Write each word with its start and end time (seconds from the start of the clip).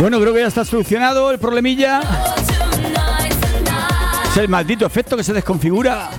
Bueno, 0.00 0.20
creo 0.20 0.32
que 0.32 0.40
ya 0.40 0.46
está 0.46 0.64
solucionado 0.64 1.30
el 1.30 1.38
problemilla. 1.38 2.00
Es 4.30 4.36
el 4.36 4.48
maldito 4.48 4.86
efecto 4.86 5.16
que 5.16 5.24
se 5.24 5.32
desconfigura. 5.32 6.10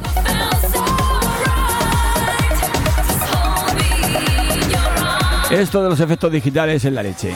Esto 5.49 5.81
de 5.81 5.89
los 5.89 5.99
efectos 5.99 6.31
digitales 6.31 6.85
en 6.85 6.95
la 6.95 7.03
leche. 7.03 7.33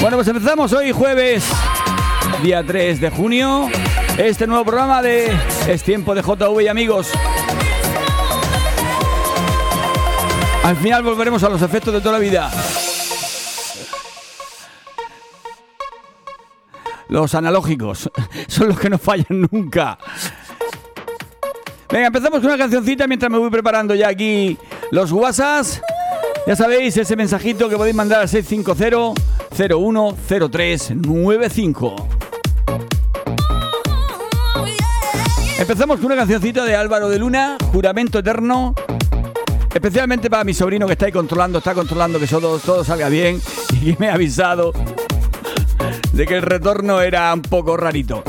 Bueno, 0.00 0.16
pues 0.16 0.28
empezamos 0.28 0.72
hoy 0.72 0.92
jueves, 0.92 1.44
día 2.42 2.62
3 2.64 3.00
de 3.00 3.10
junio, 3.10 3.68
este 4.16 4.46
nuevo 4.46 4.64
programa 4.64 5.02
de 5.02 5.30
Es 5.66 5.82
Tiempo 5.82 6.14
de 6.14 6.22
JV 6.22 6.62
y 6.62 6.68
amigos. 6.68 7.10
Al 10.62 10.76
final 10.76 11.02
volveremos 11.02 11.42
a 11.42 11.48
los 11.48 11.62
efectos 11.62 11.94
de 11.94 12.00
toda 12.00 12.12
la 12.12 12.18
vida. 12.18 12.50
Los 17.08 17.34
analógicos 17.34 18.10
son 18.46 18.68
los 18.68 18.78
que 18.78 18.90
no 18.90 18.98
fallan 18.98 19.48
nunca. 19.50 19.98
Venga, 21.90 22.06
empezamos 22.06 22.38
con 22.40 22.48
una 22.48 22.58
cancioncita 22.58 23.08
mientras 23.08 23.32
me 23.32 23.38
voy 23.38 23.50
preparando 23.50 23.94
ya 23.94 24.08
aquí 24.08 24.58
los 24.92 25.10
WhatsApps. 25.10 25.80
Ya 26.46 26.56
sabéis, 26.56 26.96
ese 26.96 27.16
mensajito 27.16 27.68
que 27.68 27.76
podéis 27.76 27.96
mandar 27.96 28.20
al 28.20 28.28
650 28.28 29.20
010395. 29.56 32.08
Empezamos 35.58 35.96
con 35.96 36.06
una 36.06 36.16
cancioncita 36.16 36.64
de 36.64 36.76
Álvaro 36.76 37.08
de 37.08 37.18
Luna, 37.18 37.56
Juramento 37.72 38.20
Eterno. 38.20 38.74
Especialmente 39.72 40.28
para 40.28 40.44
mi 40.44 40.52
sobrino 40.52 40.86
que 40.86 40.92
está 40.92 41.06
ahí 41.06 41.12
controlando, 41.12 41.58
está 41.58 41.74
controlando 41.74 42.18
que 42.18 42.26
todo, 42.26 42.58
todo 42.58 42.84
salga 42.84 43.08
bien 43.08 43.40
y 43.82 43.94
me 43.98 44.08
ha 44.08 44.14
avisado 44.14 44.72
de 46.12 46.26
que 46.26 46.36
el 46.36 46.42
retorno 46.42 47.00
era 47.00 47.32
un 47.32 47.42
poco 47.42 47.76
rarito. 47.76 48.22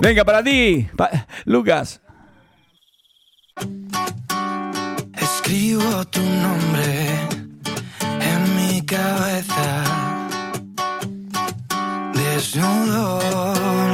Venga, 0.00 0.24
para 0.24 0.42
ti, 0.42 0.88
Lucas. 1.44 2.00
Escribo 5.14 6.04
tu 6.06 6.20
nombre 6.20 7.06
en 8.20 8.56
mi 8.56 8.84
cabeza. 8.84 9.84
Desnudo 12.14 13.20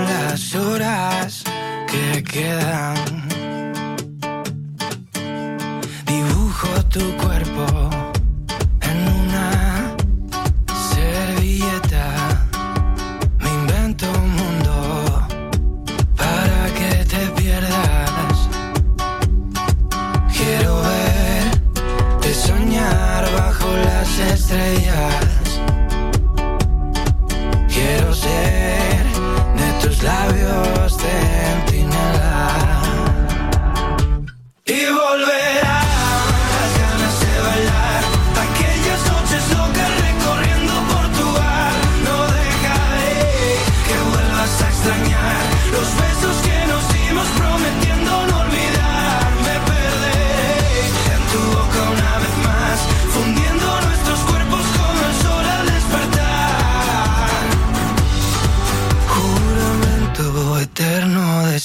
las 0.06 0.54
horas 0.54 1.44
que 1.86 2.22
quedan. 2.24 3.17
Tu 6.98 7.16
cuerpo 7.16 7.77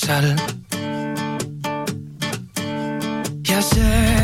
sal. 0.03 0.36
Ya 3.44 3.62
sé 3.62 4.22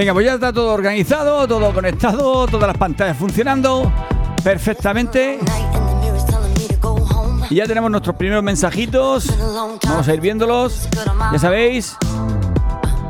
Venga, 0.00 0.14
pues 0.14 0.24
ya 0.24 0.32
está 0.32 0.50
todo 0.50 0.72
organizado, 0.72 1.46
todo 1.46 1.74
conectado, 1.74 2.46
todas 2.46 2.68
las 2.68 2.78
pantallas 2.78 3.18
funcionando 3.18 3.92
perfectamente. 4.42 5.38
Y 7.50 7.56
ya 7.56 7.66
tenemos 7.66 7.90
nuestros 7.90 8.16
primeros 8.16 8.42
mensajitos. 8.42 9.26
Vamos 9.86 10.08
a 10.08 10.14
ir 10.14 10.22
viéndolos. 10.22 10.88
Ya 11.32 11.38
sabéis, 11.38 11.98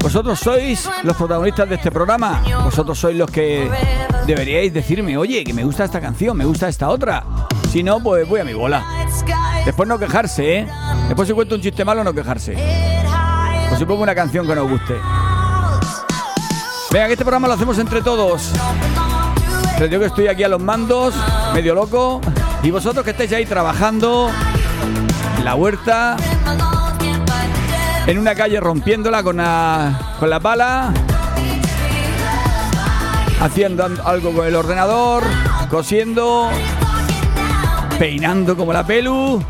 Vosotros 0.03 0.41
sois 0.41 0.91
los 1.05 1.17
protagonistas 1.17 1.69
de 1.69 1.77
este 1.77 1.93
programa. 1.93 2.43
Vosotros 2.65 2.99
sois 2.99 3.17
los 3.17 3.31
que 3.31 3.71
deberíais 4.27 4.75
decirme, 4.75 5.17
oye, 5.17 5.45
que 5.45 5.55
me 5.55 5.63
gusta 5.63 5.85
esta 5.85 6.01
canción, 6.01 6.37
me 6.37 6.45
gusta 6.45 6.69
esta 6.69 6.89
otra. 6.89 7.23
Si 7.71 7.85
no, 7.85 8.01
pues 8.01 8.29
voy 8.29 8.41
a 8.41 8.45
mi 8.45 8.53
bola. 8.53 8.85
Después 9.65 9.89
no 9.89 9.97
quejarse, 9.97 10.59
¿eh? 10.59 10.69
Después 11.07 11.29
si 11.29 11.35
cuento 11.35 11.55
un 11.55 11.61
chiste 11.61 11.85
malo, 11.85 12.03
no 12.03 12.13
quejarse. 12.13 12.57
O 13.73 13.77
si 13.77 13.85
pongo 13.85 14.03
una 14.03 14.17
canción 14.17 14.45
que 14.45 14.57
nos 14.57 14.69
guste. 14.69 14.97
Venga, 16.93 17.07
que 17.07 17.13
este 17.13 17.25
programa 17.25 17.47
lo 17.47 17.55
hacemos 17.55 17.79
entre 17.79 18.03
todos. 18.03 18.51
Les 19.79 19.89
digo 19.89 20.01
que 20.01 20.09
estoy 20.09 20.27
aquí 20.27 20.43
a 20.43 20.49
los 20.49 20.61
mandos, 20.61 21.15
medio 21.55 21.75
loco. 21.75 22.21
Y 22.65 22.73
vosotros 22.73 23.05
que 23.05 23.13
estáis 23.13 23.33
ahí 23.33 23.47
trabajando 23.47 24.29
en 25.39 25.45
la 25.45 25.55
huerta, 25.55 26.17
en 28.07 28.19
una 28.19 28.35
calle 28.35 28.59
rompiéndola 28.59 29.23
con 29.23 29.37
la, 29.37 30.17
con 30.19 30.29
la 30.29 30.41
pala, 30.41 30.93
haciendo 33.41 33.89
algo 34.05 34.33
con 34.33 34.47
el 34.47 34.57
ordenador, 34.57 35.23
cosiendo, 35.71 36.51
peinando 38.01 38.57
como 38.57 38.73
la 38.73 38.85
pelu. 38.85 39.41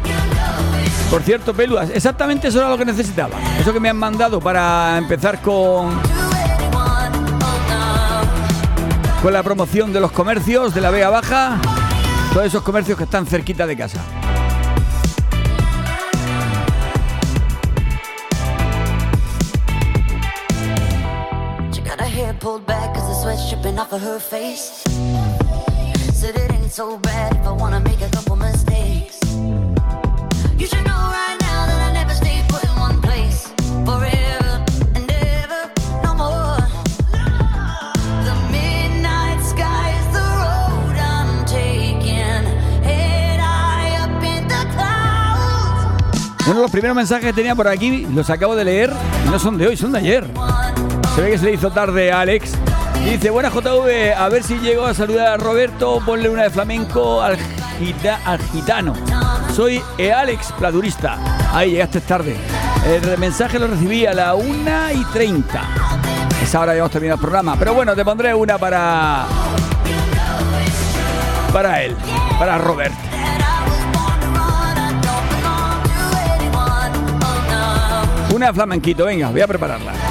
Por 1.11 1.23
cierto, 1.23 1.53
Pelu, 1.55 1.77
exactamente 1.79 2.47
eso 2.49 2.61
era 2.61 2.69
lo 2.69 2.79
que 2.79 2.85
necesitaba. 2.85 3.35
Eso 3.59 3.73
que 3.73 3.81
me 3.81 3.89
han 3.89 3.97
mandado 3.97 4.39
para 4.39 4.97
empezar 4.97 5.43
con 5.43 5.99
con 9.23 9.33
la 9.35 9.43
promoción 9.43 9.93
de 9.93 10.01
los 10.01 10.13
comercios 10.13 10.75
de 10.75 10.81
la 10.81 10.91
Vega 10.91 11.11
Baja, 11.11 11.61
todos 12.33 12.47
esos 12.47 12.63
comercios 12.63 12.97
que 12.97 13.05
están 13.05 13.27
cerquita 13.27 13.67
de 13.67 13.77
casa. 13.77 14.01
Uno 46.51 46.57
de 46.57 46.63
los 46.63 46.71
primeros 46.73 46.97
mensajes 46.97 47.27
que 47.27 47.33
tenía 47.33 47.55
por 47.55 47.69
aquí 47.69 48.05
los 48.13 48.29
acabo 48.29 48.57
de 48.57 48.65
leer 48.65 48.93
no 49.31 49.39
son 49.39 49.57
de 49.57 49.69
hoy, 49.69 49.77
son 49.77 49.93
de 49.93 49.99
ayer. 49.99 50.27
Se 51.15 51.21
ve 51.21 51.31
que 51.31 51.39
se 51.39 51.45
le 51.45 51.53
hizo 51.53 51.71
tarde 51.71 52.11
a 52.11 52.23
Alex. 52.23 52.55
dice, 53.05 53.31
buena 53.31 53.51
JV, 53.51 54.13
a 54.17 54.29
ver 54.29 54.43
si 54.43 54.59
llego 54.59 54.85
a 54.85 54.93
saludar 54.93 55.29
a 55.29 55.37
Roberto, 55.37 56.03
ponle 56.05 56.29
una 56.29 56.43
de 56.43 56.51
flamenco 56.51 57.23
al, 57.23 57.39
gitano. 58.53 58.95
Soy 59.55 59.81
e 59.97 60.13
Alex, 60.13 60.53
pladurista. 60.59 61.19
Ahí 61.55 61.71
llegaste 61.71 62.01
tarde. 62.01 62.37
El 62.85 63.17
mensaje 63.19 63.61
lo 63.61 63.69
recibí 63.69 64.05
a 64.07 64.13
la 64.13 64.35
1 64.35 64.91
y 64.93 65.05
30. 65.13 65.63
Esa 66.43 66.61
hora 66.63 66.73
ya 66.73 66.81
hemos 66.81 66.91
terminado 66.91 67.15
el 67.15 67.21
programa. 67.21 67.55
Pero 67.61 67.75
bueno, 67.75 67.95
te 67.95 68.05
pondré 68.05 68.35
una 68.35 68.59
para. 68.59 69.25
Para 71.53 71.85
él, 71.85 71.95
para 72.41 72.59
Robert. 72.59 73.10
Una 78.35 78.53
flamenquito, 78.53 79.05
venga, 79.05 79.31
voy 79.31 79.41
a 79.41 79.47
prepararla. 79.47 80.10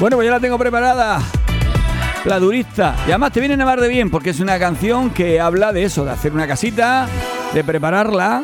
Bueno, 0.00 0.16
pues 0.16 0.24
ya 0.26 0.32
la 0.32 0.40
tengo 0.40 0.58
preparada. 0.58 1.20
La 2.24 2.38
durista. 2.38 2.96
Y 3.06 3.10
además 3.10 3.32
te 3.32 3.40
viene 3.40 3.62
a 3.62 3.66
mar 3.66 3.82
de 3.82 3.88
bien 3.88 4.10
porque 4.10 4.30
es 4.30 4.40
una 4.40 4.58
canción 4.58 5.10
que 5.10 5.38
habla 5.40 5.74
de 5.74 5.84
eso, 5.84 6.06
de 6.06 6.10
hacer 6.10 6.32
una 6.32 6.46
casita, 6.46 7.06
de 7.52 7.62
prepararla. 7.62 8.42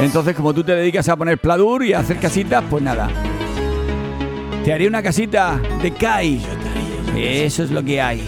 Entonces, 0.00 0.36
como 0.36 0.52
tú 0.52 0.62
te 0.62 0.74
dedicas 0.74 1.08
a 1.08 1.16
poner 1.16 1.38
pladur 1.38 1.82
y 1.82 1.94
a 1.94 2.00
hacer 2.00 2.18
casitas, 2.18 2.62
pues 2.68 2.82
nada. 2.82 3.08
Te 4.62 4.70
haré 4.70 4.86
una 4.86 5.02
casita 5.02 5.58
de 5.80 5.92
Kai. 5.92 6.42
Eso 7.16 7.62
es 7.62 7.70
lo 7.70 7.82
que 7.82 8.02
hay. 8.02 8.22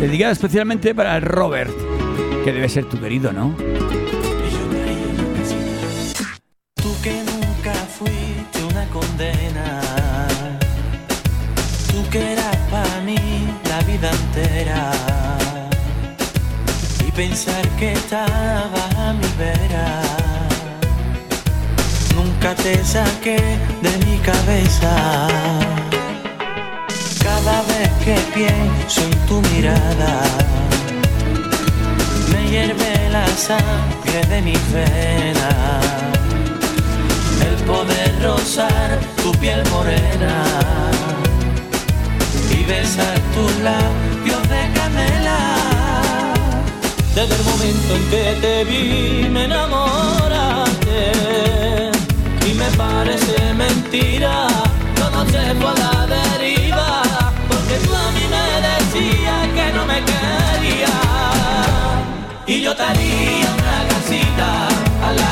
Dedicada 0.00 0.32
especialmente 0.32 0.92
para 0.92 1.16
el 1.16 1.22
Robert, 1.22 1.72
que 2.44 2.52
debe 2.52 2.68
ser 2.68 2.86
tu 2.86 3.00
querido, 3.00 3.32
¿no? 3.32 3.54
Te 22.68 22.84
saqué 22.84 23.40
de 23.84 23.92
mi 24.04 24.18
cabeza. 24.18 24.92
Cada 27.24 27.62
vez 27.70 27.90
que 28.04 28.16
pienso 28.34 29.00
en 29.08 29.14
tu 29.26 29.36
mirada, 29.50 30.14
me 32.30 32.40
hierve 32.50 32.92
la 33.10 33.26
sangre 33.48 34.20
de 34.32 34.42
mi 34.42 34.56
vena. 34.74 35.50
El 37.48 37.56
poder 37.70 38.10
rozar 38.22 38.98
tu 39.22 39.30
piel 39.40 39.62
morena 39.70 40.36
y 42.56 42.64
besar 42.64 43.18
tus 43.34 43.52
labios 43.68 44.42
de 44.52 44.62
canela 44.78 45.40
desde 47.14 47.34
el 47.34 47.44
momento 47.50 47.90
en 47.96 48.04
que 48.10 48.24
te 48.42 48.64
vi 48.64 49.28
me 49.28 49.48
me 49.48 49.54
parece 52.98 53.54
mentira, 53.54 54.48
todo 54.96 55.24
se 55.26 55.54
fue 55.60 55.70
a 55.70 55.74
la 55.82 56.06
deriva, 56.06 57.02
porque 57.48 57.74
tú 57.84 57.94
a 57.94 58.10
mí 58.16 58.24
me 58.34 58.46
decías 58.68 59.44
que 59.56 59.66
no 59.76 59.86
me 59.86 59.98
querías. 60.10 60.90
Y 62.46 62.60
yo 62.60 62.74
te 62.74 62.82
haría 62.82 63.48
una 63.58 63.78
casita 63.92 64.48
a 65.06 65.12
la 65.20 65.30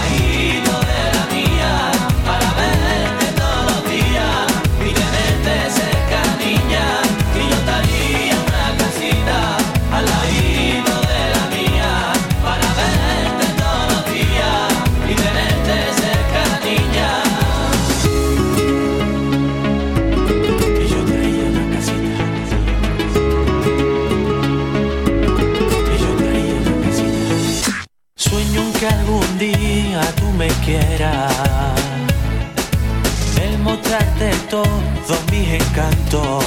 encanto. 35.76 36.40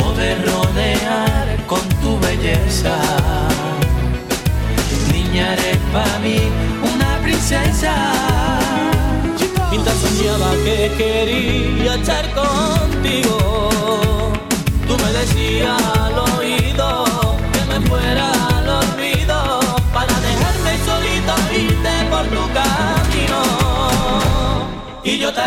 Poder 0.00 0.38
rodear 0.46 1.66
con 1.66 1.86
tu 2.00 2.18
belleza. 2.20 2.96
Niña, 5.12 5.52
eres 5.52 5.76
para 5.92 6.18
mí 6.20 6.40
una 6.82 7.18
princesa. 7.22 7.94
Mientras 9.70 9.96
soñaba 9.96 10.52
que 10.64 10.90
quería 10.96 11.94
estar 11.96 12.24
contigo, 12.32 13.60
tú 14.86 14.96
me 14.96 15.12
decías 15.12 15.82
al 16.00 16.18
oído 16.18 17.04
que 17.52 17.62
me 17.70 17.86
fuera 17.88 18.32
al 18.56 18.68
olvido 18.68 19.60
para 19.92 20.14
dejarme 20.28 20.72
solito 20.86 21.34
irte 21.54 21.94
por 22.10 22.24
tu 22.34 22.42
camino. 22.58 23.40
Y 25.04 25.18
yo 25.18 25.32
te 25.32 25.40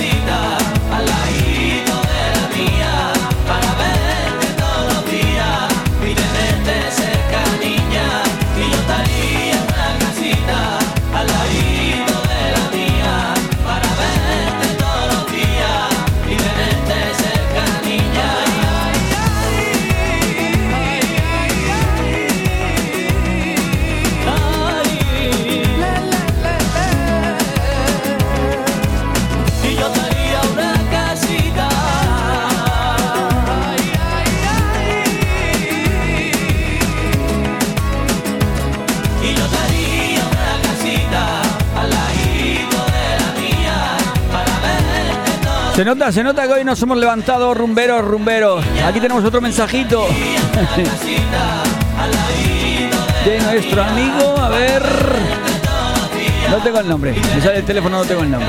casita 0.00 0.79
nota, 45.94 46.12
se 46.12 46.22
nota 46.22 46.46
que 46.46 46.52
hoy 46.52 46.64
nos 46.64 46.80
hemos 46.82 46.96
levantado 46.98 47.52
rumberos, 47.52 48.04
rumberos. 48.04 48.64
Aquí 48.86 49.00
tenemos 49.00 49.24
otro 49.24 49.40
mensajito 49.40 50.06
de 53.24 53.40
nuestro 53.40 53.82
amigo. 53.82 54.38
A 54.38 54.48
ver. 54.50 54.82
No 56.48 56.58
tengo 56.58 56.78
el 56.78 56.88
nombre. 56.88 57.12
Me 57.34 57.40
sale 57.40 57.58
el 57.58 57.64
teléfono, 57.64 57.98
no 57.98 58.04
tengo 58.04 58.22
el 58.22 58.30
nombre. 58.30 58.48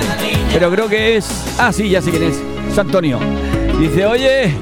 Pero 0.53 0.69
creo 0.69 0.88
que 0.88 1.17
es. 1.17 1.27
Ah, 1.57 1.74
sí, 1.74 1.89
ya 1.89 2.00
sé 2.01 2.12
quién 2.12 2.24
es. 2.24 2.39
Es 2.71 2.77
Antonio. 2.77 3.19
Dice, 3.79 4.05
oye. 4.05 4.53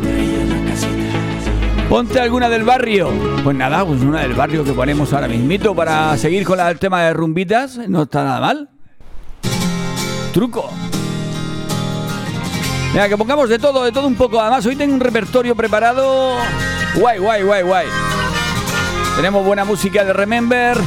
Ponte 1.89 2.17
alguna 2.21 2.47
del 2.47 2.63
barrio. 2.63 3.09
Pues 3.43 3.57
nada, 3.57 3.83
pues 3.85 4.01
una 4.01 4.21
del 4.21 4.35
barrio 4.35 4.63
que 4.63 4.71
ponemos 4.71 5.11
ahora 5.11 5.27
mismito 5.27 5.75
para 5.75 6.15
seguir 6.15 6.45
con 6.45 6.61
el 6.61 6.79
tema 6.79 7.03
de 7.03 7.13
rumbitas. 7.13 7.77
No 7.89 8.03
está 8.03 8.23
nada 8.23 8.39
mal. 8.39 8.69
Truco. 10.33 10.71
Venga, 12.93 13.07
que 13.07 13.17
pongamos 13.17 13.49
de 13.49 13.59
todo, 13.59 13.83
de 13.83 13.91
todo 13.91 14.07
un 14.07 14.15
poco. 14.15 14.39
Además, 14.41 14.65
hoy 14.65 14.75
tengo 14.75 14.93
un 14.93 14.99
repertorio 14.99 15.55
preparado. 15.55 16.37
Guay, 16.95 17.19
guay, 17.19 17.43
guay, 17.43 17.63
guay. 17.63 17.87
Tenemos 19.15 19.45
buena 19.45 19.63
música 19.63 20.03
de 20.03 20.13
Remember. 20.13 20.77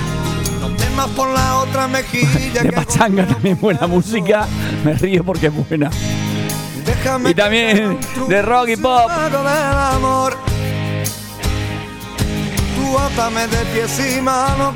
No 0.97 1.09
por 1.17 1.31
la 1.31 1.57
otra 1.57 1.89
mejilla 1.89 2.63
De 2.63 2.71
pachanga 2.71 3.27
también 3.27 3.59
buena 3.59 3.87
música. 3.87 4.47
Me 4.85 4.93
río 4.95 5.25
porque 5.25 5.47
es 5.47 5.69
buena. 5.69 5.91
Déjame 6.85 7.31
Y 7.31 7.35
también 7.35 7.99
de 8.29 8.43
rock 8.43 8.69
y 8.69 8.77
pop. 8.77 9.11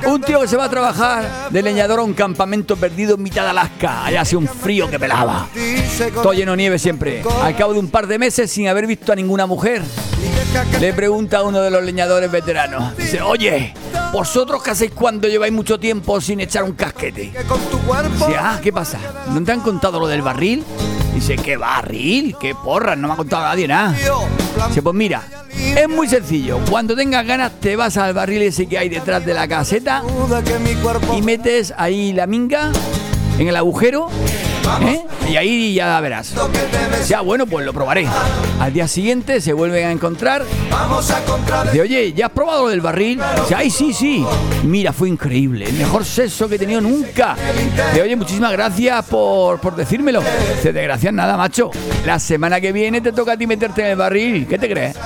Un 0.06 0.20
tío 0.22 0.40
que 0.40 0.48
se 0.48 0.56
va 0.56 0.64
a 0.64 0.70
trabajar 0.70 1.50
de 1.50 1.62
leñador 1.62 2.00
a 2.00 2.02
un 2.02 2.14
campamento 2.14 2.76
perdido 2.76 3.16
en 3.16 3.22
mitad 3.22 3.44
de 3.44 3.50
Alaska. 3.50 4.04
Allá 4.04 4.22
hace 4.22 4.36
un 4.36 4.46
frío 4.48 4.88
que 4.90 4.98
pelaba. 4.98 5.48
Todo 6.22 6.32
lleno 6.32 6.52
de 6.52 6.56
nieve 6.56 6.78
siempre. 6.78 7.22
Al 7.42 7.56
cabo 7.56 7.72
de 7.72 7.78
un 7.78 7.88
par 7.88 8.06
de 8.06 8.18
meses 8.18 8.50
sin 8.50 8.68
haber 8.68 8.86
visto 8.86 9.12
a 9.12 9.16
ninguna 9.16 9.46
mujer, 9.46 9.82
le 10.80 10.92
pregunta 10.92 11.38
a 11.38 11.42
uno 11.42 11.60
de 11.60 11.70
los 11.70 11.82
leñadores 11.82 12.30
veteranos. 12.30 12.96
Dice, 12.96 13.20
oye, 13.20 13.74
¿vosotros 14.12 14.62
qué 14.62 14.70
hacéis 14.70 14.92
cuando 14.92 15.28
lleváis 15.28 15.52
mucho 15.52 15.78
tiempo 15.78 16.20
sin 16.20 16.40
echar 16.40 16.64
un 16.64 16.72
casquete? 16.72 17.32
Dice, 18.12 18.36
ah, 18.38 18.58
¿qué 18.62 18.72
pasa? 18.72 18.98
¿No 19.28 19.42
te 19.42 19.52
han 19.52 19.60
contado 19.60 20.00
lo 20.00 20.06
del 20.06 20.22
barril? 20.22 20.64
Dice, 21.16 21.36
¿qué 21.36 21.56
barril? 21.56 22.36
¿Qué 22.38 22.54
porras? 22.54 22.98
No 22.98 23.08
me 23.08 23.14
ha 23.14 23.16
contado 23.16 23.44
nadie 23.44 23.66
nada. 23.66 23.96
Dice, 24.68 24.82
pues 24.82 24.94
mira, 24.94 25.22
es 25.74 25.88
muy 25.88 26.06
sencillo. 26.06 26.60
Cuando 26.68 26.94
tengas 26.94 27.26
ganas, 27.26 27.52
te 27.58 27.74
vas 27.74 27.96
al 27.96 28.12
barril 28.12 28.42
ese 28.42 28.66
que 28.66 28.76
hay 28.76 28.90
detrás 28.90 29.24
de 29.24 29.32
la 29.32 29.48
caseta 29.48 30.02
y 31.16 31.22
metes 31.22 31.72
ahí 31.78 32.12
la 32.12 32.26
minga 32.26 32.70
en 33.38 33.48
el 33.48 33.56
agujero. 33.56 34.10
¿Eh? 34.82 35.06
Y 35.28 35.36
ahí 35.36 35.74
ya 35.74 36.00
verás. 36.00 36.34
Ya, 37.08 37.20
bueno, 37.20 37.46
pues 37.46 37.64
lo 37.64 37.72
probaré. 37.72 38.06
Al 38.60 38.72
día 38.72 38.88
siguiente 38.88 39.40
se 39.40 39.52
vuelven 39.52 39.86
a 39.86 39.90
encontrar. 39.90 40.44
vamos 40.70 41.10
a 41.10 41.20
contradecir 41.24 41.82
Dice, 41.82 41.82
oye, 41.82 42.12
¿ya 42.12 42.26
has 42.26 42.32
probado 42.32 42.64
lo 42.64 42.68
del 42.68 42.80
barril? 42.80 43.20
Dice, 43.42 43.54
ay, 43.54 43.70
sí, 43.70 43.92
sí. 43.92 44.24
Mira, 44.64 44.92
fue 44.92 45.08
increíble. 45.08 45.66
El 45.66 45.74
mejor 45.74 46.04
sexo 46.04 46.48
que 46.48 46.56
he 46.56 46.58
tenido 46.58 46.80
nunca. 46.80 47.36
Dice, 47.90 48.02
oye, 48.02 48.16
muchísimas 48.16 48.52
gracias 48.52 49.04
por, 49.06 49.60
por 49.60 49.76
decírmelo. 49.76 50.22
Dice, 50.56 50.72
de 50.72 50.82
gracias 50.82 51.12
nada, 51.12 51.36
macho. 51.36 51.70
La 52.04 52.18
semana 52.18 52.60
que 52.60 52.72
viene 52.72 53.00
te 53.00 53.12
toca 53.12 53.32
a 53.32 53.36
ti 53.36 53.46
meterte 53.46 53.82
en 53.82 53.88
el 53.88 53.96
barril. 53.96 54.46
¿Qué 54.46 54.58
te 54.58 54.68
crees? 54.68 54.96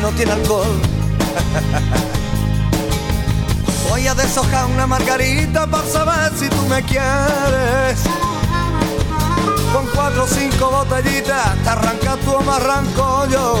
No 0.00 0.08
tiene 0.10 0.32
alcohol. 0.32 0.66
Voy 3.90 4.06
a 4.06 4.14
deshojar 4.14 4.66
una 4.66 4.86
margarita 4.86 5.66
para 5.66 5.86
saber 5.86 6.32
si 6.38 6.48
tú 6.48 6.62
me 6.68 6.80
quieres. 6.82 8.02
Con 9.72 9.86
cuatro 9.94 10.24
o 10.24 10.26
cinco 10.26 10.70
botellitas 10.70 11.56
te 11.62 11.68
arranca 11.68 12.16
tú 12.24 12.32
o 12.32 12.40
me 12.40 12.52
arranco 12.52 13.26
yo. 13.30 13.56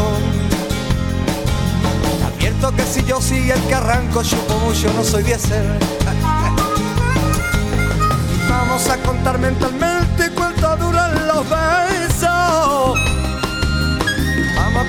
Te 2.18 2.24
Advierto 2.26 2.74
que 2.74 2.82
si 2.84 3.04
yo 3.04 3.20
soy 3.20 3.50
el 3.50 3.60
que 3.62 3.74
arranco, 3.74 4.22
chupo 4.22 4.54
mucho, 4.60 4.90
no 4.94 5.04
soy 5.04 5.24
diésel. 5.24 5.66
Vamos 8.48 8.88
a 8.88 8.96
contar 8.98 9.38
mentalmente 9.38 10.30
cuánto 10.34 10.76
duran 10.76 11.26
los 11.26 11.44
besos. 11.48 13.09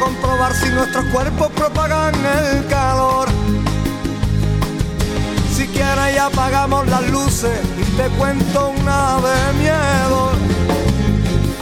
Comprobar 0.02 0.52
si 0.56 0.68
nuestros 0.70 1.06
cuerpos 1.14 1.50
propagan 1.56 2.16
el 2.16 2.66
calor. 2.66 3.30
Si 5.56 5.68
quieres 5.68 6.16
ya 6.16 6.26
apagamos 6.26 6.88
las 6.88 7.08
luces 7.12 7.60
y 7.80 7.84
te 7.96 8.08
cuento 8.18 8.74
una 8.80 9.18
de 9.18 9.54
miedo. 9.60 10.32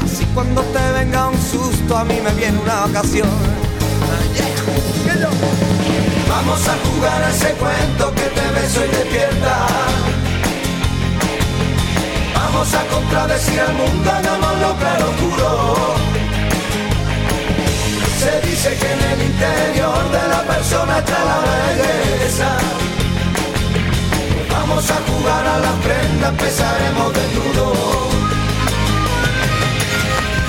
Así 0.05 0.25
cuando 0.33 0.61
te 0.61 0.91
venga 0.93 1.27
un 1.27 1.37
susto 1.37 1.97
a 1.97 2.05
mí 2.05 2.17
me 2.23 2.31
viene 2.31 2.57
una 2.59 2.85
ocasión. 2.85 3.27
Vamos 6.29 6.61
a 6.65 6.75
jugar 6.87 7.21
a 7.21 7.29
ese 7.31 7.51
cuento 7.55 8.13
que 8.15 8.21
te 8.21 8.51
beso 8.57 8.85
y 8.85 8.87
despierta. 8.87 9.67
Vamos 12.35 12.73
a 12.73 12.85
contradecir 12.85 13.59
al 13.59 13.73
mundo, 13.73 14.09
hagámoslo 14.09 14.75
claro 14.77 15.09
oscuro. 15.09 15.99
Se 18.19 18.41
dice 18.41 18.75
que 18.75 18.91
en 18.91 19.01
el 19.13 19.21
interior 19.31 20.11
de 20.11 20.27
la 20.27 20.41
persona 20.43 20.97
está 20.99 21.23
la 21.23 21.39
belleza. 21.39 22.49
Vamos 24.51 24.91
a 24.91 24.97
jugar 25.07 25.47
a 25.47 25.57
la 25.59 25.71
prenda, 25.85 26.27
empezaremos 26.27 27.13
desnudo. 27.13 27.73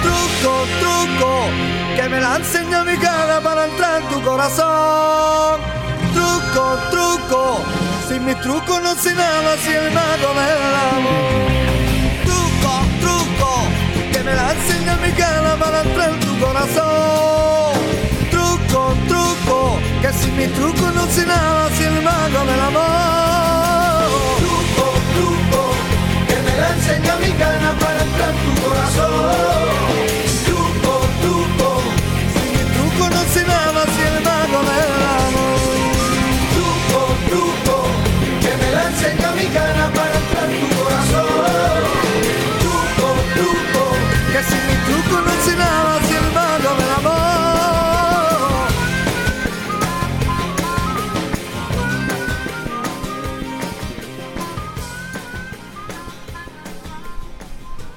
Truco, 0.02 0.52
truco, 0.80 1.30
que 1.94 2.08
me 2.08 2.20
la 2.20 2.36
enseña 2.38 2.82
mi 2.82 2.96
cara 2.96 3.40
para 3.40 3.66
entrar 3.66 4.02
en 4.02 4.08
tu 4.08 4.20
corazón. 4.20 5.60
Truco, 6.12 6.64
truco, 6.90 7.60
sin 8.08 8.24
mis 8.24 8.40
trucos 8.40 8.82
no 8.82 8.96
sé 8.96 9.14
nada, 9.14 9.56
si 9.62 9.70
el 9.70 9.92
mago 9.92 10.30
del 10.40 10.74
amor. 10.96 11.50
Truco, 12.26 12.72
truco, 13.04 13.50
que 14.12 14.20
me 14.24 14.34
la 14.34 14.54
enseña 14.54 14.96
mi 14.96 15.12
cara 15.12 15.54
para 15.54 15.82
entrar 15.82 16.10
en 16.10 16.20
tu 16.20 16.29
corazón. 16.40 17.74
Truco, 18.30 18.94
truco, 19.08 19.78
que 20.02 20.12
sin 20.12 20.36
mi 20.36 20.46
truco 20.48 20.90
no 20.92 21.06
sé 21.06 21.26
nada, 21.26 21.68
si 21.76 21.84
el 21.84 22.02
mago 22.02 22.40
del 22.50 22.60
amor. 22.60 24.08
Truco, 24.42 24.86
truco, 25.14 25.62
que 26.28 26.36
me 26.44 26.52
la 26.60 26.68
enseña 26.74 27.16
mi 27.16 27.32
cana 27.32 27.70
para 27.78 28.02
entrar 28.02 28.34
tu 28.44 28.52
corazón. 28.64 29.68
Truco, 30.46 30.92
truco, 31.22 31.68
sin 32.34 32.50
mi 32.56 32.64
truco 32.74 33.04
no 33.16 33.22
sé 33.34 33.42
nada, 33.44 33.80
si 33.94 34.00
el 34.10 34.16
mago 34.28 34.58
del 34.70 35.02
amor. 35.20 35.60
Truco, 36.54 37.00
truco, 37.30 37.74
que 38.42 38.52
me 38.60 38.68
la 38.76 38.82
enseña 38.90 39.28
mi 39.32 39.46
cana 39.56 39.84
para 39.94 40.14
entrar 40.22 40.48
tu 40.48 40.66
corazón. 40.68 40.79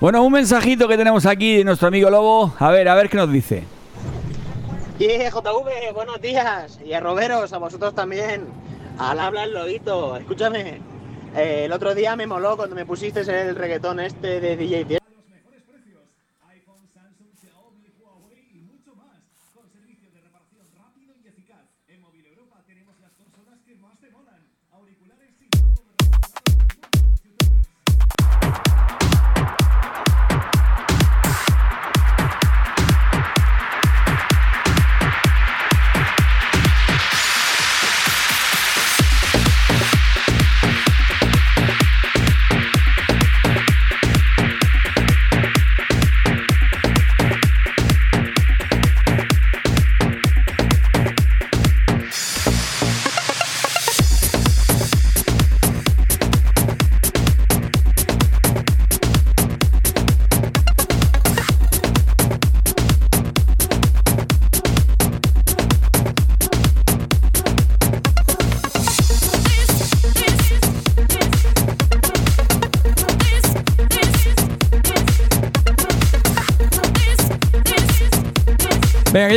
Bueno, 0.03 0.21
un 0.21 0.33
mensajito 0.33 0.85
que 0.89 0.97
tenemos 0.97 1.25
aquí 1.25 1.59
de 1.59 1.63
nuestro 1.63 1.87
amigo 1.87 2.09
Lobo. 2.09 2.53
A 2.59 2.71
ver, 2.71 2.89
a 2.89 2.93
ver 2.95 3.09
qué 3.09 3.15
nos 3.15 3.31
dice. 3.31 3.63
Y 4.99 5.07
JV, 5.07 5.93
buenos 5.93 6.19
días. 6.19 6.77
Y 6.85 6.91
a 6.91 6.99
Roberos, 6.99 7.53
a 7.53 7.57
vosotros 7.57 7.95
también. 7.95 8.47
Al 8.97 9.17
habla 9.17 9.45
el 9.45 9.53
lobito. 9.53 10.17
Escúchame. 10.17 10.81
eh, 11.37 11.61
el 11.63 11.71
otro 11.71 11.95
día 11.95 12.17
me 12.17 12.27
moló 12.27 12.57
cuando 12.57 12.75
me 12.75 12.85
pusiste 12.85 13.21
el 13.21 13.55
reggaetón 13.55 14.01
este 14.01 14.41
de 14.41 14.57
DJ 14.57 15.02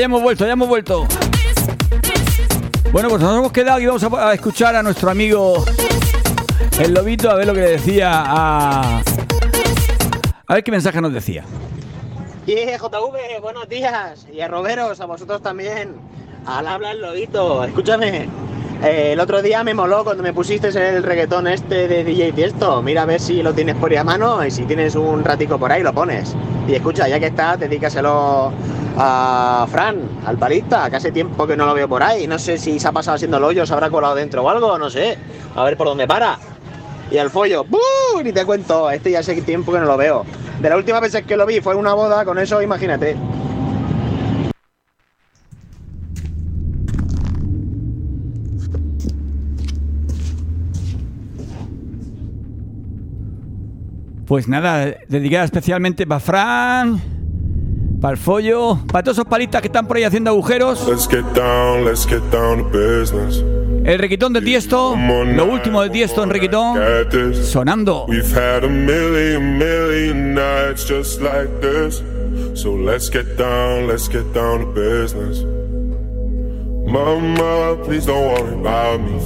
hemos 0.06 0.22
vuelto, 0.22 0.46
ya 0.46 0.52
hemos 0.52 0.68
vuelto. 0.68 1.06
Bueno, 2.92 3.08
pues 3.08 3.20
nos 3.20 3.36
hemos 3.36 3.52
quedado 3.52 3.80
y 3.80 3.86
vamos 3.86 4.02
a, 4.02 4.34
escuchar 4.34 4.74
a 4.74 4.82
nuestro 4.82 5.10
amigo 5.10 5.64
el 6.80 6.94
lobito 6.94 7.30
a 7.30 7.34
ver 7.34 7.46
lo 7.46 7.54
que 7.54 7.60
le 7.60 7.70
decía 7.72 8.10
a. 8.24 9.02
A 10.48 10.54
ver 10.54 10.62
qué 10.62 10.70
mensaje 10.70 11.00
nos 11.00 11.12
decía. 11.12 11.44
Y 12.46 12.54
JV, 12.54 13.40
buenos 13.42 13.68
días. 13.68 14.26
Y 14.32 14.40
a 14.40 14.48
Roberos, 14.48 15.00
a 15.00 15.06
vosotros 15.06 15.42
también. 15.42 15.94
Al 16.46 16.68
habla 16.68 16.92
el 16.92 17.02
lobito. 17.02 17.64
Escúchame. 17.64 18.28
eh, 18.84 19.10
el 19.12 19.20
otro 19.20 19.42
día 19.42 19.64
me 19.64 19.74
moló 19.74 20.04
cuando 20.04 20.22
me 20.22 20.32
pusiste 20.32 20.68
el 20.68 21.02
reggaetón 21.02 21.48
este 21.48 21.88
de 21.88 22.04
DJ 22.04 22.32
Tiesto. 22.32 22.80
Mira 22.80 23.02
a 23.02 23.06
ver 23.06 23.20
si 23.20 23.42
lo 23.42 23.52
tienes 23.52 23.74
por 23.74 23.90
ahí 23.90 23.96
a 23.96 24.04
mano 24.04 24.46
y 24.46 24.52
si 24.52 24.62
tienes 24.66 24.94
un 24.94 25.24
ratico 25.24 25.58
por 25.58 25.72
ahí 25.72 25.82
lo 25.82 25.92
pones. 25.92 26.36
Y 26.68 26.74
escucha, 26.74 27.08
ya 27.08 27.18
que 27.18 27.26
estás, 27.26 27.58
dedícaselo 27.58 28.52
a 28.96 29.66
Fran, 29.70 30.00
al 30.24 30.38
palista, 30.38 30.88
que 30.88 30.96
hace 30.96 31.12
tiempo 31.12 31.46
que 31.46 31.56
no 31.56 31.66
lo 31.66 31.74
veo 31.74 31.88
por 31.88 32.02
ahí. 32.02 32.26
No 32.26 32.38
sé 32.38 32.58
si 32.58 32.80
se 32.80 32.88
ha 32.88 32.92
pasado 32.92 33.16
haciendo 33.16 33.36
el 33.36 33.44
hoyo, 33.44 33.66
se 33.66 33.72
habrá 33.72 33.90
colado 33.90 34.14
dentro 34.14 34.42
o 34.42 34.48
algo, 34.48 34.78
no 34.78 34.90
sé. 34.90 35.18
A 35.54 35.64
ver 35.64 35.76
por 35.76 35.86
dónde 35.86 36.06
para. 36.06 36.38
Y 37.10 37.18
al 37.18 37.30
follo, 37.30 37.64
¡buh! 37.64 38.22
Ni 38.22 38.32
te 38.32 38.44
cuento, 38.44 38.90
este 38.90 39.10
ya 39.10 39.20
hace 39.20 39.40
tiempo 39.42 39.72
que 39.72 39.78
no 39.78 39.84
lo 39.84 39.96
veo. 39.96 40.24
De 40.60 40.70
la 40.70 40.76
última 40.76 41.00
vez 41.00 41.16
que 41.26 41.36
lo 41.36 41.46
vi 41.46 41.60
fue 41.60 41.74
en 41.74 41.78
una 41.78 41.94
boda, 41.94 42.24
con 42.24 42.38
eso 42.38 42.60
imagínate. 42.62 43.16
Pues 54.26 54.48
nada, 54.48 54.96
dedicada 55.08 55.44
especialmente 55.44 56.04
para 56.04 56.18
Fran, 56.18 57.00
para 58.00 58.12
el 58.12 58.18
follo, 58.18 58.78
para 58.90 59.02
todos 59.02 59.18
esos 59.18 59.28
palistas 59.28 59.60
que 59.60 59.68
están 59.68 59.86
por 59.86 59.96
ahí 59.96 60.04
haciendo 60.04 60.30
agujeros. 60.30 60.86
Let's 60.88 61.08
get 61.08 61.24
down, 61.34 61.84
let's 61.84 62.06
get 62.06 62.22
down 62.30 62.58
to 62.58 62.70
business. 62.70 63.42
El 63.84 63.98
requitón 63.98 64.32
del 64.32 64.44
Tiesto, 64.44 64.96
lo 64.96 65.44
último 65.46 65.80
del 65.82 65.90
Tiesto 65.92 66.22
en 66.24 66.30
requitón, 66.30 66.76
sonando. 67.44 68.06
We've 68.08 68.34
had 68.34 68.64
a 68.64 68.68
million, 68.68 69.58
million 69.58 70.34
nights 70.34 70.84
just 70.88 71.20
like 71.20 71.48
this. 71.60 72.02
So 72.54 72.76
let's 72.76 73.08
get 73.08 73.36
down, 73.38 73.86
let's 73.86 74.08
get 74.08 74.24
down 74.34 74.60
to 74.60 74.66
business. 74.72 75.44
Mama, 76.86 77.76
please 77.84 78.06
don't 78.06 78.26
worry 78.26 78.54
about 78.54 79.00
me. 79.00 79.20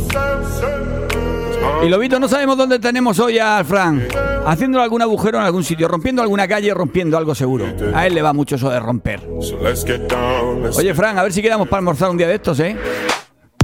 Y 1.83 1.89
Lobito, 1.89 2.21
no 2.21 2.29
sabemos 2.29 2.57
dónde 2.59 2.79
tenemos 2.79 3.19
hoy 3.19 3.39
a 3.39 3.63
Fran. 3.65 4.07
Haciendo 4.47 4.81
algún 4.81 5.03
agujero 5.03 5.39
en 5.39 5.45
algún 5.45 5.65
sitio, 5.65 5.89
rompiendo 5.89 6.23
alguna 6.23 6.49
calle, 6.49 6.73
rompiendo 6.75 7.17
algo 7.17 7.35
seguro. 7.35 7.67
A 7.95 8.07
él 8.07 8.15
le 8.15 8.23
va 8.23 8.33
mucho 8.33 8.57
eso 8.57 8.71
de 8.71 8.81
romper. 8.81 9.21
So 9.41 9.59
let's 9.63 9.85
get 9.85 10.09
down, 10.09 10.63
let's, 10.63 10.79
Oye, 10.79 10.95
Fran, 10.95 11.19
a 11.19 11.23
ver 11.23 11.33
si 11.33 11.43
quedamos 11.43 11.69
para 11.69 11.79
almorzar 11.79 12.11
un 12.11 12.17
día 12.17 12.29
de 12.29 12.35
estos, 12.35 12.59
¿eh? 12.61 12.77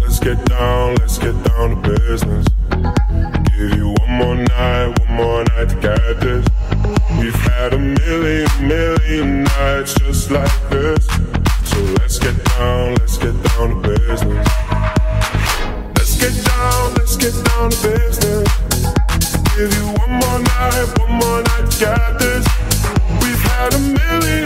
let's 0.01 0.21
get 0.21 0.45
down, 0.47 0.95
let's 0.97 1.19
get 1.19 1.35
down 1.45 1.71
to 1.71 1.91
business. 1.91 2.47
Give 19.57 19.73
you 19.73 19.87
one 19.87 20.11
more 20.11 20.39
night, 20.39 20.99
one 20.99 21.13
more 21.13 21.43
night 21.43 21.71
get 21.81 22.19
this. 22.19 22.45
We've 23.23 23.41
had 23.41 23.73
a 23.73 23.79
million, 23.79 24.46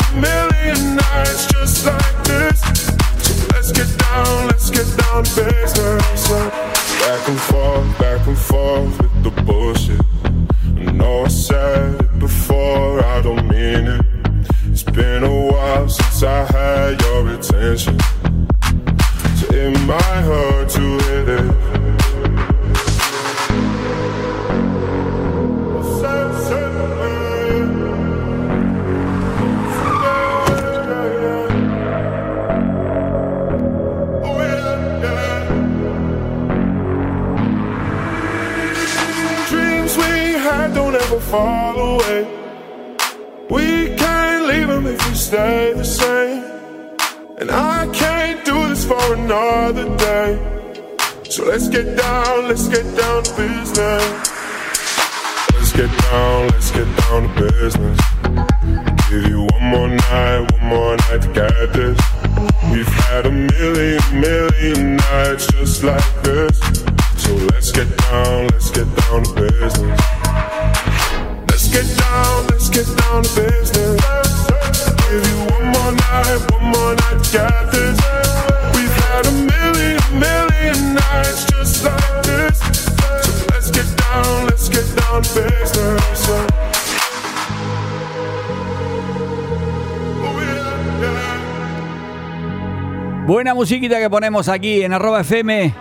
musiquita 93.90 94.04
que 94.04 94.10
ponemos 94.10 94.48
aquí 94.48 94.82
en 94.82 94.92
arroba 94.92 95.22
FM. 95.22 95.74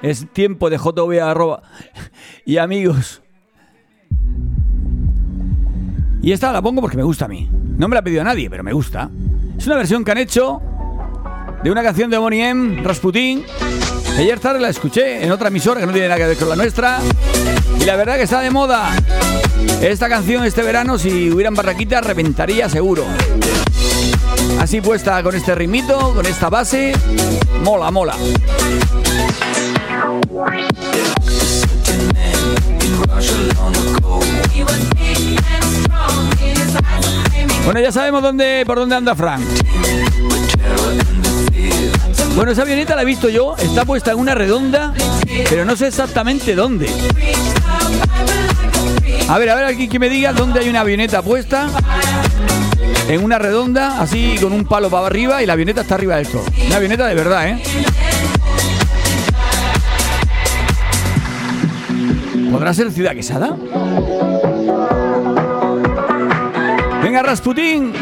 Es 0.00 0.26
tiempo 0.32 0.70
de 0.70 0.78
JV 0.78 1.20
arroba. 1.20 1.62
Y 2.44 2.58
amigos. 2.58 3.22
Y 6.22 6.30
esta 6.30 6.52
la 6.52 6.62
pongo 6.62 6.80
porque 6.80 6.96
me 6.96 7.02
gusta 7.02 7.24
a 7.24 7.28
mí. 7.28 7.48
No 7.76 7.88
me 7.88 7.94
la 7.94 8.00
ha 8.00 8.04
pedido 8.04 8.22
nadie, 8.22 8.48
pero 8.48 8.62
me 8.62 8.72
gusta. 8.72 9.10
Es 9.58 9.66
una 9.66 9.74
versión 9.74 10.04
que 10.04 10.12
han 10.12 10.18
hecho 10.18 10.62
de 11.64 11.70
una 11.72 11.82
canción 11.82 12.08
de 12.08 12.18
Bonnie 12.18 12.48
M, 12.48 12.82
Rasputin. 12.84 13.44
Ayer 14.16 14.38
tarde 14.38 14.60
la 14.60 14.68
escuché 14.68 15.24
en 15.24 15.32
otra 15.32 15.48
emisora 15.48 15.80
que 15.80 15.86
no 15.86 15.92
tiene 15.92 16.08
nada 16.08 16.20
que 16.20 16.26
ver 16.28 16.36
con 16.36 16.48
la 16.48 16.56
nuestra. 16.56 17.00
Y 17.80 17.84
la 17.84 17.96
verdad 17.96 18.14
que 18.14 18.22
está 18.22 18.40
de 18.42 18.50
moda. 18.50 18.92
Esta 19.80 20.08
canción 20.08 20.44
este 20.44 20.62
verano, 20.62 20.98
si 20.98 21.32
hubieran 21.32 21.54
barraquitas, 21.54 22.06
reventaría 22.06 22.68
seguro. 22.68 23.04
Así 24.66 24.80
puesta 24.80 25.22
con 25.22 25.32
este 25.32 25.54
ritmito, 25.54 26.12
con 26.12 26.26
esta 26.26 26.50
base, 26.50 26.92
mola, 27.62 27.88
mola. 27.92 28.16
Bueno, 37.64 37.78
ya 37.80 37.92
sabemos 37.92 38.20
dónde, 38.20 38.64
por 38.66 38.78
dónde 38.78 38.96
anda 38.96 39.14
Frank. 39.14 39.44
Bueno, 42.34 42.50
esa 42.50 42.62
avioneta 42.62 42.96
la 42.96 43.02
he 43.02 43.04
visto 43.04 43.28
yo, 43.28 43.54
está 43.58 43.84
puesta 43.84 44.10
en 44.10 44.18
una 44.18 44.34
redonda, 44.34 44.92
pero 45.48 45.64
no 45.64 45.76
sé 45.76 45.86
exactamente 45.86 46.56
dónde. 46.56 46.90
A 49.28 49.38
ver, 49.38 49.48
a 49.48 49.54
ver, 49.54 49.64
aquí 49.66 49.86
que 49.86 50.00
me 50.00 50.08
diga 50.08 50.32
dónde 50.32 50.58
hay 50.58 50.68
una 50.68 50.80
avioneta 50.80 51.22
puesta 51.22 51.68
en 53.08 53.24
una 53.24 53.38
redonda, 53.38 54.00
así 54.00 54.36
con 54.40 54.52
un 54.52 54.64
palo 54.64 54.90
para 54.90 55.06
arriba 55.06 55.42
y 55.42 55.46
la 55.46 55.52
avioneta 55.52 55.82
está 55.82 55.94
arriba 55.94 56.16
del 56.16 56.28
todo. 56.28 56.44
Una 56.66 56.76
avioneta 56.76 57.06
de 57.06 57.14
verdad, 57.14 57.48
¿eh? 57.48 57.62
¿Podrá 62.50 62.74
ser 62.74 62.90
Ciudad 62.90 63.12
Quesada? 63.12 63.56
Venga, 67.02 67.22
Rasputín. 67.22 67.92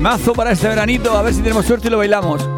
Temazo 0.00 0.32
para 0.32 0.52
este 0.52 0.66
veranito, 0.66 1.14
a 1.14 1.20
ver 1.20 1.34
si 1.34 1.42
tenemos 1.42 1.66
suerte 1.66 1.88
y 1.88 1.90
lo 1.90 1.98
bailamos. 1.98 2.48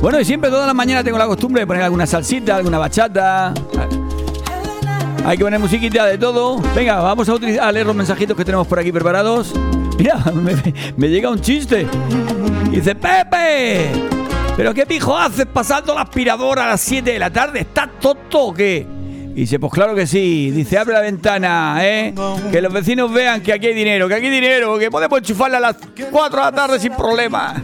Bueno, 0.00 0.18
y 0.18 0.24
siempre 0.24 0.48
todas 0.48 0.64
las 0.64 0.74
mañanas 0.74 1.04
tengo 1.04 1.18
la 1.18 1.26
costumbre 1.26 1.60
de 1.60 1.66
poner 1.66 1.82
alguna 1.82 2.06
salsita, 2.06 2.56
alguna 2.56 2.78
bachata. 2.78 3.52
Hay 5.26 5.36
que 5.36 5.44
poner 5.44 5.60
musiquita 5.60 6.06
de 6.06 6.16
todo. 6.16 6.58
Venga, 6.74 6.98
vamos 7.00 7.28
a, 7.28 7.34
utilizar, 7.34 7.68
a 7.68 7.72
leer 7.72 7.84
los 7.84 7.94
mensajitos 7.94 8.34
que 8.34 8.46
tenemos 8.46 8.66
por 8.66 8.78
aquí 8.78 8.92
preparados. 8.92 9.52
Mira, 9.98 10.24
me, 10.96 11.08
llega 11.10 11.28
un 11.28 11.42
chiste. 11.42 11.86
dice, 12.70 12.94
Pepe, 12.94 13.90
¿pero 14.56 14.72
qué 14.72 14.86
pijo 14.86 15.14
haces 15.14 15.44
pasando 15.52 15.94
la 15.94 16.00
aspiradora 16.00 16.64
a 16.64 16.68
las 16.68 16.80
7 16.80 17.12
de 17.12 17.18
la 17.18 17.28
tarde? 17.28 17.60
¿Estás 17.60 17.90
tonto 18.00 18.40
o 18.40 18.54
qué? 18.54 18.86
Y 19.34 19.42
dice, 19.42 19.58
pues 19.58 19.72
claro 19.72 19.94
que 19.94 20.06
sí. 20.06 20.50
Dice, 20.50 20.76
abre 20.78 20.94
la 20.94 21.00
ventana, 21.00 21.78
¿eh? 21.80 22.14
Que 22.50 22.60
los 22.60 22.72
vecinos 22.72 23.12
vean 23.12 23.40
que 23.40 23.52
aquí 23.52 23.68
hay 23.68 23.74
dinero, 23.74 24.08
que 24.08 24.14
aquí 24.14 24.26
hay 24.26 24.32
dinero, 24.32 24.78
que 24.78 24.90
podemos 24.90 25.18
enchufarla 25.18 25.58
a 25.58 25.60
las 25.60 25.76
4 26.10 26.38
de 26.38 26.44
la 26.44 26.52
tarde 26.52 26.80
sin 26.80 26.92
problema. 26.92 27.62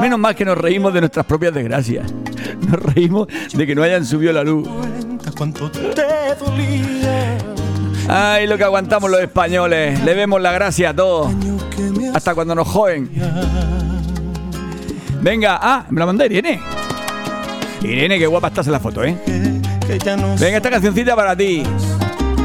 Menos 0.00 0.18
mal 0.18 0.34
que 0.34 0.44
nos 0.44 0.58
reímos 0.58 0.92
de 0.92 1.00
nuestras 1.00 1.24
propias 1.24 1.54
desgracias. 1.54 2.12
Nos 2.60 2.82
reímos 2.82 3.28
de 3.54 3.66
que 3.66 3.74
no 3.74 3.82
hayan 3.82 4.04
subido 4.04 4.32
la 4.32 4.42
luz. 4.42 4.68
Ay, 8.08 8.46
lo 8.46 8.58
que 8.58 8.64
aguantamos 8.64 9.10
los 9.10 9.20
españoles. 9.20 10.02
Le 10.02 10.14
vemos 10.14 10.40
la 10.40 10.52
gracia 10.52 10.90
a 10.90 10.96
todos. 10.96 11.32
Hasta 12.12 12.34
cuando 12.34 12.54
nos 12.54 12.66
joden. 12.66 13.08
Venga, 15.20 15.58
ah, 15.60 15.86
me 15.90 16.00
la 16.00 16.06
mandé 16.06 16.26
Irene. 16.26 16.60
Irene, 17.82 18.18
qué 18.18 18.26
guapa 18.26 18.48
estás 18.48 18.66
en 18.66 18.72
la 18.72 18.80
foto, 18.80 19.04
¿eh? 19.04 19.16
Venga, 19.88 20.58
esta 20.58 20.68
cancioncita 20.70 21.16
para 21.16 21.34
ti. 21.34 21.62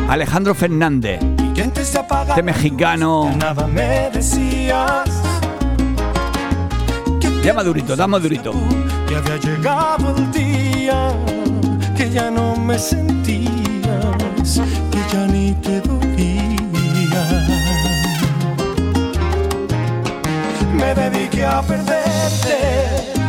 Alejandro 0.08 0.56
Fernández. 0.56 1.20
Este 1.58 2.42
mexicano. 2.42 3.36
Nada 3.38 3.68
me 3.68 4.10
decías. 4.14 5.10
Ya 7.44 7.54
madurito, 7.54 7.98
da 7.98 8.08
madurito. 8.08 8.54
Que 9.10 9.18
había 9.18 9.36
llegado 9.36 10.16
el 10.16 10.32
día 10.32 11.12
que 11.98 12.10
ya 12.10 12.32
no 12.32 12.56
me 12.56 12.80
sentías, 12.80 14.62
que 14.90 15.02
ya 15.12 15.28
ni 15.28 15.52
te 15.56 15.82
dolía. 15.82 17.24
Me 20.74 20.96
dediqué 20.96 21.46
a 21.46 21.62
perderte 21.62 23.23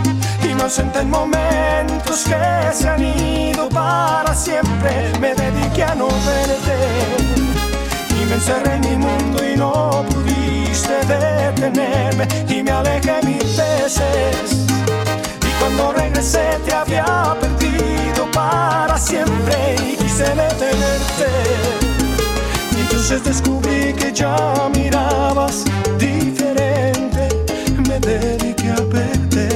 inocente 0.65 1.01
en 1.01 1.11
momentos 1.11 2.25
que 2.25 2.73
se 2.73 2.89
han 2.89 3.03
ido 3.03 3.69
para 3.69 4.35
siempre. 4.35 5.13
Me 5.21 5.35
dediqué 5.35 5.85
a 5.85 5.95
no 5.95 6.09
verte 6.09 6.79
y 8.19 8.25
me 8.25 8.35
encerré 8.35 8.77
en 8.77 8.81
mi 8.81 8.97
mundo 8.97 9.45
y 9.45 9.57
no 9.59 10.07
pudiste 10.09 10.95
detenerme 11.05 12.27
y 12.49 12.63
me 12.63 12.71
alejé 12.71 13.21
mil 13.27 13.37
veces. 13.39 14.67
Y 15.47 15.51
cuando 15.61 15.93
regresé 15.93 16.59
te 16.65 16.73
había 16.73 17.37
perdido 17.39 18.31
para 18.33 18.97
siempre 18.97 19.77
y 19.87 19.97
quise 19.97 20.25
detenerte. 20.25 21.29
Y 22.75 22.81
entonces 22.81 23.23
descubrí 23.23 23.93
que 23.93 24.15
ya 24.15 24.71
mirabas 24.75 25.65
diferente. 25.99 27.29
Me 27.87 28.01
dediqué 28.01 28.71
a 28.71 28.77
perderte 28.77 29.54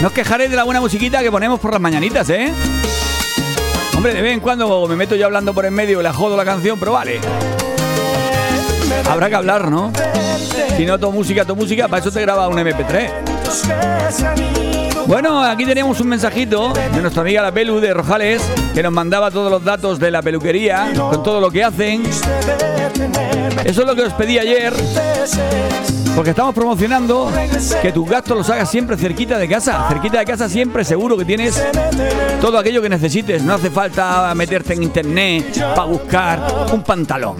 No 0.00 0.06
os 0.06 0.12
quejaré 0.14 0.48
de 0.48 0.56
la 0.56 0.64
buena 0.64 0.80
musiquita 0.80 1.20
que 1.20 1.30
ponemos 1.30 1.60
por 1.60 1.72
las 1.72 1.80
mañanitas, 1.80 2.30
¿eh? 2.30 2.50
Hombre, 3.94 4.14
de 4.14 4.22
vez 4.22 4.32
en 4.32 4.40
cuando 4.40 4.88
me 4.88 4.96
meto 4.96 5.14
yo 5.14 5.26
hablando 5.26 5.52
por 5.52 5.66
en 5.66 5.74
medio 5.74 6.00
y 6.00 6.02
la 6.02 6.14
jodo 6.14 6.38
la 6.38 6.44
canción, 6.44 6.78
pero 6.78 6.92
vale. 6.92 7.20
Habrá 9.06 9.28
que 9.28 9.34
hablar, 9.34 9.70
¿no? 9.70 9.92
Si 10.78 10.86
no, 10.86 10.98
tu 10.98 11.12
música, 11.12 11.44
tu 11.44 11.54
música, 11.54 11.86
para 11.86 12.00
eso 12.00 12.10
te 12.10 12.22
graba 12.22 12.48
un 12.48 12.56
MP3. 12.56 13.10
que 13.24 14.12
se 14.12 14.26
han 14.26 14.38
ido 14.38 15.04
Bueno, 15.06 15.42
aquí 15.42 15.66
tenemos 15.66 16.00
un 16.00 16.08
mensajito 16.08 16.72
de 16.72 17.02
nuestra 17.02 17.20
amiga 17.20 17.42
la 17.42 17.52
Pelu 17.52 17.78
de 17.78 17.92
Rojales, 17.92 18.40
que 18.72 18.82
nos 18.82 18.92
mandaba 18.92 19.30
todos 19.30 19.50
los 19.50 19.62
datos 19.62 19.98
de 19.98 20.10
la 20.10 20.22
peluquería, 20.22 20.90
con 20.96 21.22
todo 21.22 21.42
lo 21.42 21.50
que 21.50 21.62
hacen. 21.62 22.04
Eso 23.64 23.82
es 23.82 23.86
lo 23.86 23.94
que 23.94 24.02
os 24.02 24.12
pedí 24.14 24.38
ayer, 24.38 24.72
porque 26.16 26.30
estamos 26.30 26.54
promocionando 26.54 27.30
que 27.82 27.92
tus 27.92 28.08
gastos 28.08 28.36
los 28.36 28.50
hagas 28.50 28.70
siempre 28.70 28.96
cerquita 28.96 29.38
de 29.38 29.48
casa. 29.48 29.86
Cerquita 29.88 30.18
de 30.18 30.24
casa 30.24 30.48
siempre 30.48 30.84
seguro 30.84 31.16
que 31.16 31.24
tienes 31.24 31.62
todo 32.40 32.58
aquello 32.58 32.82
que 32.82 32.88
necesites. 32.88 33.42
No 33.42 33.54
hace 33.54 33.70
falta 33.70 34.34
meterte 34.34 34.74
en 34.74 34.82
internet 34.82 35.58
para 35.74 35.84
buscar 35.84 36.68
un 36.72 36.82
pantalón, 36.82 37.36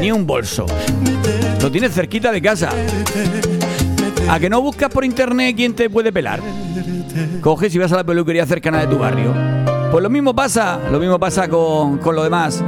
ni 0.00 0.10
un 0.10 0.26
bolso. 0.26 0.66
Lo 1.60 1.70
tienes 1.70 1.92
cerquita 1.92 2.32
de 2.32 2.40
casa. 2.40 2.70
¿A 4.28 4.40
que 4.40 4.48
no 4.48 4.60
buscas 4.62 4.88
por 4.90 5.04
internet 5.04 5.54
quién 5.56 5.74
te 5.74 5.90
puede 5.90 6.12
pelar? 6.12 6.40
Coges 7.40 7.74
y 7.74 7.78
vas 7.78 7.92
a 7.92 7.96
la 7.96 8.04
peluquería 8.04 8.46
cercana 8.46 8.80
de 8.80 8.86
tu 8.86 8.98
barrio. 8.98 9.34
Pues 9.90 10.02
lo 10.02 10.08
mismo 10.08 10.34
pasa, 10.34 10.80
lo 10.90 10.98
mismo 10.98 11.18
pasa 11.18 11.48
con, 11.48 11.98
con 11.98 12.16
lo 12.16 12.24
demás. 12.24 12.62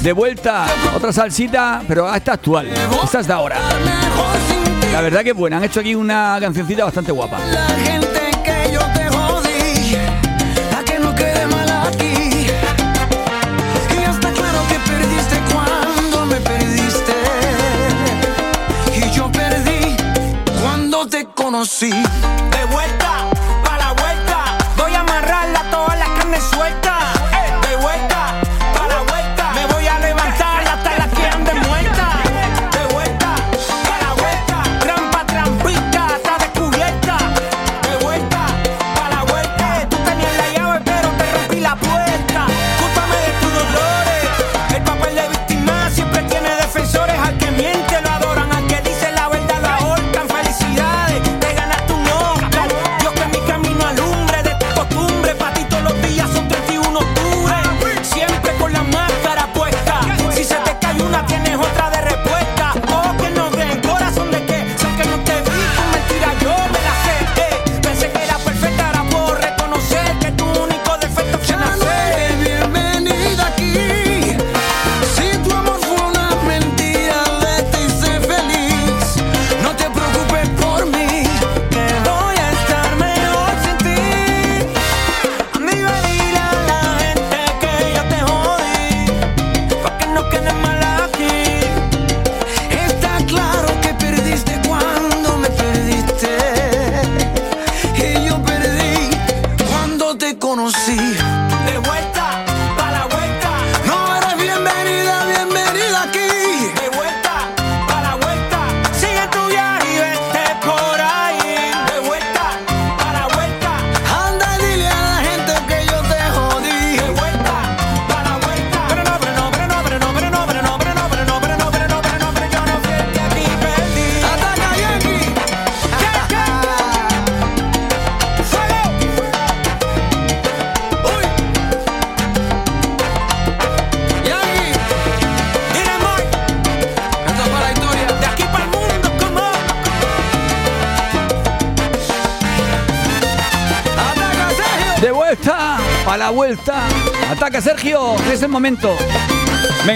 De 0.03 0.13
vuelta, 0.13 0.67
otra 0.95 1.13
salsita, 1.13 1.83
pero 1.87 2.13
esta 2.15 2.33
actual, 2.33 2.69
esta 3.05 3.21
es 3.21 3.27
de 3.27 3.33
ahora. 3.33 3.57
La 4.93 5.03
verdad 5.03 5.23
que 5.23 5.31
es 5.31 5.37
buena, 5.37 5.59
han 5.59 5.65
hecho 5.65 5.81
aquí 5.81 5.95
una 5.95 6.39
cancioncita 6.41 6.85
bastante 6.85 7.13
guapa. 7.13 7.39
La 7.39 7.69
gente 7.69 8.31
que 8.43 8.73
yo 8.73 8.81
te 8.95 9.09
jodí, 9.09 9.97
a 10.77 10.83
que 10.83 10.99
no 10.99 11.15
quede 11.15 11.47
mal 11.47 11.71
aquí. 11.87 12.47
Y 13.95 14.03
está 14.03 14.33
claro 14.33 14.61
que 14.69 14.79
perdiste 14.91 15.37
cuando 15.53 16.27
me 16.27 16.41
perdiste. 16.41 17.13
Y 18.97 19.11
yo 19.11 19.31
perdí 19.31 19.97
cuando 20.61 21.07
te 21.07 21.27
conocí. 21.27 21.93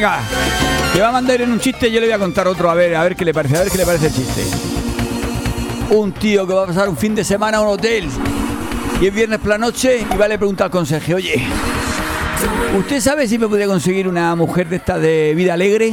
Venga, 0.03 0.19
que 0.93 1.01
va 1.01 1.11
a 1.11 1.13
mandar 1.13 1.43
en 1.43 1.53
un 1.53 1.61
chiste, 1.61 1.89
yo 1.89 2.01
le 2.01 2.07
voy 2.07 2.13
a 2.13 2.19
contar 2.19 2.49
otro, 2.49 2.69
a 2.69 2.75
ver, 2.75 2.97
a 2.97 3.05
ver 3.05 3.15
qué 3.15 3.25
le 3.25 3.33
parece, 3.33 3.57
a 3.57 3.61
ver 3.61 3.71
qué 3.71 3.79
le 3.79 3.87
parece 3.87 4.09
el 4.09 4.13
chiste. 4.13 4.43
Un 5.91 6.11
tío 6.11 6.45
que 6.45 6.53
va 6.53 6.65
a 6.65 6.67
pasar 6.67 6.89
un 6.89 6.97
fin 6.97 7.15
de 7.15 7.23
semana 7.23 7.59
a 7.59 7.61
un 7.61 7.69
hotel 7.69 8.09
y 9.01 9.07
es 9.07 9.15
viernes 9.15 9.39
por 9.39 9.51
la 9.51 9.59
noche 9.59 10.01
y 10.01 10.17
va 10.17 10.25
a 10.25 10.29
le 10.29 10.39
preguntar 10.39 10.65
al 10.65 10.71
conserje, 10.73 11.15
oye, 11.15 11.47
¿usted 12.77 13.01
sabe 13.01 13.29
si 13.29 13.39
me 13.39 13.47
podría 13.47 13.69
conseguir 13.69 14.09
una 14.09 14.35
mujer 14.35 14.69
de 14.69 14.75
esta 14.75 14.99
de 14.99 15.35
vida 15.37 15.55
alegre? 15.55 15.93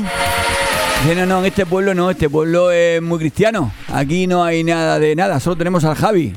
Dice, 1.04 1.16
no, 1.16 1.28
no, 1.28 1.40
en 1.42 1.46
este 1.46 1.68
pueblo 1.68 1.94
no, 1.94 2.10
este 2.10 2.32
pueblo 2.32 2.72
es 2.72 3.00
muy 3.04 3.20
cristiano. 3.20 3.72
Aquí 3.94 4.26
no 4.26 4.44
hay 4.44 4.64
nada 4.64 4.98
de 4.98 5.16
nada, 5.16 5.40
solo 5.40 5.56
tenemos 5.56 5.84
al 5.84 5.94
Javi. 5.94 6.34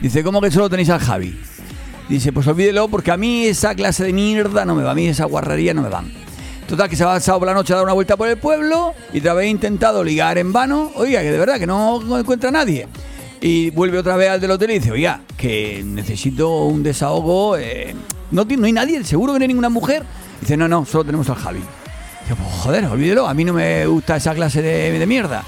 Dice, 0.00 0.22
¿cómo 0.22 0.40
que 0.40 0.52
solo 0.52 0.70
tenéis 0.70 0.90
al 0.90 1.00
Javi? 1.00 1.36
Dice, 2.08 2.32
pues 2.32 2.46
olvídelo 2.46 2.86
porque 2.86 3.10
a 3.10 3.16
mí 3.16 3.46
esa 3.46 3.74
clase 3.74 4.04
de 4.04 4.12
mierda 4.12 4.64
no 4.64 4.76
me 4.76 4.84
va, 4.84 4.92
a 4.92 4.94
mí 4.94 5.08
esa 5.08 5.24
guarrería 5.24 5.74
no 5.74 5.82
me 5.82 5.88
va. 5.88 6.04
Total, 6.70 6.88
que 6.88 6.94
se 6.94 7.04
va 7.04 7.18
sábado 7.18 7.40
por 7.40 7.48
la 7.48 7.54
noche 7.54 7.72
a 7.72 7.76
dar 7.76 7.84
una 7.84 7.94
vuelta 7.94 8.16
por 8.16 8.28
el 8.28 8.36
pueblo 8.36 8.94
y 9.12 9.18
otra 9.18 9.34
vez 9.34 9.50
intentado 9.50 10.04
ligar 10.04 10.38
en 10.38 10.52
vano. 10.52 10.92
Oiga, 10.94 11.20
que 11.20 11.32
de 11.32 11.36
verdad 11.36 11.58
que 11.58 11.66
no, 11.66 12.00
encuentra 12.16 12.50
a 12.50 12.52
nadie. 12.52 12.86
Y 13.40 13.70
vuelve 13.70 13.98
otra 13.98 14.14
vez 14.14 14.30
al 14.30 14.40
del 14.40 14.52
hotel 14.52 14.70
y 14.70 14.74
dice, 14.74 14.92
oiga, 14.92 15.22
que 15.36 15.82
necesito 15.84 16.66
un 16.66 16.84
desahogo. 16.84 17.56
eh, 17.56 17.92
no, 18.30 18.44
no 18.44 18.66
hay 18.66 18.72
nadie, 18.72 19.02
seguro 19.02 19.32
que 19.32 19.40
no 19.40 19.42
hay 19.42 19.48
ninguna 19.48 19.68
mujer. 19.68 20.04
Dice, 20.40 20.56
no, 20.56 20.68
no, 20.68 20.86
solo 20.86 21.02
tenemos 21.02 21.28
al 21.28 21.34
Javi. 21.34 21.58
Dice, 21.58 22.36
pues 22.36 22.62
joder, 22.62 22.84
olvídelo, 22.84 23.26
a 23.26 23.34
mí 23.34 23.44
no 23.44 23.52
me 23.52 23.84
gusta 23.86 24.14
esa 24.14 24.32
clase 24.32 24.62
de, 24.62 24.96
de 24.96 25.06
mierda. 25.08 25.42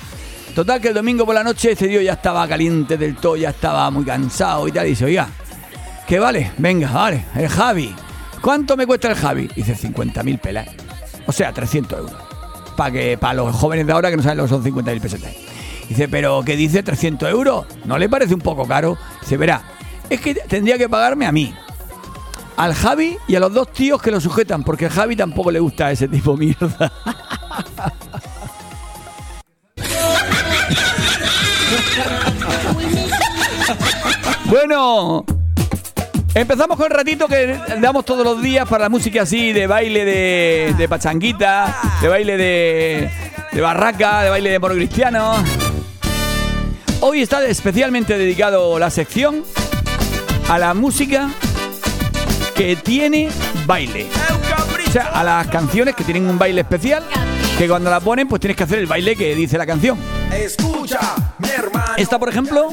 Total, 0.56 0.80
que 0.80 0.88
el 0.88 0.94
domingo 0.94 1.24
por 1.24 1.36
la 1.36 1.44
noche 1.44 1.70
este 1.70 1.86
tío 1.86 2.00
ya 2.00 2.14
estaba 2.14 2.48
caliente 2.48 2.96
del 2.96 3.14
todo, 3.14 3.36
ya 3.36 3.50
estaba 3.50 3.88
muy 3.92 4.04
cansado 4.04 4.66
y 4.66 4.72
tal. 4.72 4.86
Y 4.86 4.90
dice, 4.90 5.04
oiga, 5.04 5.28
que 6.04 6.18
vale, 6.18 6.50
venga, 6.58 6.90
vale, 6.90 7.26
el 7.36 7.48
Javi. 7.48 7.94
¿Cuánto 8.40 8.76
me 8.76 8.88
cuesta 8.88 9.08
el 9.08 9.14
Javi? 9.14 9.48
Dice 9.54 9.76
50.000 9.76 10.40
pelas. 10.40 10.66
O 11.26 11.32
sea, 11.32 11.52
300 11.52 11.98
euros. 11.98 12.16
Para 12.76 12.90
que 12.90 13.18
para 13.18 13.34
los 13.34 13.54
jóvenes 13.54 13.86
de 13.86 13.92
ahora 13.92 14.10
que 14.10 14.16
no 14.16 14.22
saben 14.22 14.38
lo 14.38 14.44
que 14.44 14.50
son 14.50 14.64
50.000 14.64 15.00
pesetas. 15.00 15.32
Dice, 15.88 16.08
pero 16.08 16.42
¿qué 16.44 16.56
dice 16.56 16.82
300 16.82 17.28
euros? 17.28 17.66
¿No 17.84 17.98
le 17.98 18.08
parece 18.08 18.34
un 18.34 18.40
poco 18.40 18.66
caro? 18.66 18.96
Dice, 19.20 19.36
verá, 19.36 19.62
es 20.08 20.20
que 20.20 20.34
tendría 20.34 20.78
que 20.78 20.88
pagarme 20.88 21.26
a 21.26 21.32
mí, 21.32 21.54
al 22.56 22.74
Javi 22.74 23.16
y 23.28 23.34
a 23.34 23.40
los 23.40 23.52
dos 23.52 23.72
tíos 23.72 24.00
que 24.00 24.10
lo 24.10 24.20
sujetan, 24.20 24.62
porque 24.62 24.86
a 24.86 24.90
Javi 24.90 25.16
tampoco 25.16 25.50
le 25.50 25.60
gusta 25.60 25.90
ese 25.90 26.08
tipo 26.08 26.36
de 26.36 26.46
mierda. 26.46 26.92
Bueno, 34.52 35.24
empezamos 36.34 36.76
con 36.76 36.86
el 36.86 36.96
ratito 36.96 37.26
que 37.28 37.58
damos 37.80 38.04
todos 38.04 38.24
los 38.24 38.42
días 38.42 38.68
para 38.68 38.84
la 38.84 38.88
música 38.88 39.22
así, 39.22 39.52
de 39.52 39.66
baile 39.66 40.04
de, 40.04 40.88
pachanguita, 40.88 41.76
de 42.00 42.08
baile 42.08 42.36
de, 42.36 43.10
de 43.52 43.60
barraca, 43.60 44.22
de 44.22 44.30
baile 44.30 44.50
de 44.50 44.58
moro 44.58 44.74
cristiano. 44.74 45.34
Hoy 47.00 47.22
está 47.22 47.44
especialmente 47.46 48.16
dedicado 48.16 48.78
la 48.78 48.90
sección 48.90 49.44
a 50.48 50.58
la 50.58 50.74
música 50.74 51.30
que 52.54 52.76
tiene 52.76 53.28
baile. 53.66 54.06
O 54.86 54.90
sea, 54.92 55.06
a 55.06 55.24
las 55.24 55.46
canciones 55.48 55.94
que 55.94 56.04
tienen 56.04 56.28
un 56.28 56.38
baile 56.38 56.60
especial, 56.60 57.02
que 57.58 57.66
cuando 57.66 57.90
la 57.90 58.00
ponen 58.00 58.28
pues 58.28 58.40
tienes 58.40 58.56
que 58.56 58.64
hacer 58.64 58.78
el 58.78 58.86
baile 58.86 59.16
que 59.16 59.34
dice 59.34 59.58
la 59.58 59.66
canción. 59.66 59.98
Escucha, 60.34 61.00
mi 61.38 61.48
hermano. 61.48 61.94
Esta, 61.96 62.18
por 62.18 62.28
ejemplo, 62.28 62.68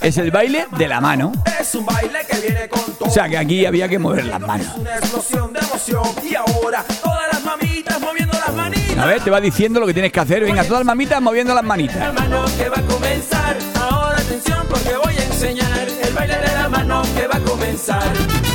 es 0.00 0.18
el 0.18 0.30
baile 0.30 0.66
de 0.76 0.88
la 0.88 1.00
mano. 1.00 1.32
Es 1.58 1.74
un 1.74 1.86
baile 1.86 2.20
que 2.28 2.36
viene 2.38 2.68
con 2.68 2.80
todo. 2.98 3.08
O 3.08 3.12
sea, 3.12 3.28
que 3.28 3.38
aquí 3.38 3.64
había 3.64 3.88
que 3.88 3.98
mover 3.98 4.26
las 4.26 4.40
manos. 4.40 4.66
Una 4.76 4.96
explosión 4.96 5.52
de 5.52 5.60
emoción. 5.60 6.04
Y 6.28 6.34
ahora, 6.34 6.84
todas 7.02 7.32
las 7.32 7.44
mamitas 7.44 8.00
moviendo 8.00 8.38
las 8.38 8.54
manitas. 8.54 8.98
A 8.98 9.06
ver, 9.06 9.22
te 9.22 9.30
va 9.30 9.40
diciendo 9.40 9.80
lo 9.80 9.86
que 9.86 9.94
tienes 9.94 10.12
que 10.12 10.20
hacer. 10.20 10.44
Venga, 10.44 10.64
todas 10.64 10.80
las 10.80 10.86
mamitas 10.86 11.20
moviendo 11.20 11.54
las 11.54 11.64
manitas. 11.64 11.96
Hermano 11.96 12.44
que 12.56 12.68
va 12.68 12.78
a 12.78 12.82
comenzar. 12.82 13.56
Ahora 13.80 14.18
atención 14.18 14.66
porque 14.68 14.96
voy 14.96 15.14
a 15.16 15.24
enseñar 15.24 15.88
el 15.88 16.14
baile 16.14 16.38
de 16.38 16.54
la 16.54 16.68
mano 16.68 17.02
que 17.14 17.26
va 17.26 17.36
a 17.36 17.40
comenzar. 17.40 18.45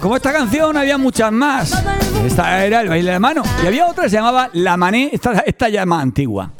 Como 0.00 0.16
esta 0.16 0.32
canción 0.32 0.76
había 0.76 0.98
muchas 0.98 1.32
más. 1.32 1.84
Esta 2.24 2.64
era 2.64 2.80
el 2.80 2.88
baile 2.88 3.12
de 3.12 3.18
mano. 3.18 3.42
Y 3.62 3.66
había 3.66 3.86
otra 3.86 4.04
que 4.04 4.10
se 4.10 4.16
llamaba 4.16 4.50
La 4.52 4.76
Mané. 4.76 5.10
Esta, 5.12 5.32
esta 5.46 5.68
ya 5.68 5.82
es 5.82 5.86
más 5.86 6.02
antigua. 6.02 6.52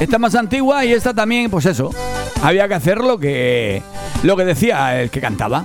Esta 0.00 0.16
es 0.16 0.20
más 0.20 0.34
antigua 0.34 0.84
y 0.84 0.92
esta 0.92 1.14
también, 1.14 1.50
pues 1.50 1.66
eso. 1.66 1.90
Había 2.42 2.68
que 2.68 2.74
hacer 2.74 2.98
lo 2.98 3.18
que, 3.18 3.82
lo 4.22 4.36
que 4.36 4.44
decía 4.44 5.00
el 5.00 5.10
que 5.10 5.20
cantaba. 5.20 5.64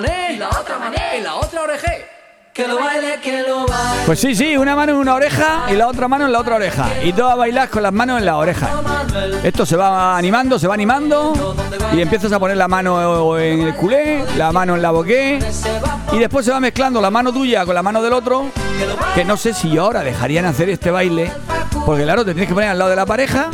Mané, 0.00 0.32
y 0.34 0.36
la 0.36 0.48
otra 0.48 0.78
mané, 0.78 1.16
en 1.16 1.24
la 1.24 1.34
otra 1.34 1.62
oreje. 1.62 2.06
Que 2.52 2.66
lo 2.66 2.76
baile, 2.76 3.20
que 3.22 3.42
lo 3.42 3.66
baile. 3.66 4.02
Pues 4.04 4.18
sí, 4.18 4.34
sí, 4.34 4.56
una 4.56 4.74
mano 4.74 4.92
en 4.92 4.98
una 4.98 5.14
oreja 5.14 5.66
y 5.70 5.74
la 5.74 5.86
otra 5.86 6.08
mano 6.08 6.26
en 6.26 6.32
la 6.32 6.40
otra 6.40 6.56
oreja. 6.56 6.88
Y 7.04 7.12
todas 7.12 7.34
a 7.34 7.36
bailar 7.36 7.68
con 7.68 7.84
las 7.84 7.92
manos 7.92 8.18
en 8.18 8.26
la 8.26 8.36
oreja. 8.36 8.68
Esto 9.44 9.64
se 9.64 9.76
va 9.76 10.16
animando, 10.16 10.58
se 10.58 10.66
va 10.66 10.74
animando 10.74 11.56
y 11.92 12.00
empiezas 12.00 12.32
a 12.32 12.38
poner 12.40 12.56
la 12.56 12.66
mano 12.66 13.38
en 13.38 13.60
el 13.60 13.74
culé, 13.76 14.24
la 14.36 14.50
mano 14.50 14.74
en 14.74 14.82
la 14.82 14.90
boqué 14.90 15.38
y 16.12 16.18
después 16.18 16.44
se 16.44 16.50
va 16.50 16.58
mezclando 16.58 17.00
la 17.00 17.10
mano 17.10 17.32
tuya 17.32 17.64
con 17.64 17.74
la 17.74 17.82
mano 17.82 18.02
del 18.02 18.12
otro, 18.12 18.46
que 19.14 19.24
no 19.24 19.36
sé 19.36 19.54
si 19.54 19.76
ahora 19.78 20.02
dejarían 20.02 20.44
hacer 20.44 20.68
este 20.68 20.90
baile, 20.90 21.30
porque 21.86 22.02
claro, 22.02 22.24
te 22.24 22.32
tienes 22.32 22.48
que 22.48 22.54
poner 22.54 22.70
al 22.70 22.78
lado 22.78 22.90
de 22.90 22.96
la 22.96 23.06
pareja 23.06 23.50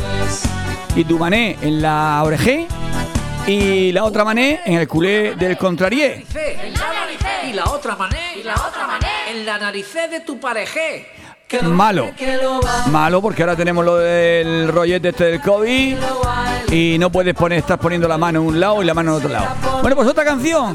y 0.95 1.03
tu 1.03 1.19
mané 1.19 1.57
en 1.61 1.81
la 1.81 2.21
orejé 2.23 2.67
y 3.47 3.91
la 3.91 4.03
otra 4.03 4.23
mané 4.23 4.61
en 4.65 4.73
el 4.75 4.87
culé 4.87 5.35
del 5.35 5.57
contrarié. 5.57 6.25
Y 7.47 7.53
la 7.53 7.65
otra 7.65 7.95
mané, 7.95 8.37
y 8.37 8.43
la 8.43 8.55
otra 8.55 8.87
mané, 8.87 9.07
en 9.29 9.45
la 9.45 9.57
nariz 9.59 9.93
de 9.93 10.19
tu 10.21 10.39
parejé. 10.39 11.07
Malo. 11.61 12.11
Malo 12.87 13.21
porque 13.21 13.43
ahora 13.43 13.55
tenemos 13.55 13.85
lo 13.85 13.97
del 13.97 14.67
rollete 14.67 15.09
este 15.09 15.25
del 15.25 15.41
COVID 15.41 15.95
y 16.71 16.97
no 16.99 17.11
puedes 17.11 17.35
poner, 17.35 17.59
estás 17.59 17.77
poniendo 17.77 18.07
la 18.07 18.17
mano 18.17 18.41
en 18.41 18.47
un 18.47 18.59
lado 18.59 18.81
y 18.81 18.85
la 18.85 18.93
mano 18.93 19.11
en 19.11 19.17
otro 19.17 19.29
lado. 19.29 19.47
Bueno, 19.81 19.95
pues 19.95 20.07
otra 20.07 20.25
canción. 20.25 20.73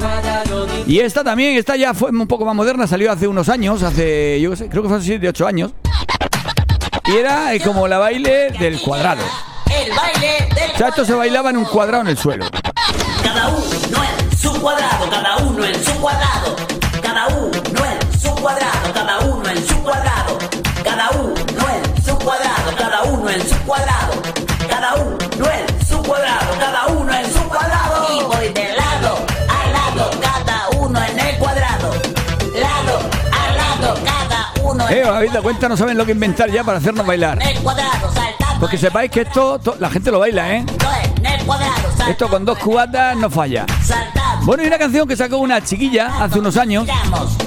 Y 0.87 0.99
esta 0.99 1.23
también, 1.23 1.57
esta 1.57 1.75
ya 1.75 1.93
fue 1.93 2.09
un 2.09 2.25
poco 2.25 2.45
más 2.45 2.55
moderna, 2.55 2.87
salió 2.87 3.11
hace 3.11 3.27
unos 3.27 3.49
años, 3.49 3.83
hace, 3.83 4.39
yo 4.39 4.55
sé, 4.55 4.69
creo 4.69 4.81
que 4.81 4.89
fue 4.89 4.97
hace 4.97 5.07
7, 5.07 5.27
8 5.29 5.47
años. 5.47 5.71
Y 7.05 7.17
era 7.17 7.53
eh, 7.53 7.59
como 7.59 7.87
la 7.87 7.97
baile 7.97 8.51
del 8.51 8.79
cuadrado. 8.79 9.23
El 9.65 9.91
baile 9.93 10.47
del 10.55 10.71
O 10.73 10.77
sea, 10.77 10.87
esto 10.89 11.05
se 11.05 11.13
bailaba 11.13 11.49
en 11.49 11.57
un 11.57 11.65
cuadrado 11.65 12.03
en 12.03 12.09
el 12.09 12.17
suelo. 12.17 12.45
Cada 13.51 13.53
uno 13.57 14.05
en 14.15 14.37
su 14.37 14.61
cuadrado, 14.61 15.05
cada 15.19 15.35
uno 15.37 15.65
en 15.65 15.83
su 15.83 15.95
cuadrado, 15.99 16.55
cada 17.01 17.27
uno 17.27 17.85
en 17.85 18.19
su 18.19 18.35
cuadrado, 18.35 18.93
cada 18.93 19.19
uno 19.19 19.49
en 19.49 19.67
su 19.67 19.83
cuadrado, 19.83 20.37
cada 20.85 21.09
uno 21.11 21.69
en 21.69 22.01
su 22.03 22.17
cuadrado, 22.17 22.71
cada 22.77 23.03
uno 23.03 23.29
en 23.29 23.47
su 23.47 23.57
cuadrado, 23.65 24.21
cada 24.67 24.95
uno 24.95 25.51
en 25.51 25.85
su 25.85 26.01
cuadrado, 26.03 26.59
cada 26.59 26.87
uno 26.87 27.13
en 27.13 27.33
su 27.33 27.49
cuadrado. 27.49 28.07
Y 28.13 28.23
voy 28.23 28.49
de 28.53 28.73
lado 28.75 29.25
a 29.49 29.67
lado, 29.69 30.11
cada 30.21 30.69
uno 30.79 30.99
en 31.03 31.19
el 31.19 31.37
cuadrado, 31.37 31.91
lado 32.55 32.99
a 33.31 33.55
lado, 33.55 33.99
cada 34.03 34.53
uno 34.63 34.89
Eh, 34.89 35.01
en 35.01 35.09
os 35.09 35.15
habéis 35.15 35.31
dado 35.33 35.43
cuenta, 35.43 35.69
no 35.69 35.77
saben 35.77 35.97
lo 35.97 36.05
que 36.05 36.11
inventar 36.13 36.49
ya 36.49 36.63
para 36.63 36.77
hacernos 36.77 37.05
bailar. 37.05 37.41
el 37.41 37.59
cuadrado, 37.59 38.11
saltando 38.13 38.30
Porque 38.61 38.77
sepáis 38.77 39.09
que 39.11 39.21
esto, 39.21 39.59
to- 39.59 39.75
la 39.79 39.89
gente 39.89 40.09
lo 40.11 40.19
baila, 40.19 40.55
¿eh? 40.55 40.65
El 42.05 42.11
Esto 42.11 42.29
con 42.29 42.45
dos 42.45 42.57
cubatas 42.59 43.17
no 43.17 43.29
falla. 43.29 43.65
Bueno, 44.43 44.63
y 44.63 44.67
una 44.67 44.77
canción 44.77 45.07
que 45.07 45.15
sacó 45.17 45.37
una 45.39 45.61
chiquilla 45.63 46.23
hace 46.23 46.39
unos 46.39 46.55
años 46.57 46.87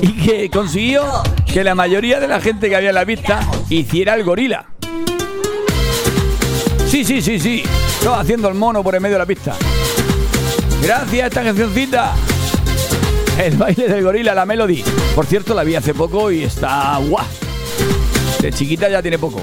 y 0.00 0.08
que 0.12 0.50
consiguió 0.50 1.04
que 1.46 1.62
la 1.64 1.74
mayoría 1.76 2.18
de 2.20 2.26
la 2.28 2.40
gente 2.40 2.68
que 2.68 2.76
había 2.76 2.88
en 2.90 2.94
la 2.96 3.06
pista 3.06 3.40
hiciera 3.70 4.14
el 4.14 4.24
gorila. 4.24 4.66
Sí, 6.88 7.04
sí, 7.04 7.22
sí, 7.22 7.38
sí. 7.40 7.62
Estaba 7.98 8.20
haciendo 8.20 8.48
el 8.48 8.54
mono 8.54 8.82
por 8.82 8.94
en 8.96 9.02
medio 9.02 9.14
de 9.14 9.20
la 9.20 9.26
pista. 9.26 9.54
Gracias 10.82 11.22
a 11.22 11.26
esta 11.28 11.42
cancioncita. 11.44 12.12
El 13.38 13.56
baile 13.56 13.88
del 13.88 14.02
gorila, 14.02 14.34
la 14.34 14.46
melody. 14.46 14.84
Por 15.14 15.26
cierto, 15.26 15.54
la 15.54 15.62
vi 15.64 15.76
hace 15.76 15.94
poco 15.94 16.30
y 16.30 16.42
está 16.42 16.98
guau. 16.98 17.24
De 18.40 18.52
chiquita 18.52 18.88
ya 18.88 19.00
tiene 19.00 19.18
poco. 19.18 19.40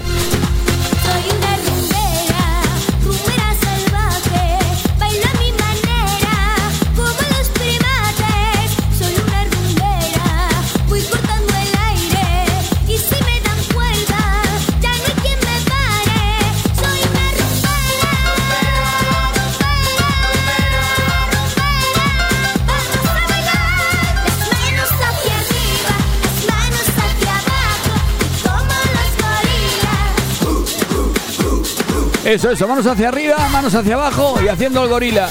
Eso, 32.26 32.52
eso. 32.52 32.68
Manos 32.68 32.86
hacia 32.86 33.10
arriba, 33.10 33.36
manos 33.52 33.74
hacia 33.74 33.96
abajo 33.96 34.40
y 34.44 34.48
haciendo 34.48 34.84
el 34.84 34.90
gorila. 34.90 35.30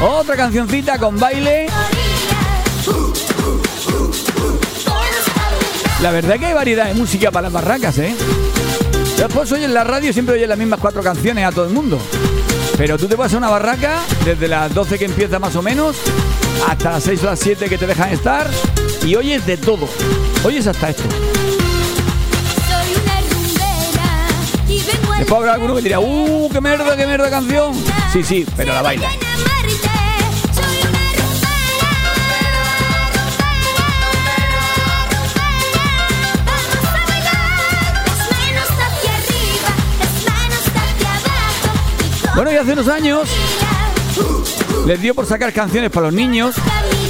Otra 0.00 0.36
cancioncita 0.36 0.98
con 0.98 1.18
baile. 1.18 1.66
La 6.02 6.10
verdad 6.10 6.38
que 6.38 6.46
hay 6.46 6.54
variedad 6.54 6.86
de 6.86 6.94
música 6.94 7.30
para 7.30 7.44
las 7.44 7.52
barracas, 7.52 7.98
¿eh? 7.98 8.14
Después 9.16 9.50
oyes 9.50 9.64
en 9.64 9.74
la 9.74 9.82
radio 9.82 10.12
siempre 10.12 10.34
oyes 10.34 10.48
las 10.48 10.58
mismas 10.58 10.78
cuatro 10.78 11.02
canciones 11.02 11.44
a 11.44 11.50
todo 11.50 11.66
el 11.66 11.72
mundo. 11.72 11.98
Pero 12.76 12.98
tú 12.98 13.08
te 13.08 13.16
vas 13.16 13.32
a 13.32 13.38
una 13.38 13.48
barraca 13.48 14.02
desde 14.24 14.46
las 14.46 14.72
12 14.74 14.98
que 14.98 15.06
empieza 15.06 15.38
más 15.38 15.56
o 15.56 15.62
menos 15.62 15.96
hasta 16.68 16.92
las 16.92 17.04
6 17.04 17.22
o 17.22 17.26
las 17.26 17.40
7 17.40 17.68
que 17.68 17.78
te 17.78 17.86
dejan 17.86 18.10
estar 18.10 18.48
y 19.04 19.16
oyes 19.16 19.46
de 19.46 19.56
todo. 19.56 19.88
Oyes 20.44 20.66
hasta 20.66 20.90
esto. 20.90 21.04
Después 25.26 25.40
habrá 25.40 25.54
alguno 25.54 25.74
que 25.74 25.82
dirá, 25.82 25.98
¡uh, 25.98 26.48
qué 26.52 26.60
merda, 26.60 26.96
qué 26.96 27.04
merda 27.04 27.28
canción! 27.28 27.74
Sí, 28.12 28.22
sí, 28.22 28.46
pero 28.56 28.72
la 28.72 28.80
baila. 28.80 29.10
Bueno, 42.36 42.52
y 42.52 42.54
hace 42.54 42.72
unos 42.74 42.86
años 42.86 43.28
les 44.86 45.00
dio 45.00 45.12
por 45.12 45.26
sacar 45.26 45.52
canciones 45.52 45.90
para 45.90 46.06
los 46.06 46.14
niños 46.14 46.54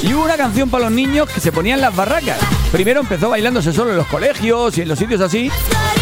y 0.03 0.15
hubo 0.15 0.25
una 0.25 0.39
canción 0.39 0.71
para 0.71 0.85
los 0.85 0.93
niños 0.93 1.29
que 1.29 1.41
se 1.41 1.53
ponía 1.53 1.75
en 1.75 1.83
las 1.83 1.95
barracas. 1.95 2.39
Primero 2.73 3.01
empezó 3.01 3.29
bailándose 3.29 3.75
solo 3.75 3.91
en 3.91 3.99
los 3.99 4.07
colegios 4.07 4.79
y 4.79 4.81
en 4.81 4.89
los 4.89 4.99
sitios 4.99 5.21
así, 5.21 5.51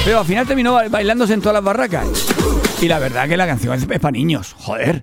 pero 0.04 0.20
al 0.20 0.26
final 0.26 0.46
terminó 0.46 0.74
ba- 0.74 0.88
bailándose 0.88 1.34
en 1.34 1.40
todas 1.40 1.54
las 1.54 1.64
barracas. 1.64 2.06
Y 2.80 2.88
la 2.88 2.98
verdad 2.98 3.28
que 3.28 3.36
la 3.36 3.46
canción 3.46 3.74
es, 3.74 3.86
para 3.86 4.10
niños, 4.12 4.54
joder. 4.58 5.02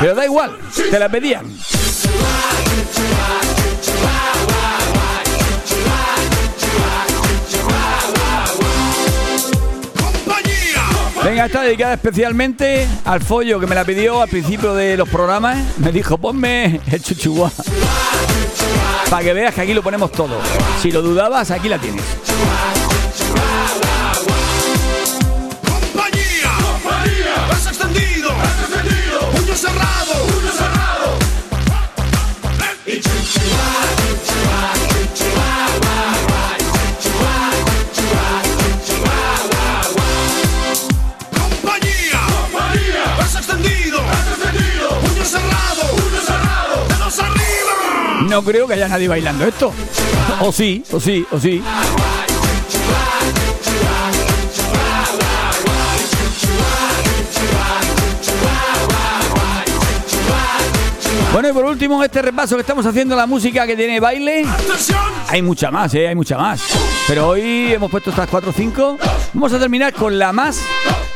Pero 0.00 0.14
da 0.14 0.24
igual, 0.24 0.56
te 0.90 0.98
la 0.98 1.08
pedían. 1.08 1.46
Venga, 11.24 11.46
está 11.46 11.62
dedicada 11.62 11.94
especialmente 11.94 12.86
al 13.04 13.22
follo 13.22 13.60
que 13.60 13.66
me 13.66 13.74
la 13.76 13.84
pidió 13.84 14.20
al 14.22 14.28
principio 14.28 14.74
de 14.74 14.96
los 14.96 15.08
programas. 15.08 15.56
Me 15.78 15.92
dijo, 15.92 16.18
ponme 16.18 16.80
el 16.90 17.02
chuchuá. 17.02 17.50
Para 19.12 19.24
que 19.24 19.34
veas 19.34 19.54
que 19.54 19.60
aquí 19.60 19.74
lo 19.74 19.82
ponemos 19.82 20.10
todo. 20.10 20.38
Si 20.80 20.90
lo 20.90 21.02
dudabas, 21.02 21.50
aquí 21.50 21.68
la 21.68 21.78
tienes. 21.78 22.02
No 48.32 48.42
creo 48.42 48.66
que 48.66 48.72
haya 48.72 48.88
nadie 48.88 49.08
bailando 49.08 49.44
esto. 49.44 49.74
O 50.40 50.50
sí, 50.50 50.82
o 50.90 50.98
sí, 50.98 51.22
o 51.30 51.38
sí. 51.38 51.62
Bueno, 61.30 61.50
y 61.50 61.52
por 61.52 61.66
último, 61.66 62.02
este 62.02 62.22
repaso 62.22 62.54
que 62.54 62.62
estamos 62.62 62.86
haciendo 62.86 63.14
la 63.16 63.26
música 63.26 63.66
que 63.66 63.76
tiene 63.76 64.00
baile. 64.00 64.46
Hay 65.28 65.42
mucha 65.42 65.70
más, 65.70 65.92
¿eh? 65.92 66.08
Hay 66.08 66.14
mucha 66.14 66.38
más. 66.38 66.62
Pero 67.06 67.28
hoy 67.28 67.74
hemos 67.74 67.90
puesto 67.90 68.08
estas 68.08 68.30
4 68.30 68.48
o 68.48 68.52
5. 68.54 68.98
Vamos 69.34 69.52
a 69.52 69.58
terminar 69.58 69.92
con 69.92 70.18
la 70.18 70.32
más, 70.32 70.58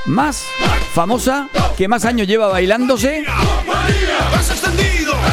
más 0.05 0.45
famosa, 0.93 1.49
que 1.79 1.89
más 1.89 2.05
años 2.05 2.29
lleva 2.29 2.49
bailándose. 2.49 3.25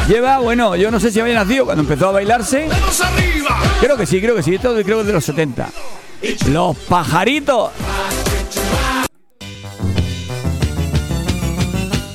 Lleva, 0.08 0.38
bueno, 0.38 0.76
yo 0.76 0.90
no 0.90 1.00
sé 1.00 1.10
si 1.10 1.18
había 1.18 1.34
nacido 1.34 1.64
cuando 1.64 1.82
empezó 1.82 2.08
a 2.08 2.12
bailarse. 2.12 2.68
Creo 3.80 3.96
que 3.96 4.04
sí, 4.04 4.20
creo 4.20 4.36
que 4.36 4.42
sí. 4.42 4.54
Esto 4.54 4.74
creo 4.84 4.96
que 4.96 5.00
es 5.00 5.06
de 5.06 5.12
los 5.14 5.24
70. 5.24 5.68
Los 6.48 6.76
pajaritos. 6.76 7.70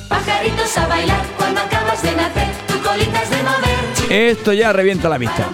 Pajaritos 0.08 0.78
a 0.78 0.86
bailar 0.86 1.26
cuando 1.36 1.60
acabas 1.60 2.02
de 2.02 2.12
nacer, 2.12 2.48
tu 2.68 2.80
colita 2.80 3.22
es 3.22 3.30
de 3.30 3.36
mover. 3.42 4.30
Esto 4.30 4.52
ya 4.52 4.72
revienta 4.72 5.08
la 5.08 5.18
vista. 5.18 5.48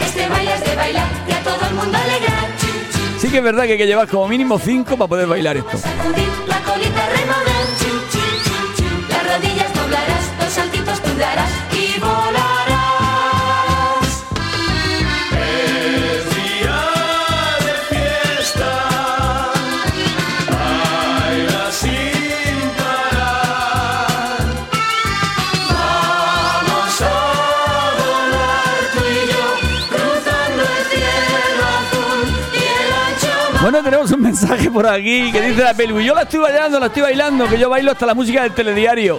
Este 0.00 0.28
baile 0.28 0.54
es 0.54 0.64
de 0.64 0.74
bailar 0.74 1.08
y 1.28 1.32
a 1.32 1.42
todo 1.44 1.68
el 1.68 1.74
mundo 1.74 1.98
alegrar. 1.98 2.48
Sí 3.20 3.28
que 3.28 3.38
es 3.38 3.44
verdad 3.44 3.64
que 3.64 3.72
hay 3.72 3.78
que 3.78 3.86
llevar 3.86 4.08
como 4.08 4.26
mínimo 4.26 4.58
5 4.58 4.96
para 4.96 5.08
poder 5.08 5.28
bailar 5.28 5.56
esto. 5.56 5.78
Sacudir 5.78 6.28
la 6.48 6.60
colita 6.62 7.08
remover. 7.10 7.57
Bueno, 33.60 33.82
tenemos 33.82 34.10
un 34.12 34.22
mensaje 34.22 34.70
por 34.70 34.86
aquí 34.86 35.32
que 35.32 35.40
dice 35.40 35.64
la 35.64 35.74
pelu. 35.74 35.98
Yo 36.00 36.14
la 36.14 36.22
estoy 36.22 36.38
bailando, 36.40 36.78
la 36.78 36.86
estoy 36.86 37.02
bailando, 37.02 37.48
que 37.48 37.58
yo 37.58 37.68
bailo 37.68 37.90
hasta 37.90 38.06
la 38.06 38.14
música 38.14 38.42
del 38.42 38.52
telediario. 38.52 39.18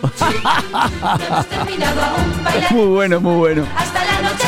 Muy 2.71 2.85
bueno, 2.85 3.19
muy 3.19 3.35
bueno. 3.35 3.65
hasta 3.75 4.05
la 4.05 4.21
noche 4.21 4.47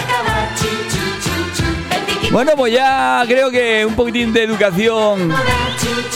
Bueno, 2.31 2.51
pues 2.55 2.73
ya 2.73 3.23
creo 3.27 3.51
que 3.51 3.85
un 3.85 3.95
poquitín 3.95 4.31
de 4.31 4.43
educación, 4.43 5.33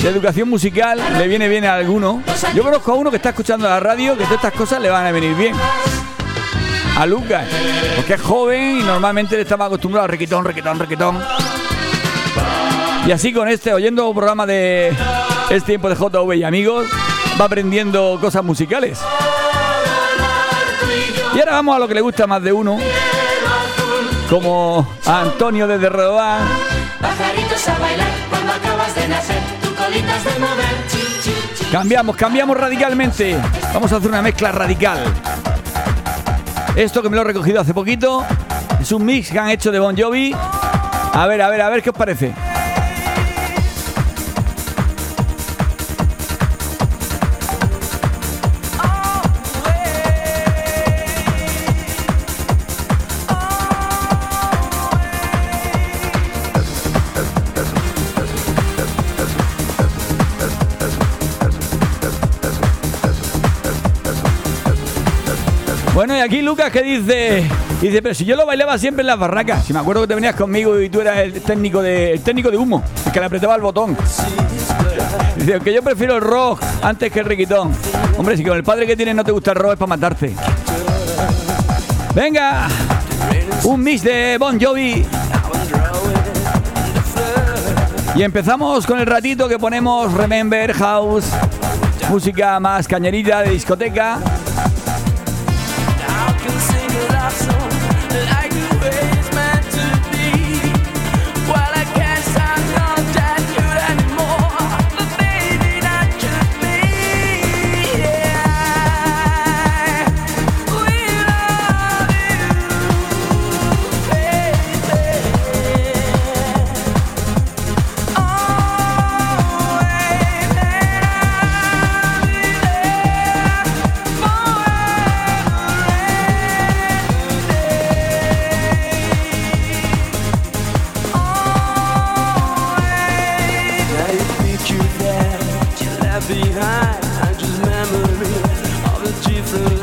de 0.02 0.10
educación 0.10 0.50
musical 0.50 1.02
le 1.18 1.28
viene 1.28 1.50
bien 1.50 1.66
a 1.66 1.76
alguno. 1.76 2.24
Yo 2.54 2.64
conozco 2.64 2.94
a 2.94 2.96
uno 2.96 3.10
que 3.10 3.18
está 3.18 3.30
escuchando 3.30 3.68
la 3.68 3.82
radio 3.82 4.14
que 4.14 4.24
todas 4.24 4.38
estas 4.38 4.54
cosas 4.54 4.82
le 4.82 4.90
van 4.90 5.06
a 5.06 5.12
venir 5.12 5.36
bien. 5.36 5.54
A 6.98 7.06
Lucas, 7.06 7.46
porque 7.98 8.14
es 8.14 8.22
joven 8.22 8.80
y 8.80 8.84
normalmente 8.84 9.36
le 9.36 9.42
estaba 9.42 9.66
acostumbrado 9.66 10.06
a 10.06 10.08
requetón, 10.08 10.46
requetón, 10.46 10.80
requetón. 10.80 11.22
Y 13.06 13.12
así 13.12 13.32
con 13.32 13.48
este, 13.48 13.72
oyendo 13.72 14.10
un 14.10 14.16
programa 14.16 14.48
de 14.48 14.92
Es 15.50 15.64
tiempo 15.64 15.90
de 15.90 15.96
JV 15.96 16.38
y 16.38 16.44
amigos, 16.44 16.88
va 17.40 17.46
aprendiendo 17.46 18.18
cosas 18.20 18.44
musicales. 18.44 19.00
Y 21.36 21.40
ahora 21.40 21.52
vamos 21.52 21.76
a 21.76 21.80
lo 21.80 21.88
que 21.88 21.94
le 21.94 22.02
gusta 22.02 22.26
más 22.26 22.42
de 22.42 22.52
uno, 22.52 22.80
como 24.30 24.88
a 25.06 25.22
Antonio 25.22 25.68
desde 25.68 25.90
Redobán. 25.90 26.48
Pajaritos 27.00 27.68
a 27.68 27.78
bailar 27.78 28.08
cuando 28.30 28.54
acabas 28.54 28.96
de 28.96 29.08
nacer. 29.08 29.42
Tu 29.62 29.70
mover. 30.40 30.76
Cambiamos, 31.72 32.16
cambiamos 32.16 32.58
radicalmente. 32.58 33.38
Vamos 33.74 33.92
a 33.92 33.98
hacer 33.98 34.10
una 34.10 34.22
mezcla 34.22 34.52
radical. 34.52 35.04
Esto 36.76 37.04
que 37.04 37.10
me 37.10 37.18
lo 37.18 37.22
he 37.22 37.26
recogido 37.26 37.62
hace 37.62 37.74
poquito 37.74 38.26
es 38.80 38.92
un 38.92 39.06
mix 39.06 39.30
que 39.30 39.38
han 39.38 39.50
hecho 39.50 39.72
de 39.72 39.80
Bon 39.80 39.96
Jovi. 39.96 40.34
A 41.14 41.28
ver, 41.28 41.42
a 41.42 41.50
ver, 41.50 41.62
a 41.62 41.70
ver 41.70 41.84
qué 41.84 41.90
os 41.92 41.96
parece. 41.96 42.34
Bueno, 65.96 66.14
y 66.14 66.20
aquí 66.20 66.42
Lucas 66.42 66.72
que 66.72 66.84
dice, 66.84 67.50
dice, 67.80 68.02
pero 68.02 68.14
si 68.14 68.26
yo 68.26 68.36
lo 68.36 68.46
bailaba 68.46 68.78
siempre 68.78 69.00
en 69.00 69.08
las 69.08 69.18
barracas. 69.18 69.64
Si 69.64 69.72
me 69.72 69.80
acuerdo 69.80 70.02
que 70.02 70.10
te 70.10 70.16
venías 70.16 70.36
conmigo 70.36 70.78
y 70.82 70.90
tú 70.90 71.00
eras 71.00 71.20
el 71.20 71.42
técnico 71.42 71.82
de, 71.82 72.12
el 72.12 72.22
técnico 72.22 72.52
de 72.52 72.58
humo, 72.58 72.84
el 73.06 73.12
que 73.14 73.20
le 73.22 73.26
apretaba 73.28 73.56
el 73.56 73.62
botón. 73.62 73.96
Dice, 75.38 75.62
que 75.62 75.74
yo 75.74 75.82
prefiero 75.82 76.18
el 76.18 76.22
rock 76.22 76.62
antes 76.82 77.10
que 77.14 77.22
el 77.22 77.26
riquitón. 77.26 77.72
Hombre, 78.18 78.36
si 78.36 78.44
con 78.44 78.58
el 78.58 78.64
padre 78.64 78.86
que 78.86 78.98
tienes 78.98 79.16
no 79.16 79.24
te 79.24 79.32
gusta 79.32 79.52
el 79.52 79.58
rock 79.58 79.72
es 79.72 79.80
para 79.80 79.88
matarte. 79.88 80.36
Venga, 82.14 82.68
un 83.64 83.82
mix 83.82 84.04
de 84.04 84.36
Bon 84.38 84.60
Jovi. 84.60 85.06
Y 88.16 88.22
empezamos 88.22 88.86
con 88.86 89.00
el 89.00 89.06
ratito 89.06 89.48
que 89.48 89.58
ponemos 89.58 90.12
Remember 90.14 90.74
House, 90.74 91.28
música 92.10 92.60
más 92.60 92.86
cañerita 92.86 93.44
de 93.44 93.52
discoteca. 93.52 94.20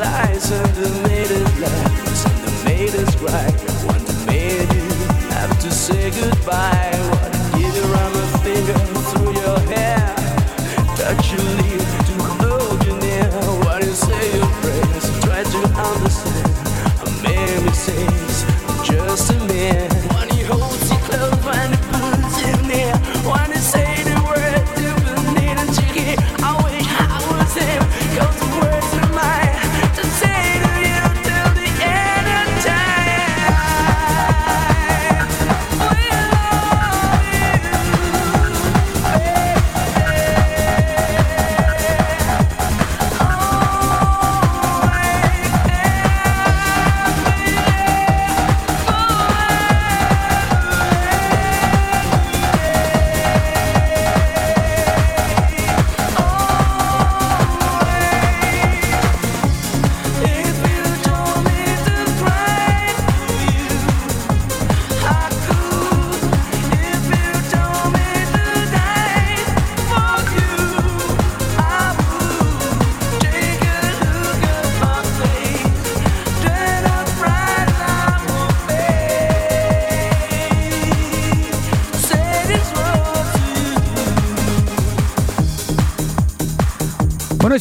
lies 0.02 0.50
and 0.50 0.74
the 0.74 1.08
maiden 1.08 1.44
lies 1.60 2.24
and 2.24 2.38
the 2.44 2.64
maiden's 2.64 3.14
cry. 3.16 3.51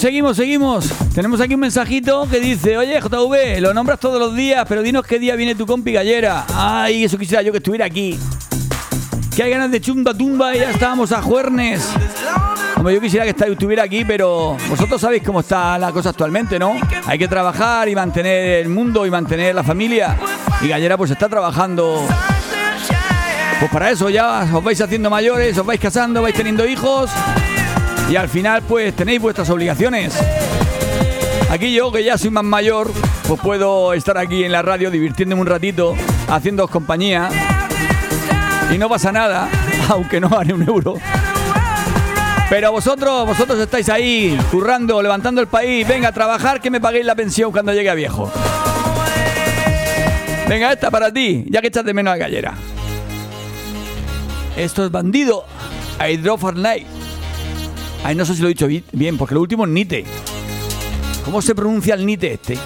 Seguimos, 0.02 0.36
seguimos. 0.36 0.90
Tenemos 1.14 1.40
aquí 1.42 1.54
un 1.54 1.60
mensajito 1.60 2.28
que 2.28 2.40
dice, 2.40 2.76
oye, 2.76 3.00
JV, 3.00 3.62
lo 3.62 3.72
nombras 3.72 4.00
todos 4.00 4.20
los 4.20 4.36
días, 4.36 4.66
pero 4.68 4.82
dinos 4.82 5.06
qué 5.06 5.20
día 5.20 5.36
viene 5.36 5.54
tu 5.54 5.68
compi 5.68 5.92
gallera. 5.92 6.44
Ay, 6.56 7.04
eso 7.04 7.20
quisiera 7.20 7.44
yo 7.44 7.52
que 7.52 7.60
estuviera 7.60 7.86
aquí. 7.86 8.18
Que 9.36 9.44
hay 9.44 9.52
ganas 9.52 9.70
de 9.70 9.80
chumba 9.80 10.16
tumba 10.16 10.56
y 10.56 10.60
ya 10.60 10.72
estábamos 10.72 11.12
a 11.12 11.22
juernes. 11.22 11.88
Hombre, 12.78 12.96
yo 12.96 13.00
quisiera 13.00 13.26
que 13.26 13.52
estuviera 13.52 13.84
aquí, 13.84 14.04
pero 14.04 14.58
vosotros 14.68 15.00
sabéis 15.00 15.22
cómo 15.22 15.42
está 15.42 15.78
la 15.78 15.92
cosa 15.92 16.10
actualmente, 16.10 16.58
¿no? 16.58 16.74
Hay 17.06 17.20
que 17.20 17.28
trabajar 17.28 17.88
y 17.88 17.94
mantener 17.94 18.62
el 18.62 18.70
mundo 18.70 19.06
y 19.06 19.12
mantener 19.12 19.54
la 19.54 19.64
familia. 19.64 20.18
Y 20.62 20.68
Gallera 20.68 20.98
pues 20.98 21.12
está 21.12 21.30
trabajando. 21.30 22.04
Pues 23.60 23.72
para 23.72 23.92
eso 23.92 24.10
ya 24.10 24.50
os 24.52 24.64
vais 24.64 24.82
haciendo 24.82 25.12
mayores, 25.12 25.56
os 25.60 25.66
vais 25.66 25.80
casando, 25.80 26.24
vais 26.24 26.34
teniendo 26.34 26.66
hijos. 26.66 27.12
Y 28.10 28.16
al 28.16 28.30
final 28.30 28.62
pues 28.64 28.96
tenéis 28.96 29.22
vuestras 29.22 29.50
obligaciones. 29.50 30.14
Aquí 31.50 31.74
yo, 31.74 31.92
que 31.92 32.04
ya 32.04 32.18
soy 32.18 32.30
más 32.30 32.46
mayor, 32.46 32.92
pues 33.28 33.40
puedo 33.42 33.94
estar 33.94 34.18
aquí 34.18 34.44
en 34.44 34.54
la 34.54 34.62
radio 34.62 34.90
divirtiéndome 34.90 35.42
un 35.42 35.48
ratito, 35.48 35.96
haciéndoos 36.30 36.70
compañía. 36.70 37.30
Y 38.74 38.78
no 38.78 38.88
pasa 38.88 39.12
nada, 39.12 39.50
aunque 39.90 40.22
no 40.22 40.30
gane 40.30 40.54
un 40.54 40.64
euro. 40.64 40.96
Pero 42.50 42.72
vosotros, 42.72 43.26
vosotros 43.26 43.60
estáis 43.60 43.90
ahí, 43.90 44.38
currando, 44.50 45.02
levantando 45.02 45.40
el 45.40 45.48
país. 45.48 45.88
Venga, 45.88 46.10
a 46.10 46.12
trabajar 46.12 46.60
que 46.60 46.70
me 46.70 46.82
paguéis 46.82 47.06
la 47.06 47.16
pensión 47.16 47.52
cuando 47.52 47.74
llegue 47.74 47.90
a 47.90 47.96
viejo. 47.96 48.32
Venga, 50.50 50.74
esta 50.74 50.92
para 50.92 51.14
ti, 51.14 51.46
ya 51.50 51.62
que 51.62 51.68
echas 51.68 51.86
de 51.86 51.94
menos 51.94 52.14
a 52.14 52.18
Gallera. 52.18 52.54
Esto 54.58 54.86
es 54.86 54.92
bandido. 54.92 55.46
I 56.00 56.18
drove 56.18 56.42
for 56.42 56.56
night. 56.56 57.01
Ay, 58.04 58.16
no 58.16 58.26
sé 58.26 58.36
si 58.36 58.42
lo 58.42 58.48
he 58.48 58.50
dicho 58.50 58.68
bi- 58.68 58.84
bien, 58.94 59.18
porque 59.18 59.36
lo 59.36 59.42
último 59.42 59.66
es 59.66 59.70
Nite. 59.72 60.04
¿Cómo 61.24 61.42
se 61.42 61.54
pronuncia 61.54 61.94
el 61.94 62.06
Nite 62.06 62.34
este? 62.34 62.58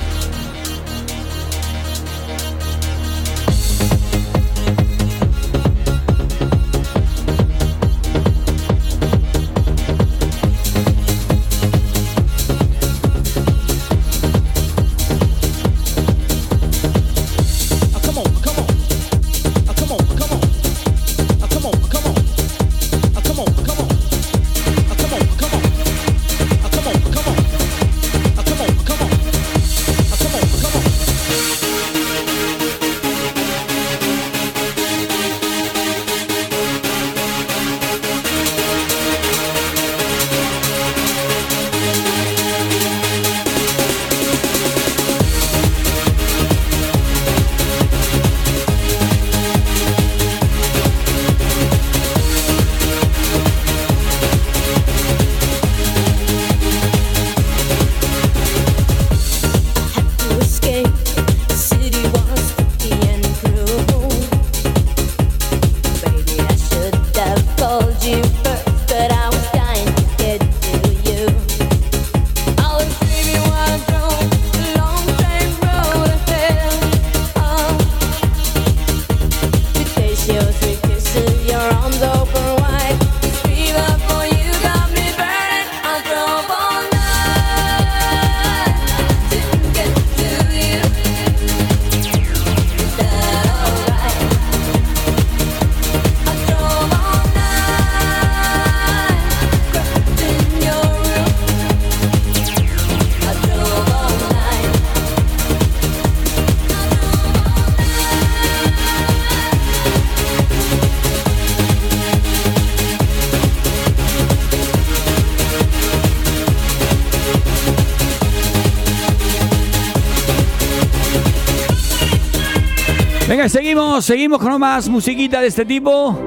Seguimos, 124.01 124.05
seguimos 124.05 124.39
con 124.39 124.59
más 124.59 124.89
musiquita 124.89 125.41
de 125.41 125.47
este 125.47 125.63
tipo. 125.63 126.19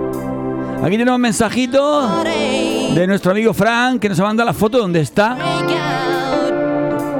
Aquí 0.83 0.93
tenemos 0.97 1.17
un 1.17 1.21
mensajito 1.21 2.23
de 2.95 3.07
nuestro 3.07 3.33
amigo 3.33 3.53
Frank 3.53 4.01
que 4.01 4.09
nos 4.09 4.19
ha 4.21 4.23
mandado 4.23 4.47
la 4.47 4.55
foto 4.55 4.79
donde 4.79 5.01
está. 5.01 5.37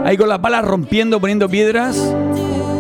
Ahí 0.05 0.17
con 0.17 0.29
las 0.29 0.41
balas 0.41 0.65
rompiendo, 0.65 1.21
poniendo 1.21 1.49
piedras. 1.49 2.15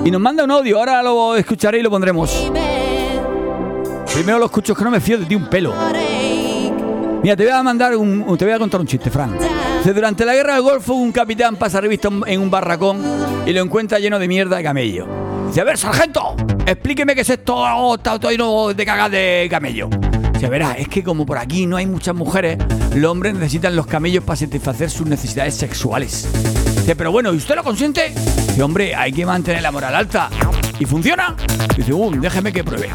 Y 0.05 0.11
nos 0.11 0.21
manda 0.21 0.45
un 0.45 0.51
audio, 0.51 0.79
ahora 0.79 1.03
lo 1.03 1.37
escucharé 1.37 1.81
y 1.81 1.83
lo 1.83 1.91
pondremos. 1.91 2.51
Primero 4.14 4.39
lo 4.39 4.47
escucho, 4.47 4.73
es 4.73 4.79
que 4.79 4.85
no 4.85 4.91
me 4.91 5.01
fío 5.01 5.19
de 5.19 5.27
ti 5.27 5.35
un 5.35 5.49
pelo. 5.49 5.75
Mira, 7.23 7.37
te 7.37 7.43
voy 7.43 7.53
a 7.53 7.62
mandar 7.62 7.97
un, 7.97 8.37
te 8.39 8.45
voy 8.45 8.55
a 8.55 8.59
contar 8.59 8.81
un 8.81 8.87
chiste, 8.87 9.11
Frank. 9.11 9.35
Durante 9.85 10.25
la 10.25 10.35
guerra 10.35 10.55
del 10.55 10.62
Golfo 10.62 10.95
un 10.95 11.12
capitán 11.12 11.57
pasa 11.57 11.81
revista 11.81 12.09
en 12.27 12.41
un 12.41 12.51
barracón 12.51 13.03
y 13.47 13.53
lo 13.53 13.62
encuentra 13.62 13.99
lleno 13.99 14.19
de 14.19 14.29
mierda 14.29 14.57
de 14.57 14.62
camello. 14.62 15.07
Dice, 15.49 15.61
a 15.61 15.64
ver, 15.64 15.79
sargento, 15.79 16.35
explíqueme 16.71 17.14
qué 17.14 17.23
es 17.23 17.31
esto, 17.31 17.57
oh, 17.57 17.99
todo 17.99 18.31
lleno 18.31 18.75
de 18.75 18.85
cagas 18.85 19.11
de 19.11 19.49
camello. 19.51 19.89
Dice, 20.33 20.49
verá, 20.49 20.73
es 20.75 20.89
que 20.89 21.03
como 21.03 21.27
por 21.27 21.39
aquí 21.39 21.66
no 21.66 21.77
hay 21.77 21.87
muchas 21.87 22.14
mujeres, 22.14 22.59
los 22.95 23.11
hombres 23.11 23.35
necesitan 23.35 23.75
los 23.75 23.87
camellos 23.87 24.23
para 24.25 24.37
satisfacer 24.37 24.91
sus 24.91 25.07
necesidades 25.07 25.55
sexuales. 25.55 26.29
Dice, 26.77 26.95
pero 26.95 27.11
bueno, 27.11 27.33
¿y 27.33 27.39
usted 27.39 27.57
lo 27.57 27.64
consiente? 27.64 28.12
Dice, 28.14 28.62
hombre, 28.62 28.95
hay 28.95 29.12
que 29.12 29.27
mantener 29.27 29.62
la 29.62 29.73
moral 29.73 29.95
alta. 29.95 30.31
¿Y 30.79 30.85
funciona? 30.85 31.35
Dice, 31.77 31.93
uh, 31.93 32.11
déjeme 32.21 32.53
que 32.53 32.62
pruebe. 32.62 32.91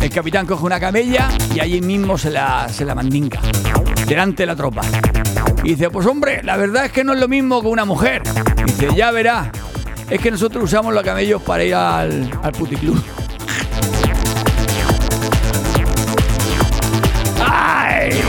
El 0.00 0.10
capitán 0.10 0.46
coge 0.46 0.64
una 0.64 0.78
camella 0.78 1.28
y 1.54 1.60
allí 1.60 1.80
mismo 1.80 2.16
se 2.16 2.30
la, 2.30 2.68
se 2.68 2.84
la 2.84 2.94
delante 4.06 4.42
de 4.42 4.46
la 4.46 4.54
tropa. 4.54 4.82
Y 5.64 5.70
dice, 5.70 5.90
pues 5.90 6.06
hombre, 6.06 6.42
la 6.44 6.56
verdad 6.56 6.84
es 6.84 6.92
que 6.92 7.02
no 7.02 7.12
es 7.12 7.18
lo 7.18 7.26
mismo 7.26 7.60
que 7.60 7.66
una 7.66 7.84
mujer. 7.84 8.22
Dice, 8.64 8.88
ya 8.94 9.10
verá, 9.10 9.50
es 10.08 10.20
que 10.20 10.30
nosotros 10.30 10.64
usamos 10.64 10.94
los 10.94 11.02
camellos 11.02 11.42
para 11.42 11.64
ir 11.64 11.74
al, 11.74 12.30
al 12.42 12.52
puticlub. 12.52 13.02
¡Ay! 17.44 18.22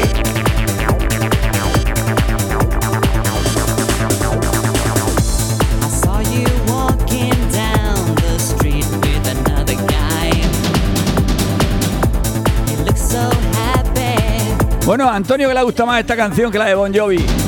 Bueno, 14.85 15.09
a 15.09 15.17
Antonio 15.17 15.49
que 15.49 15.53
le 15.53 15.63
gusta 15.63 15.85
más 15.85 15.99
esta 15.99 16.15
canción 16.15 16.49
que 16.49 16.57
la 16.57 16.65
de 16.67 16.75
Bon 16.75 16.93
Jovi. 16.93 17.46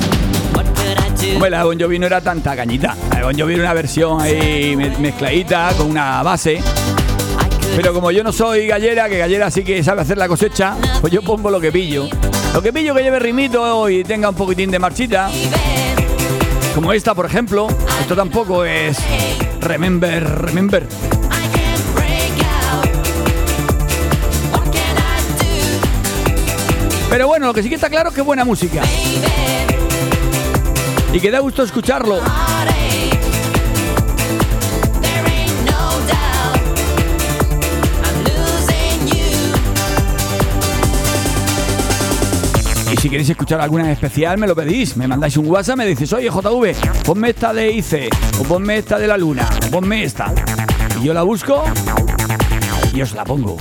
Hombre, 1.33 1.49
la 1.49 1.63
de 1.65 1.83
Jovi 1.83 1.99
no 1.99 2.05
era 2.07 2.21
tanta 2.21 2.55
cañita. 2.55 2.95
La 3.11 3.17
de 3.17 3.23
Bon 3.23 3.37
Jovi 3.39 3.53
era 3.53 3.63
una 3.63 3.73
versión 3.73 4.21
ahí 4.21 4.75
me- 4.75 4.89
mezcladita 4.97 5.71
con 5.77 5.89
una 5.91 6.21
base. 6.23 6.59
Pero 7.75 7.93
como 7.93 8.11
yo 8.11 8.23
no 8.23 8.31
soy 8.31 8.67
gallera, 8.67 9.07
que 9.07 9.17
gallera 9.17 9.49
sí 9.51 9.63
que 9.63 9.83
sabe 9.83 10.01
hacer 10.01 10.17
la 10.17 10.27
cosecha, 10.27 10.75
pues 11.01 11.13
yo 11.13 11.21
pongo 11.21 11.49
lo 11.49 11.59
que 11.61 11.71
pillo. 11.71 12.07
Lo 12.53 12.61
que 12.61 12.73
pillo 12.73 12.95
que 12.95 13.03
lleve 13.03 13.19
rimito 13.19 13.87
y 13.89 14.03
tenga 14.03 14.29
un 14.29 14.35
poquitín 14.35 14.71
de 14.71 14.79
marchita. 14.79 15.29
Como 16.75 16.91
esta, 16.93 17.13
por 17.13 17.25
ejemplo. 17.25 17.67
Esto 18.01 18.15
tampoco 18.15 18.65
es 18.65 18.97
Remember, 19.61 20.23
Remember. 20.41 20.87
Pero 27.09 27.27
bueno, 27.27 27.47
lo 27.47 27.53
que 27.53 27.63
sí 27.63 27.69
que 27.69 27.75
está 27.75 27.89
claro 27.89 28.09
es 28.09 28.15
que 28.15 28.21
buena 28.21 28.45
música. 28.45 28.81
Y 31.11 31.19
que 31.19 31.31
da 31.31 31.39
gusto 31.39 31.63
escucharlo. 31.63 32.19
Y 42.91 42.97
si 42.97 43.09
queréis 43.09 43.29
escuchar 43.29 43.61
alguna 43.61 43.85
en 43.85 43.91
especial, 43.91 44.37
me 44.37 44.47
lo 44.47 44.55
pedís. 44.55 44.97
Me 44.97 45.07
mandáis 45.07 45.37
un 45.37 45.47
WhatsApp, 45.47 45.77
me 45.77 45.85
dices, 45.85 46.11
oye 46.13 46.29
JV, 46.29 46.75
ponme 47.05 47.29
esta 47.29 47.53
de 47.53 47.71
ICE, 47.71 48.09
o 48.39 48.43
ponme 48.43 48.77
esta 48.77 48.97
de 48.97 49.07
la 49.07 49.17
luna, 49.17 49.47
o 49.67 49.71
ponme 49.71 50.03
esta. 50.03 50.33
Y 50.99 51.05
yo 51.05 51.13
la 51.13 51.23
busco 51.23 51.63
y 52.93 53.01
os 53.01 53.13
la 53.13 53.23
pongo. 53.23 53.57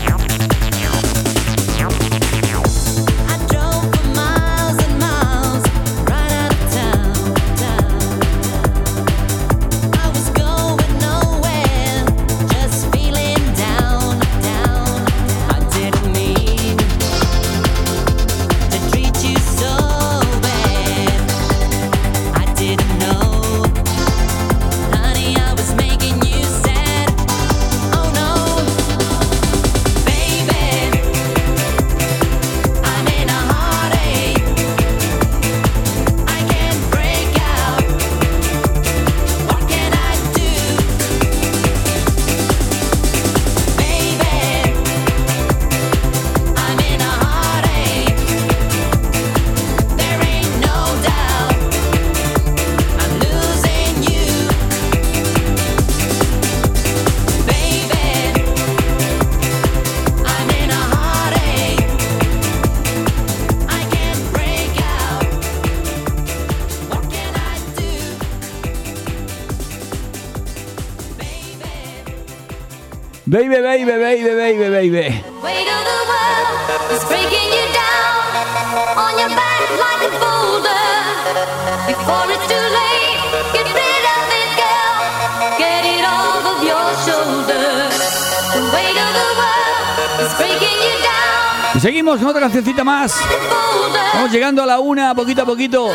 Y 91.78 91.80
seguimos 91.80 92.18
con 92.18 92.26
otra 92.26 92.40
cancioncita 92.40 92.82
más. 92.82 93.20
like 93.20 93.34
a 93.34 93.38
boulder. 93.38 94.02
Vamos 94.14 94.32
llegando 94.32 94.64
a 94.64 94.66
la 94.66 94.80
una, 94.80 95.14
poquito 95.14 95.42
a 95.42 95.44
poquito. 95.44 95.90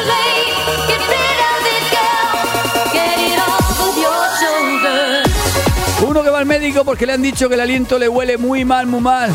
Uno 6.13 6.21
que 6.21 6.29
va 6.29 6.37
al 6.37 6.45
médico 6.45 6.85
porque 6.85 7.07
le 7.07 7.13
han 7.13 7.23
dicho 7.23 7.49
que 7.49 7.55
el 7.55 7.61
aliento 7.61 7.97
le 7.97 8.07
huele 8.07 8.37
muy 8.37 8.63
mal, 8.63 8.85
muy 8.85 9.01
mal. 9.01 9.31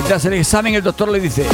Y 0.00 0.08
tras 0.08 0.24
el 0.24 0.32
examen 0.32 0.74
el 0.74 0.82
doctor 0.82 1.10
le 1.10 1.20
dice, 1.20 1.44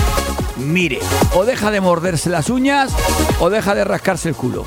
mire, 0.56 1.00
o 1.34 1.44
deja 1.44 1.72
de 1.72 1.80
morderse 1.80 2.30
las 2.30 2.48
uñas 2.48 2.92
o 3.40 3.50
deja 3.50 3.74
de 3.74 3.82
rascarse 3.82 4.28
el 4.28 4.36
culo. 4.36 4.64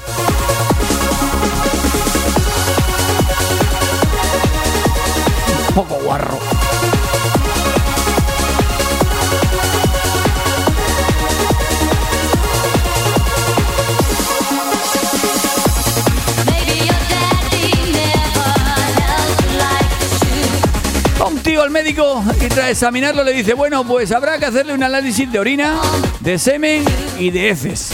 Médico 21.75 22.23
y 22.39 22.47
tras 22.47 22.71
examinarlo 22.71 23.21
le 23.21 23.33
dice, 23.33 23.53
bueno, 23.53 23.83
pues 23.85 24.13
habrá 24.13 24.39
que 24.39 24.45
hacerle 24.45 24.73
un 24.73 24.81
análisis 24.81 25.29
de 25.29 25.39
orina, 25.39 25.75
de 26.21 26.39
semen 26.39 26.85
y 27.19 27.31
de 27.31 27.49
heces. 27.49 27.91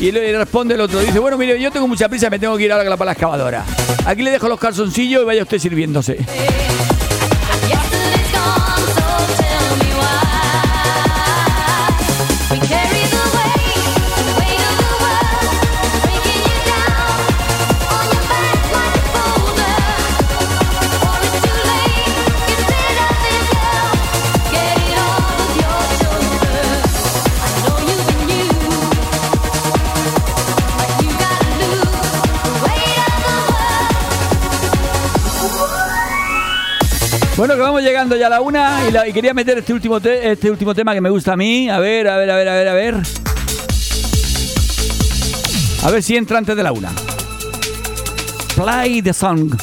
Y 0.00 0.10
le 0.10 0.36
responde 0.36 0.74
el 0.74 0.80
otro, 0.80 0.98
dice, 0.98 1.20
bueno, 1.20 1.38
mire, 1.38 1.60
yo 1.60 1.70
tengo 1.70 1.86
mucha 1.86 2.08
prisa, 2.08 2.28
me 2.30 2.40
tengo 2.40 2.56
que 2.56 2.64
ir 2.64 2.72
ahora 2.72 2.96
para 2.96 3.06
la 3.06 3.12
excavadora. 3.12 3.64
Aquí 4.06 4.22
le 4.22 4.32
dejo 4.32 4.48
los 4.48 4.58
calzoncillos 4.58 5.22
y 5.22 5.24
vaya 5.24 5.44
usted 5.44 5.60
sirviéndose. 5.60 6.18
Bueno, 37.36 37.54
que 37.54 37.60
vamos 37.60 37.82
llegando 37.82 38.16
ya 38.16 38.28
a 38.28 38.30
la 38.30 38.40
una 38.40 38.88
y, 38.88 38.92
la- 38.92 39.06
y 39.06 39.12
quería 39.12 39.34
meter 39.34 39.58
este 39.58 39.72
último, 39.74 40.00
te- 40.00 40.32
este 40.32 40.50
último 40.50 40.74
tema 40.74 40.94
que 40.94 41.00
me 41.02 41.10
gusta 41.10 41.34
a 41.34 41.36
mí. 41.36 41.68
A 41.68 41.78
ver, 41.78 42.08
a 42.08 42.16
ver, 42.16 42.30
a 42.30 42.36
ver, 42.36 42.48
a 42.48 42.54
ver, 42.54 42.68
a 42.68 42.74
ver. 42.74 42.94
A 45.84 45.90
ver 45.90 46.02
si 46.02 46.16
entra 46.16 46.38
antes 46.38 46.56
de 46.56 46.62
la 46.62 46.72
una. 46.72 46.90
Play 48.56 49.02
the 49.02 49.12
song. 49.12 49.54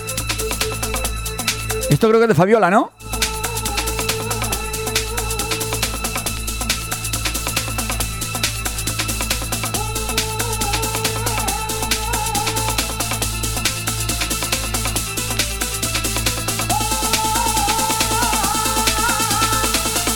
Esto 1.89 2.07
creo 2.09 2.19
que 2.19 2.25
es 2.25 2.29
de 2.29 2.35
Fabiola, 2.35 2.69
¿no? 2.69 2.91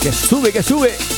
Que 0.08 0.14
sube, 0.14 0.54
que 0.54 0.64
sube. 0.64 1.17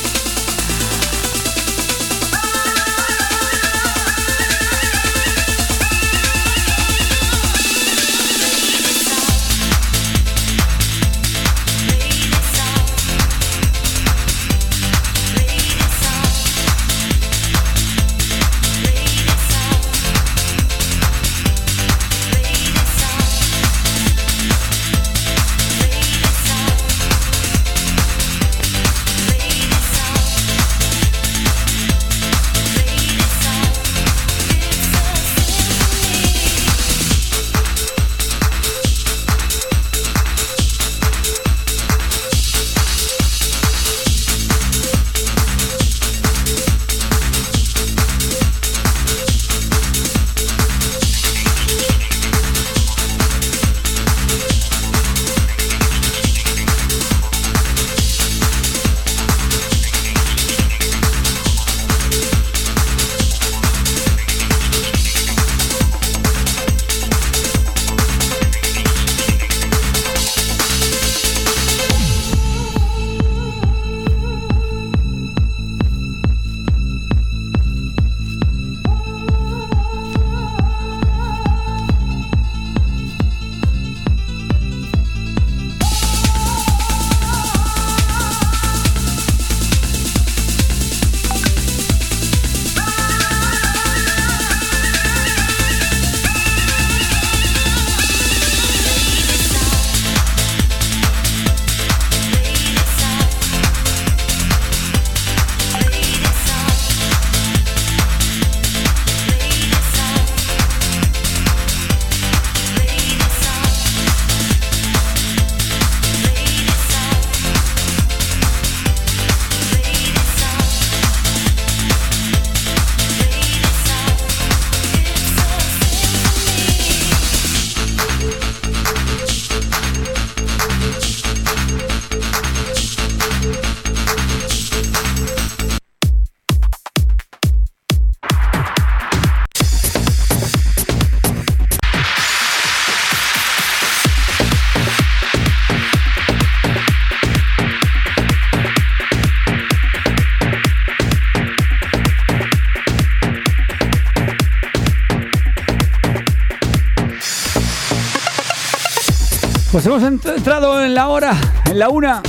Pues 159.82 159.86
hemos 159.86 160.02
ent- 160.02 160.36
entrado 160.36 160.84
en 160.84 160.94
la 160.94 161.08
hora, 161.08 161.32
en 161.70 161.78
la 161.78 161.88
una. 161.88 162.20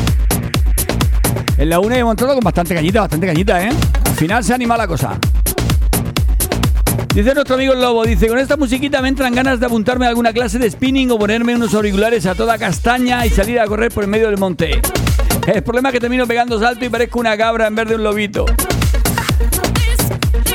En 1.58 1.70
la 1.70 1.82
una 1.82 1.98
hemos 1.98 2.12
entrado 2.14 2.34
con 2.36 2.42
bastante 2.46 2.74
cañita, 2.74 3.02
bastante 3.02 3.28
cañita, 3.28 3.62
¿eh? 3.62 3.72
Al 4.06 4.16
final 4.16 4.42
se 4.42 4.54
anima 4.54 4.78
la 4.78 4.88
cosa. 4.88 5.20
Dice 7.14 7.34
nuestro 7.34 7.56
amigo 7.56 7.74
el 7.74 7.82
Lobo, 7.82 8.06
dice, 8.06 8.30
con 8.30 8.40
esta 8.40 8.56
musiquita 8.56 9.02
me 9.02 9.10
entran 9.10 9.36
ganas 9.36 9.60
de 9.60 9.66
apuntarme 9.66 10.06
a 10.06 10.08
alguna 10.08 10.32
clase 10.32 10.60
de 10.60 10.72
spinning 10.72 11.12
o 11.12 11.20
ponerme 11.20 11.54
unos 11.54 11.74
auriculares 11.74 12.26
a 12.26 12.36
toda 12.36 12.58
castaña 12.58 13.26
y 13.26 13.30
salir 13.30 13.60
a 13.60 13.66
correr 13.68 13.92
por 13.92 14.06
el 14.06 14.10
medio 14.10 14.28
del 14.30 14.38
monte. 14.38 14.80
El 15.46 15.62
problema 15.62 15.90
es 15.90 15.94
que 15.94 16.00
termino 16.00 16.26
pegando 16.26 16.58
salto 16.58 16.86
y 16.86 16.90
parezco 16.90 17.20
una 17.20 17.36
cabra 17.36 17.68
en 17.68 17.76
vez 17.76 17.86
de 17.90 17.96
un 17.96 18.04
lobito. 18.04 18.46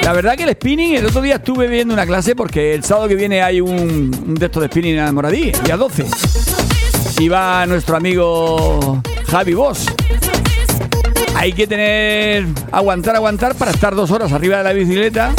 La 0.06 0.12
verdad 0.12 0.36
que 0.36 0.44
el 0.44 0.52
spinning, 0.52 0.94
el 0.94 1.06
otro 1.06 1.20
día 1.20 1.34
estuve 1.34 1.66
viendo 1.66 1.92
una 1.92 2.06
clase 2.06 2.36
porque 2.36 2.74
el 2.74 2.84
sábado 2.84 3.08
que 3.08 3.16
viene 3.16 3.42
hay 3.42 3.60
un, 3.60 3.72
un 3.72 4.34
de 4.36 4.48
de 4.48 4.66
spinning 4.68 4.98
en 4.98 5.12
Moradí, 5.12 5.50
día 5.64 5.76
12. 5.76 6.06
Y 7.18 7.26
va 7.28 7.66
nuestro 7.66 7.96
amigo 7.96 9.02
Javi 9.28 9.54
Boss. 9.54 9.86
Hay 11.34 11.52
que 11.52 11.66
tener, 11.66 12.46
aguantar, 12.70 13.16
aguantar 13.16 13.56
para 13.56 13.72
estar 13.72 13.96
dos 13.96 14.12
horas 14.12 14.30
arriba 14.30 14.58
de 14.58 14.62
la 14.62 14.72
bicicleta 14.72 15.34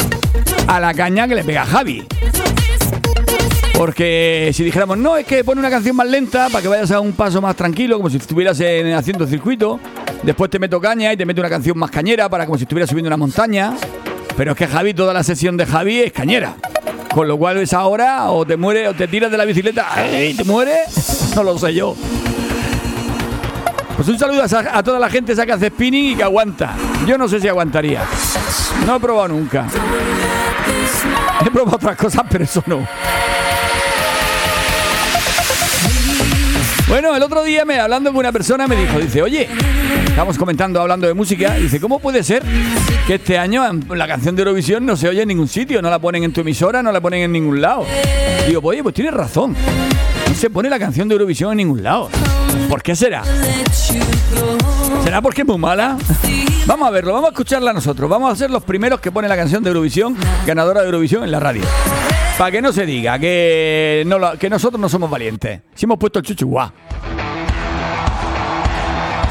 a 0.66 0.78
la 0.78 0.92
caña 0.92 1.26
que 1.26 1.36
le 1.36 1.44
pega 1.44 1.64
Javi. 1.64 2.06
Porque 3.72 4.50
si 4.52 4.64
dijéramos, 4.64 4.98
no, 4.98 5.16
es 5.16 5.24
que 5.24 5.44
pone 5.44 5.60
una 5.60 5.70
canción 5.70 5.96
más 5.96 6.08
lenta 6.08 6.50
para 6.50 6.60
que 6.60 6.68
vayas 6.68 6.90
a 6.90 7.00
un 7.00 7.12
paso 7.12 7.40
más 7.40 7.56
tranquilo, 7.56 7.96
como 7.96 8.10
si 8.10 8.18
estuvieras 8.18 8.60
en, 8.60 8.92
haciendo 8.92 9.26
circuito. 9.26 9.80
Después 10.22 10.50
te 10.50 10.58
meto 10.58 10.78
caña 10.78 11.10
y 11.10 11.16
te 11.16 11.24
meto 11.24 11.40
una 11.40 11.48
canción 11.48 11.78
más 11.78 11.90
cañera 11.90 12.28
para 12.28 12.44
como 12.44 12.58
si 12.58 12.64
estuvieras 12.64 12.90
subiendo 12.90 13.08
una 13.08 13.16
montaña. 13.16 13.74
Pero 14.38 14.52
es 14.52 14.56
que 14.56 14.68
Javi, 14.68 14.94
toda 14.94 15.12
la 15.12 15.24
sesión 15.24 15.56
de 15.56 15.66
Javi 15.66 15.98
es 15.98 16.12
cañera. 16.12 16.54
Con 17.12 17.26
lo 17.26 17.36
cual 17.36 17.58
es 17.58 17.72
ahora 17.72 18.30
o 18.30 18.46
te 18.46 18.56
mueres 18.56 18.88
o 18.88 18.94
te 18.94 19.08
tiras 19.08 19.32
de 19.32 19.36
la 19.36 19.44
bicicleta 19.44 19.88
y 20.16 20.32
te 20.34 20.44
mueres. 20.44 21.16
No 21.34 21.42
lo 21.42 21.58
sé 21.58 21.74
yo. 21.74 21.94
Pues 23.96 24.08
un 24.08 24.18
saludo 24.18 24.42
a, 24.42 24.82
toda 24.82 24.98
la 24.98 25.10
gente 25.10 25.32
esa 25.32 25.44
que 25.44 25.52
hace 25.52 25.68
spinning 25.68 26.12
y 26.12 26.14
que 26.16 26.22
aguanta. 26.22 26.74
Yo 27.06 27.18
no 27.18 27.28
sé 27.28 27.40
si 27.40 27.48
aguantaría. 27.48 28.02
No 28.86 28.96
he 28.96 29.00
probado 29.00 29.28
nunca. 29.28 29.66
He 31.46 31.50
probado 31.50 31.76
otras 31.76 31.96
cosas, 31.96 32.22
pero 32.28 32.44
eso 32.44 32.62
no. 32.66 32.86
Bueno, 36.88 37.14
el 37.14 37.22
otro 37.22 37.42
día 37.42 37.64
me 37.64 37.78
hablando 37.78 38.10
con 38.10 38.20
una 38.20 38.32
persona 38.32 38.66
me 38.66 38.74
dijo, 38.74 38.98
dice, 38.98 39.20
oye, 39.20 39.48
estamos 40.18 40.36
comentando, 40.36 40.80
hablando 40.80 41.06
de 41.06 41.14
música, 41.14 41.54
dice, 41.54 41.78
¿cómo 41.78 42.00
puede 42.00 42.24
ser 42.24 42.42
que 43.06 43.14
este 43.14 43.38
año 43.38 43.62
la 43.94 44.08
canción 44.08 44.34
de 44.34 44.42
Eurovisión 44.42 44.84
no 44.84 44.96
se 44.96 45.08
oye 45.08 45.22
en 45.22 45.28
ningún 45.28 45.46
sitio? 45.46 45.80
No 45.80 45.90
la 45.90 46.00
ponen 46.00 46.24
en 46.24 46.32
tu 46.32 46.40
emisora, 46.40 46.82
no 46.82 46.90
la 46.90 47.00
ponen 47.00 47.22
en 47.22 47.30
ningún 47.30 47.60
lado. 47.60 47.86
Digo, 48.48 48.60
oye, 48.64 48.82
pues 48.82 48.96
tienes 48.96 49.14
razón. 49.14 49.54
No 50.28 50.34
se 50.34 50.50
pone 50.50 50.68
la 50.68 50.80
canción 50.80 51.06
de 51.06 51.14
Eurovisión 51.14 51.52
en 51.52 51.58
ningún 51.58 51.84
lado. 51.84 52.10
¿Por 52.68 52.82
qué 52.82 52.96
será? 52.96 53.22
¿Será 55.04 55.22
porque 55.22 55.42
es 55.42 55.46
muy 55.46 55.56
mala? 55.56 55.96
Vamos 56.66 56.88
a 56.88 56.90
verlo, 56.90 57.12
vamos 57.12 57.28
a 57.28 57.30
escucharla 57.30 57.72
nosotros. 57.72 58.10
Vamos 58.10 58.32
a 58.32 58.34
ser 58.34 58.50
los 58.50 58.64
primeros 58.64 58.98
que 58.98 59.12
ponen 59.12 59.28
la 59.28 59.36
canción 59.36 59.62
de 59.62 59.68
Eurovisión, 59.70 60.16
ganadora 60.44 60.80
de 60.80 60.86
Eurovisión 60.86 61.22
en 61.22 61.30
la 61.30 61.38
radio. 61.38 61.62
Para 62.36 62.50
que 62.50 62.60
no 62.60 62.72
se 62.72 62.86
diga 62.86 63.20
que, 63.20 64.02
no 64.04 64.32
que 64.32 64.50
nosotros 64.50 64.80
no 64.80 64.88
somos 64.88 65.08
valientes. 65.08 65.60
Si 65.76 65.86
hemos 65.86 65.96
puesto 65.96 66.18
el 66.18 66.24
chuchuá. 66.24 66.72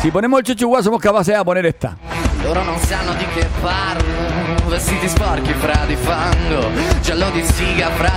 Si 0.02 0.12
ponemos 0.12 0.40
el 0.40 0.46
chuchuá 0.46 0.84
somos 0.84 1.02
capaces 1.02 1.38
de 1.38 1.44
poner 1.44 1.66
esta. 1.66 1.98
Loro 2.44 2.64
non 2.64 2.78
sanno 2.80 3.14
di 3.16 3.26
che 3.34 3.48
parlo 3.62 4.70
Vestiti 4.70 5.10
sporchi 5.10 5.54
fra 5.54 5.86
di 5.86 5.96
fango 5.96 6.70
Giallo 7.02 7.30
di 7.32 7.44
siga 7.44 7.90
fra 7.90 8.17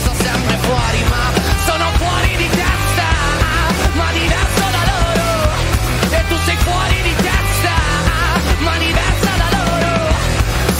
sempre 0.21 0.57
fuori 0.57 1.03
Ma 1.09 1.23
sono 1.65 1.85
fuori 1.97 2.35
di 2.37 2.49
testa 2.49 3.07
Ma 3.99 4.07
diverso 4.11 4.65
da 4.75 4.83
loro. 4.91 5.29
E 6.17 6.19
tu 6.27 6.35
sei 6.45 6.57
fuori 6.57 7.01
di 7.01 7.15
testa 7.15 7.75
Ma 8.59 8.77
diversa 8.77 9.31
da 9.41 9.47
loro. 9.57 9.93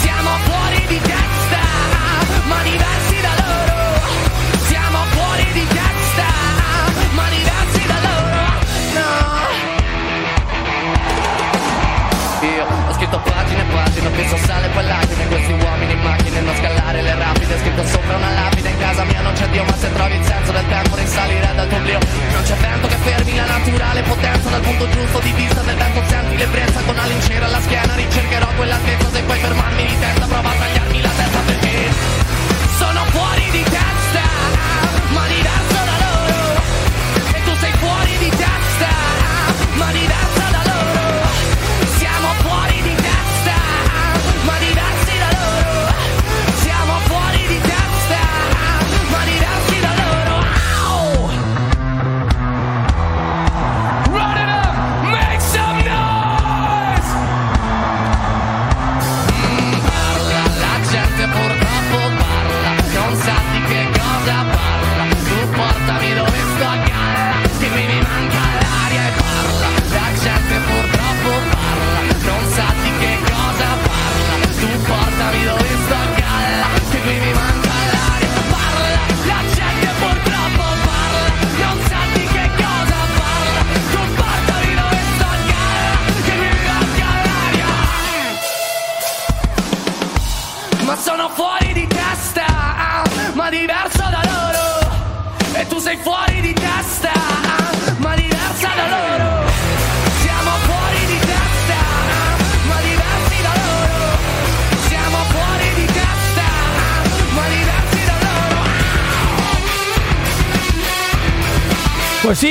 Siamo 0.03 0.31
fuori 0.47 0.85
di 0.87 0.99
testa 1.01 1.61
Ma 2.51 2.59
diversi 2.63 3.17
da 3.27 3.33
loro. 3.41 3.79
Siamo 4.69 4.99
fuori 5.15 5.45
di 5.53 5.65
testa 5.79 6.27
Ma 7.17 7.25
diversi 7.37 7.83
da 7.91 7.97
loro. 8.07 8.43
No. 8.97 9.09
Io 12.47 12.65
ho 12.87 12.93
scritto 12.93 13.19
pagine 13.19 13.61
e 13.61 13.73
pagine, 13.73 14.09
penso 14.09 14.37
sale 14.37 14.67
poi 14.69 14.83
lacrime 14.83 15.27
Questi 15.27 15.51
uomini 15.51 15.91
in 15.93 16.01
macchine, 16.01 16.41
non 16.41 16.55
rapide 16.55 16.70
Scritto 17.61 17.85
sopra 17.85 18.15
una 18.15 18.31
lapide, 18.31 18.69
in 18.69 18.77
casa 18.79 19.03
mia 19.03 19.21
non 19.21 19.33
c'è 19.33 19.47
Dio 19.49 19.63
Ma 19.63 19.77
se 19.77 19.93
trovi 19.93 20.15
il 20.15 20.25
senso 20.25 20.51
del 20.51 20.67
tempo 20.67 20.95
risalire 20.95 21.47
dal 21.53 21.67
tuo 21.67 21.77
oblio 21.77 21.99
Non 22.31 22.41
c'è 22.41 22.55
vento 22.55 22.87
che 22.87 22.95
fermi 22.95 23.35
la 23.35 23.45
naturale 23.45 24.01
potenza 24.01 24.49
Dal 24.49 24.61
punto 24.61 24.89
giusto 24.89 25.19
di 25.19 25.31
vista 25.33 25.61
del 25.61 25.75
vento 25.75 26.01
senti 26.07 26.37
l'ebbrezza 26.37 26.81
Con 26.81 26.95
la 26.95 27.05
lincera 27.05 27.45
alla 27.45 27.61
schiena 27.61 27.93
ricercherò 27.93 28.47
quell'altezza 28.55 29.09
Se 29.11 29.21
puoi 29.21 29.37
fermarmi 29.37 29.85
di 29.85 29.99
testa 29.99 30.25
prova 30.25 30.49
a 30.49 30.53
tagliarmi 30.53 31.01
la 31.01 31.09
testa 31.09 31.39
perché 31.45 31.60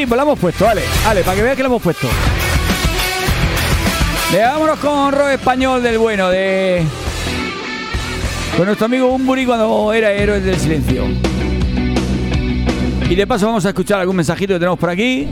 pues 0.07 0.17
lo 0.17 0.23
hemos 0.23 0.39
puesto, 0.39 0.69
Ale. 0.69 0.83
Ale, 1.07 1.23
para 1.23 1.37
que 1.37 1.43
veas 1.43 1.57
que 1.57 1.63
lo 1.63 1.69
hemos 1.69 1.83
puesto. 1.83 2.09
Venga, 4.33 4.53
vámonos 4.53 4.79
con 4.79 5.13
rock 5.13 5.31
español 5.31 5.83
del 5.83 5.99
bueno, 5.99 6.31
de. 6.31 6.85
Con 8.57 8.67
nuestro 8.67 8.87
amigo 8.87 9.09
Umburi 9.09 9.47
cuando 9.47 9.93
era 9.93 10.13
héroe 10.13 10.41
del 10.41 10.59
silencio. 10.59 11.05
Y 13.09 13.15
de 13.15 13.27
paso 13.27 13.47
vamos 13.47 13.67
a 13.67 13.71
escuchar 13.71 14.01
algún 14.01 14.17
mensajito 14.17 14.55
que 14.55 14.59
tenemos 14.61 14.79
por 14.79 14.91
aquí. 14.91 15.29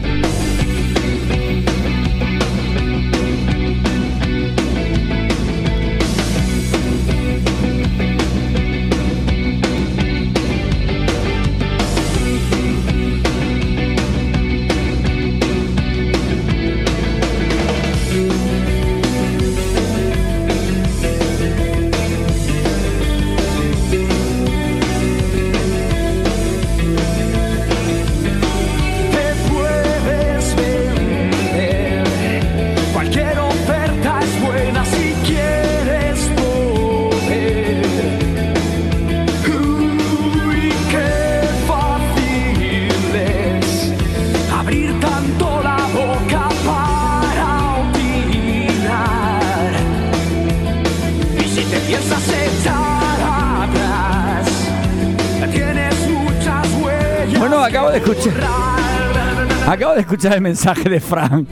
Escuchar 60.01 60.35
el 60.35 60.41
mensaje 60.41 60.89
de 60.89 61.01
Frank. 61.01 61.49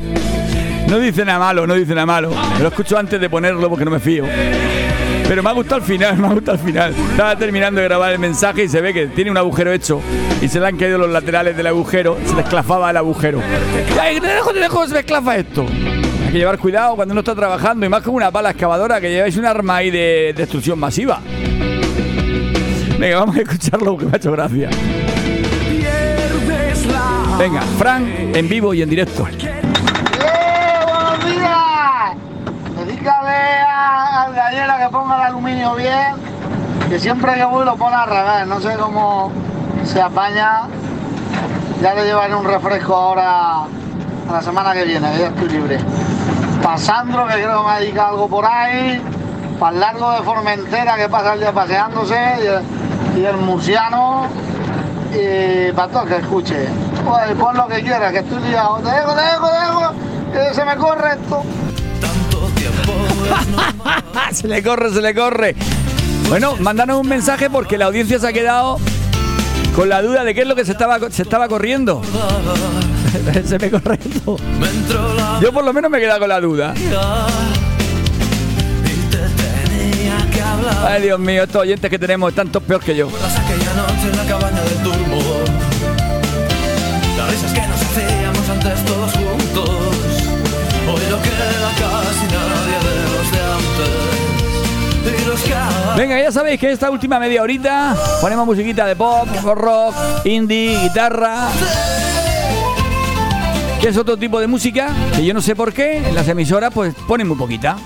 No 0.89 0.99
dice 0.99 1.25
nada 1.25 1.39
malo, 1.39 1.67
no 1.67 1.75
dice 1.75 1.95
nada 1.95 2.07
malo. 2.07 2.31
Lo 2.61 2.69
escucho 2.69 2.97
antes 2.97 3.21
de 3.21 3.29
ponerlo 3.29 3.69
porque 3.69 3.85
no 3.85 3.91
me 3.91 4.01
fío. 4.01 4.25
Pero 5.29 5.43
me 5.43 5.51
ha 5.51 5.53
gustado 5.53 5.79
el 5.79 5.83
final, 5.83 6.17
me 6.19 6.29
ha 6.29 6.33
gustado 6.33 6.59
el 6.59 6.65
final. 6.65 6.95
Estaba 7.11 7.37
terminando 7.37 7.81
de 7.81 7.89
grabar 7.89 8.13
el 8.13 8.19
mensaje 8.19 8.65
y 8.65 8.69
se 8.69 8.81
ve 8.81 8.95
que 8.95 9.07
tiene 9.09 9.31
un 9.31 9.37
agujero 9.37 9.73
hecho 9.73 10.01
y 10.41 10.49
se 10.49 10.61
le 10.61 10.67
han 10.67 10.77
caído 10.77 10.99
los 10.99 11.11
laterales 11.11 11.57
del 11.57 11.67
agujero, 11.67 12.17
se 12.25 12.35
le 12.35 12.43
esclafaba 12.43 12.91
el 12.91 12.97
agujero. 12.97 13.41
¡Ay, 14.01 14.21
de 14.21 14.29
lejos, 14.29 14.55
de 14.55 14.61
lejos 14.61 14.89
se 14.89 14.95
me 14.95 15.37
esto! 15.39 15.67
Hay 16.27 16.33
que 16.33 16.39
llevar 16.39 16.59
cuidado 16.59 16.95
cuando 16.97 17.13
uno 17.13 17.21
está 17.21 17.35
trabajando 17.35 17.87
y 17.87 17.89
más 17.89 18.03
con 18.03 18.15
una 18.15 18.31
pala 18.31 18.51
excavadora 18.51 19.01
que 19.01 19.11
lleváis 19.11 19.37
un 19.37 19.47
arma 19.47 19.77
ahí 19.77 19.91
de 19.91 20.35
destrucción 20.37 20.79
masiva. 20.79 21.21
Venga, 22.99 23.19
vamos 23.19 23.37
a 23.37 23.41
escucharlo 23.41 23.97
que 23.97 24.07
me 24.07 24.13
ha 24.13 24.17
hecho 24.17 24.33
gracia. 24.33 24.71
Venga, 27.39 27.61
Frank 27.79 28.07
en 28.35 28.49
vivo 28.49 28.73
y 28.73 28.83
en 28.83 28.89
directo. 28.89 29.27
¡Eh, 29.29 29.61
buenos 30.87 31.25
días! 31.27 32.17
Dedícale 32.79 33.61
a- 33.69 34.23
al 34.23 34.79
que 34.81 34.89
ponga 34.91 35.17
el 35.17 35.23
aluminio 35.23 35.75
bien, 35.75 36.15
que 36.89 36.99
siempre 36.99 37.35
que 37.35 37.45
voy 37.45 37.65
lo 37.67 37.77
pone 37.77 37.95
al 37.97 38.09
revés, 38.09 38.47
no 38.47 38.61
sé 38.61 38.77
cómo 38.79 39.31
se 39.85 40.01
apaña. 40.01 40.63
Ya 41.83 41.95
le 41.95 42.05
llevaré 42.05 42.35
un 42.35 42.45
refresco 42.45 42.95
ahora 42.95 43.65
a 43.65 44.33
la 44.33 44.41
semana 44.43 44.73
que 44.73 44.85
viene, 44.85 45.11
que 45.13 45.19
ya 45.19 45.27
estoy 45.27 45.49
libre. 45.51 45.79
Para 46.63 46.79
Sandro, 46.79 47.27
que 47.27 47.35
creo 47.35 47.61
que 47.61 47.67
me 47.67 47.73
ha 47.75 47.79
dedicado 47.81 48.09
algo 48.15 48.29
por 48.29 48.47
ahí. 48.47 49.01
Para 49.61 49.75
el 49.75 49.81
largo 49.81 50.11
de 50.13 50.23
Formentera, 50.23 50.97
que 50.97 51.09
pasa 51.09 51.35
el 51.35 51.41
día 51.41 51.53
paseándose. 51.53 52.17
Y 53.15 53.19
el, 53.25 53.37
y 53.37 53.45
murciano. 53.45 54.27
Y 55.13 55.71
para 55.73 55.89
todo 55.93 56.05
que 56.07 56.17
escuche. 56.17 56.67
Oye, 57.07 57.35
pon 57.37 57.57
lo 57.57 57.69
que 57.69 57.83
quieras, 57.83 58.13
que 58.13 58.19
estoy 58.19 58.43
liado. 58.43 58.79
Te 58.79 58.91
dejo, 58.91 59.15
te 59.15 59.23
dejo, 59.23 59.49
te 59.49 59.61
dejo. 59.61 59.93
Que 60.33 60.55
se 60.55 60.65
me 60.65 60.77
corre 60.77 61.13
esto. 61.13 61.43
se 64.33 64.49
le 64.49 64.63
corre, 64.63 64.91
se 64.91 65.01
le 65.01 65.15
corre. 65.15 65.57
Bueno, 66.29 66.57
mándanos 66.57 67.01
un 67.01 67.09
mensaje 67.09 67.49
porque 67.49 67.79
la 67.79 67.87
audiencia 67.87 68.19
se 68.19 68.27
ha 68.27 68.33
quedado 68.33 68.79
con 69.77 69.89
la 69.89 70.03
duda 70.03 70.25
de 70.25 70.35
qué 70.35 70.43
es 70.43 70.47
lo 70.49 70.57
que 70.57 70.65
se 70.65 70.73
estaba, 70.73 70.99
se 71.11 71.23
estaba 71.23 71.49
corriendo. 71.49 72.03
se 73.45 73.59
me 73.59 73.71
corre 73.71 73.99
esto. 74.05 74.37
Yo 75.41 75.53
por 75.53 75.65
lo 75.65 75.73
menos 75.73 75.91
me 75.91 75.99
he 75.99 76.01
quedado 76.01 76.21
con 76.21 76.29
la 76.29 76.41
duda. 76.41 76.75
Ay, 80.85 81.03
Dios 81.03 81.21
mío, 81.21 81.45
estos 81.45 81.63
oyentes 81.63 81.91
que 81.91 81.99
tenemos 81.99 82.31
están 82.31 82.49
todos 82.49 82.67
peor 82.67 82.83
que 82.83 82.97
yo. 82.97 83.09
Venga, 95.97 96.21
ya 96.21 96.31
sabéis 96.31 96.61
que 96.61 96.71
esta 96.71 96.91
última 96.91 97.19
media 97.19 97.41
horita 97.43 97.97
ponemos 98.21 98.45
musiquita 98.45 98.85
de 98.85 98.95
pop, 98.95 99.27
rock, 99.43 99.95
indie, 100.25 100.79
guitarra. 100.83 101.49
Que 103.81 103.89
es 103.89 103.97
otro 103.97 104.19
tipo 104.19 104.39
de 104.39 104.47
música 104.47 104.91
que 105.15 105.25
yo 105.25 105.33
no 105.33 105.41
sé 105.41 105.57
por 105.57 105.73
qué 105.73 105.97
en 105.97 106.15
las 106.15 106.29
emisoras 106.29 106.71
pues 106.75 106.95
ponen 107.09 107.27
muy 107.27 107.39
poquita. 107.39 107.79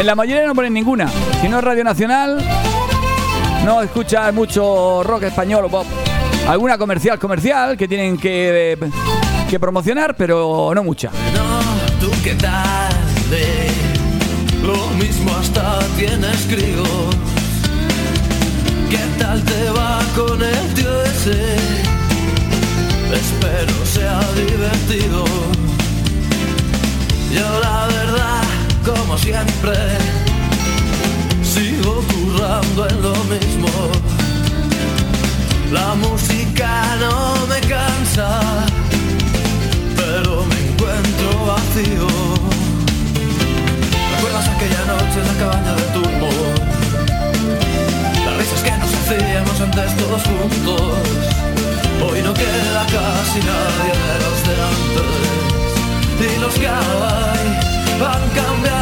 En 0.00 0.06
la 0.06 0.14
mayoría 0.14 0.46
no 0.46 0.54
ponen 0.54 0.72
ninguna. 0.72 1.10
Si 1.42 1.48
no 1.48 1.58
es 1.58 1.64
Radio 1.64 1.84
Nacional, 1.84 2.42
no 3.66 3.82
escuchas 3.82 4.32
mucho 4.32 5.02
rock 5.02 5.24
español 5.24 5.66
o 5.66 5.68
pop. 5.68 5.86
Alguna 6.48 6.78
comercial, 6.78 7.18
comercial 7.18 7.76
que 7.76 7.86
tienen 7.86 8.16
que, 8.16 8.78
que 9.50 9.60
promocionar, 9.60 10.16
pero 10.16 10.72
no 10.74 10.82
mucha. 10.82 11.10
No, 11.34 11.60
tú 12.00 12.10
qué 12.24 12.30
eh? 12.30 13.70
Lo 14.62 14.86
mismo 14.96 15.36
hasta 15.36 15.80
tienes 15.98 16.46
¿Qué 18.90 19.04
tal 19.18 19.42
te 19.44 19.70
va 19.70 20.00
con 20.16 20.42
el 20.42 20.74
tío 20.74 21.02
ese? 21.02 21.56
Espero 23.12 23.74
sea 23.84 24.20
divertido 24.34 25.24
Yo 27.30 27.60
la 27.60 27.86
verdad, 27.86 28.42
como 28.84 29.18
siempre 29.18 29.74
Sigo 31.42 32.02
currando 32.12 32.88
en 32.88 33.02
lo 33.02 33.14
mismo 33.24 33.68
La 35.70 35.94
música 35.94 36.96
no 36.98 37.46
me 37.46 37.60
cansa 37.68 38.40
Pero 39.96 40.46
me 40.46 40.58
encuentro 40.66 41.46
vacío 41.46 42.08
¿Recuerdas 44.14 44.48
aquella 44.48 44.84
noche 44.86 45.20
en 45.20 45.26
la 45.26 45.34
cabaña 45.34 45.74
del 45.74 45.92
turbo? 45.92 46.67
Hacíamos 49.10 49.60
antes 49.60 49.92
juntos. 50.22 50.92
Hoy 52.04 52.22
no 52.22 52.34
queda 52.34 52.86
casi 52.86 53.40
nadie 53.40 53.92
de 54.06 54.16
los 54.24 54.38
de 54.46 54.54
antes 54.68 56.36
Y 56.36 56.40
los 56.40 56.54
que 56.54 56.68
hay 56.68 57.68
han 58.04 58.30
cambiado, 58.30 58.77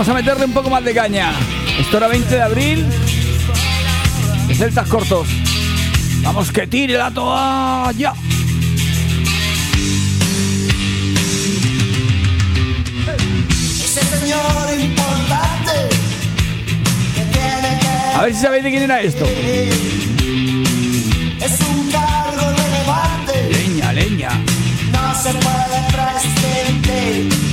Vamos 0.00 0.08
a 0.08 0.14
meterle 0.14 0.46
un 0.46 0.54
poco 0.54 0.70
más 0.70 0.82
de 0.82 0.94
caña. 0.94 1.30
Esto 1.78 1.98
era 1.98 2.08
20 2.08 2.34
de 2.34 2.40
abril. 2.40 2.86
De 4.48 4.54
Celtas 4.54 4.88
cortos. 4.88 5.28
Vamos 6.22 6.50
que 6.50 6.66
tire 6.66 6.96
la 6.96 7.10
toalla. 7.10 8.14
Ese 13.84 14.00
señor 14.00 14.72
importante 14.80 15.72
que 17.14 17.22
tiene 17.24 17.78
que 17.80 17.88
A 18.16 18.22
ver 18.22 18.34
si 18.34 18.40
sabéis 18.40 18.64
de 18.64 18.70
quién 18.70 18.84
era 18.84 19.02
esto. 19.02 19.26
es 19.26 19.70
un 21.68 21.90
cargo 21.90 22.52
relevante, 22.56 23.50
Leña, 23.52 23.92
leña. 23.92 24.30
no 24.92 25.14
se 25.22 25.34
puede 25.34 25.82
prescindir. 25.92 27.49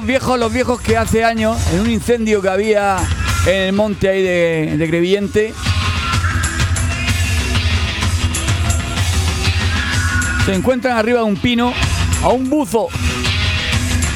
Los 0.00 0.06
viejos, 0.06 0.38
los 0.38 0.50
viejos 0.50 0.80
que 0.80 0.96
hace 0.96 1.24
años, 1.24 1.58
en 1.74 1.80
un 1.80 1.90
incendio 1.90 2.40
que 2.40 2.48
había 2.48 2.96
en 3.46 3.54
el 3.54 3.72
monte 3.74 4.08
ahí 4.08 4.22
de, 4.22 4.76
de 4.78 4.88
Crevillente, 4.88 5.52
se 10.46 10.54
encuentran 10.54 10.96
arriba 10.96 11.18
de 11.18 11.24
un 11.24 11.36
pino 11.36 11.74
a 12.22 12.28
un 12.30 12.48
buzo. 12.48 12.88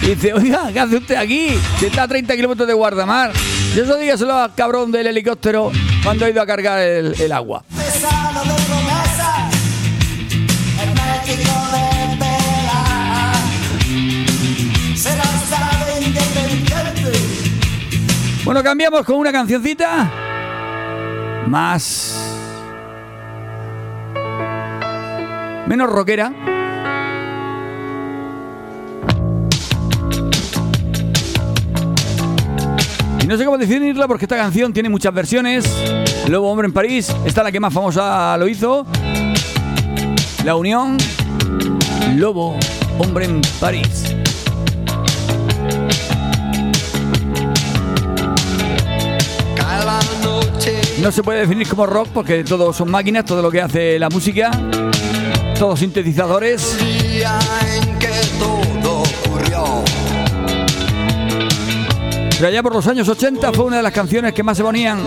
Y 0.01 0.15
dice, 0.15 0.33
oiga, 0.33 0.71
¿qué 0.73 0.81
hace 0.81 0.97
usted 0.97 1.17
aquí? 1.17 1.51
Si 1.79 1.87
está 1.87 2.05
a 2.05 2.09
30 2.09 2.35
kilómetros 2.35 2.67
de 2.67 2.73
Guardamar. 2.73 3.33
Y 3.77 3.81
eso 3.81 3.99
dígaselo 3.99 4.39
al 4.39 4.55
cabrón 4.55 4.91
del 4.91 5.07
helicóptero 5.09 5.71
cuando 6.03 6.25
ha 6.25 6.31
ido 6.31 6.41
a 6.41 6.47
cargar 6.47 6.79
el 6.79 7.33
agua. 7.33 7.63
Bueno, 18.45 18.63
cambiamos 18.63 19.07
con 19.07 19.17
una 19.17 19.33
cancioncita 19.33 20.11
más... 21.47 22.21
Menos 25.67 25.89
rockera. 25.89 26.31
Y 33.23 33.27
no 33.27 33.39
sé 33.39 33.47
cómo 33.47 33.57
definirla 33.57 34.07
porque 34.07 34.27
esta 34.27 34.37
canción 34.37 34.75
tiene 34.75 34.91
muchas 34.91 35.15
versiones. 35.15 35.65
Lobo 36.29 36.51
Hombre 36.51 36.67
en 36.67 36.75
París, 36.75 37.09
esta 37.25 37.41
es 37.41 37.45
la 37.45 37.51
que 37.51 37.61
más 37.61 37.73
famosa 37.73 38.37
lo 38.37 38.47
hizo. 38.47 38.87
La 40.45 40.55
Unión, 40.55 40.99
Lobo 42.15 42.59
Hombre 42.99 43.25
en 43.25 43.41
París. 43.59 44.14
No 51.05 51.13
se 51.13 51.23
puede 51.23 51.41
definir 51.41 51.69
como 51.69 51.85
rock 51.85 52.09
porque 52.15 52.43
todo 52.45 52.73
son 52.73 52.91
máquinas, 52.91 53.27
todo 53.27 53.43
lo 53.43 53.51
que 53.51 53.61
hace 53.61 53.99
la 53.99 54.09
música, 54.09 54.51
todos 55.59 55.79
sintetizadores. 55.81 56.79
ocurrió. 59.03 59.85
Pero 62.31 62.49
allá 62.49 62.63
por 62.63 62.73
los 62.73 62.87
años 62.87 63.07
80 63.07 63.53
fue 63.53 63.67
una 63.67 63.77
de 63.77 63.83
las 63.83 63.93
canciones 63.93 64.33
que 64.33 64.43
más 64.43 64.57
se 64.57 64.63
ponían. 64.63 65.01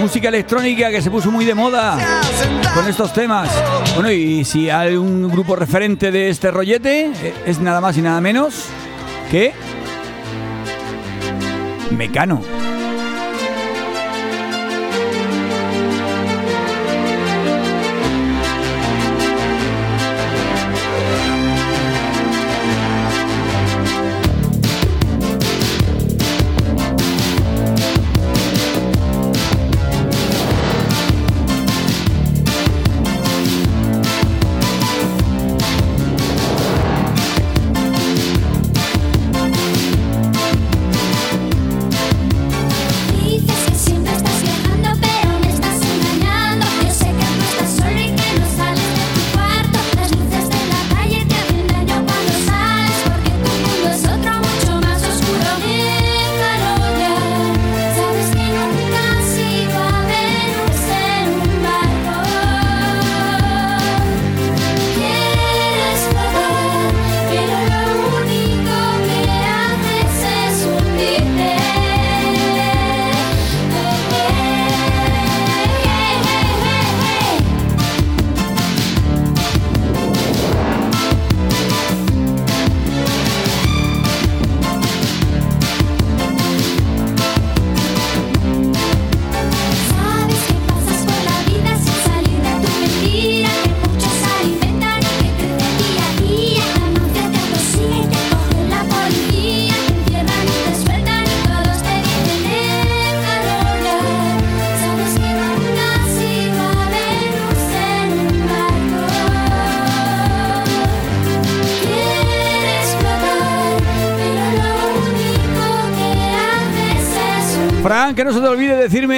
Música 0.00 0.28
electrónica 0.28 0.90
que 0.90 1.00
se 1.00 1.10
puso 1.10 1.30
muy 1.30 1.46
de 1.46 1.54
moda 1.54 1.96
con 2.74 2.86
estos 2.86 3.10
temas. 3.14 3.48
Bueno, 3.94 4.10
y 4.10 4.44
si 4.44 4.68
hay 4.68 4.96
un 4.96 5.30
grupo 5.30 5.56
referente 5.56 6.10
de 6.10 6.28
este 6.28 6.50
rollete, 6.50 7.06
eh, 7.06 7.34
es 7.46 7.58
nada 7.58 7.80
más 7.80 7.96
y 7.96 8.02
nada 8.02 8.20
menos 8.20 8.66
que 9.30 9.54
Mecano. 11.90 12.63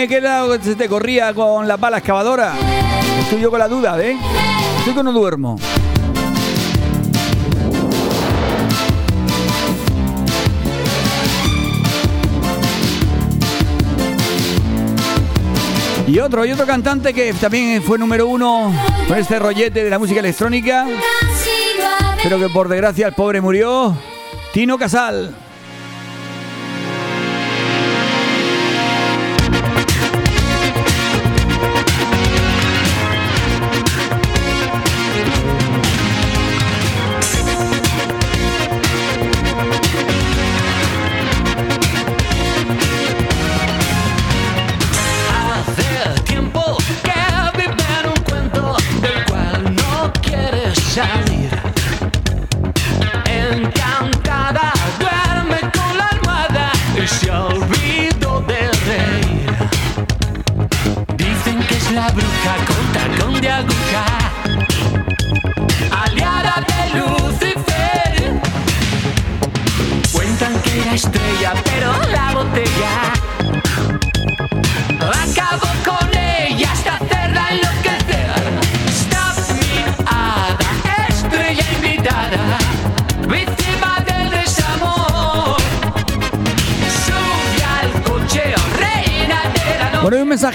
Qué 0.09 0.17
era 0.17 0.47
lo 0.47 0.59
que 0.59 0.65
se 0.65 0.75
te 0.75 0.89
corría 0.89 1.35
con 1.35 1.67
la 1.67 1.77
pala 1.77 1.99
excavadora. 1.99 2.55
Estoy 3.21 3.41
yo 3.41 3.51
con 3.51 3.59
la 3.59 3.69
duda, 3.69 4.01
¿eh? 4.01 4.17
Estoy 4.79 4.95
que 4.95 5.03
no 5.03 5.13
duermo. 5.13 5.57
Y 16.07 16.21
otro, 16.21 16.45
y 16.45 16.53
otro 16.53 16.67
cantante 16.67 17.13
que 17.13 17.33
también 17.35 17.83
fue 17.83 17.99
número 17.99 18.29
uno 18.29 18.73
con 19.09 19.19
este 19.19 19.41
rollete 19.41 19.83
de 19.83 19.91
la 19.91 19.99
música 19.99 20.21
electrónica, 20.21 20.87
pero 22.23 22.39
que 22.39 22.49
por 22.49 22.69
desgracia 22.69 23.09
el 23.09 23.13
pobre 23.13 23.41
murió, 23.41 23.97
Tino 24.53 24.79
Casal. 24.79 25.46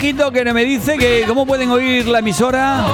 Mensajito 0.01 0.31
que 0.31 0.51
me 0.51 0.65
dice 0.65 0.97
que 0.97 1.25
cómo 1.27 1.45
pueden 1.45 1.69
oír 1.69 2.07
la 2.07 2.19
emisora 2.19 2.87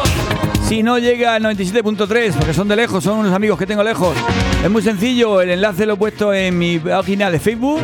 si 0.67 0.83
no 0.83 0.97
llega 0.97 1.35
al 1.35 1.43
97.3, 1.43 2.33
porque 2.33 2.53
son 2.53 2.67
de 2.67 2.75
lejos, 2.75 3.01
son 3.01 3.19
unos 3.19 3.33
amigos 3.33 3.57
que 3.57 3.65
tengo 3.65 3.81
lejos. 3.81 4.13
Es 4.61 4.69
muy 4.69 4.81
sencillo, 4.81 5.39
el 5.39 5.51
enlace 5.51 5.85
lo 5.85 5.93
he 5.93 5.95
puesto 5.95 6.33
en 6.33 6.57
mi 6.57 6.79
página 6.79 7.31
de 7.31 7.39
Facebook, 7.39 7.79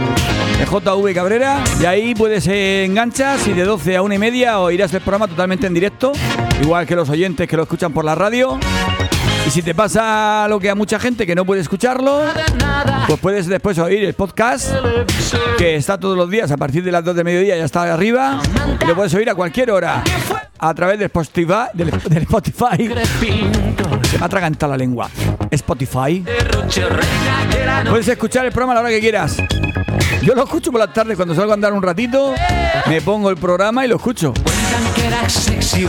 de 0.60 0.66
JV 0.66 1.14
Cabrera, 1.14 1.64
y 1.82 1.86
ahí 1.86 2.14
puedes 2.14 2.46
enganchas 2.48 3.48
y 3.48 3.54
de 3.54 3.64
12 3.64 3.96
a 3.96 4.02
1 4.02 4.14
y 4.14 4.18
media 4.18 4.60
oirás 4.60 4.94
el 4.94 5.00
programa 5.00 5.30
totalmente 5.30 5.68
en 5.68 5.74
directo, 5.74 6.12
igual 6.62 6.86
que 6.86 6.98
los 6.98 7.10
oyentes 7.10 7.48
que 7.48 7.56
lo 7.56 7.64
escuchan 7.64 7.94
por 7.94 8.04
la 8.04 8.16
radio. 8.16 8.60
Y 9.46 9.50
si 9.50 9.62
te 9.62 9.76
pasa 9.76 10.48
lo 10.48 10.60
que 10.60 10.70
a 10.70 10.76
mucha 10.76 11.00
gente 11.00 11.26
que 11.26 11.36
no 11.36 11.46
puede 11.46 11.62
escucharlo, 11.62 12.22
pues 13.08 13.20
puedes 13.20 13.48
después 13.48 13.78
oír 13.78 14.06
el 14.06 14.14
podcast, 14.14 14.72
que 15.58 15.76
está 15.76 16.00
todos 16.00 16.18
los 16.18 16.30
días 16.30 16.50
a 16.52 16.58
partir 16.58 16.84
de 16.84 16.92
las 16.92 17.04
2 17.04 17.16
de 17.16 17.24
mediodía, 17.24 17.58
ya 17.58 17.66
está 17.66 17.94
arriba, 17.94 18.42
y 18.82 18.86
lo 18.86 18.96
puedes 18.96 19.14
oír 19.14 19.30
a 19.30 19.36
cualquier 19.36 19.72
hora, 19.72 20.02
a 20.58 20.74
través 20.74 20.98
de 20.98 21.06
Spotify. 21.06 21.66
Del, 21.74 21.92
del 21.92 22.24
Spotify. 22.24 22.90
Se 24.10 24.18
me 24.18 24.24
ha 24.24 24.26
atragantado 24.26 24.72
la 24.72 24.78
lengua. 24.78 25.10
Spotify. 25.52 26.24
Puedes 27.90 28.08
escuchar 28.08 28.46
el 28.46 28.52
programa 28.52 28.72
a 28.72 28.76
la 28.76 28.82
hora 28.82 28.90
que 28.90 29.02
quieras. 29.02 29.38
Yo 30.22 30.36
lo 30.36 30.44
escucho 30.46 30.72
por 30.72 30.80
la 30.80 30.92
tarde 30.92 31.18
cuando 31.18 31.36
salgo 31.36 31.52
a 31.52 31.56
andar 31.56 31.74
un 31.74 31.84
ratito, 31.84 32.34
me 32.88 33.02
pongo 33.02 33.30
el 33.30 33.36
programa 33.36 33.84
y 33.84 33.90
lo 33.90 33.98
escucho. 33.98 34.34
Cuentan 34.34 34.94
que 34.96 35.08
era 35.08 35.30
sexy, 35.30 35.86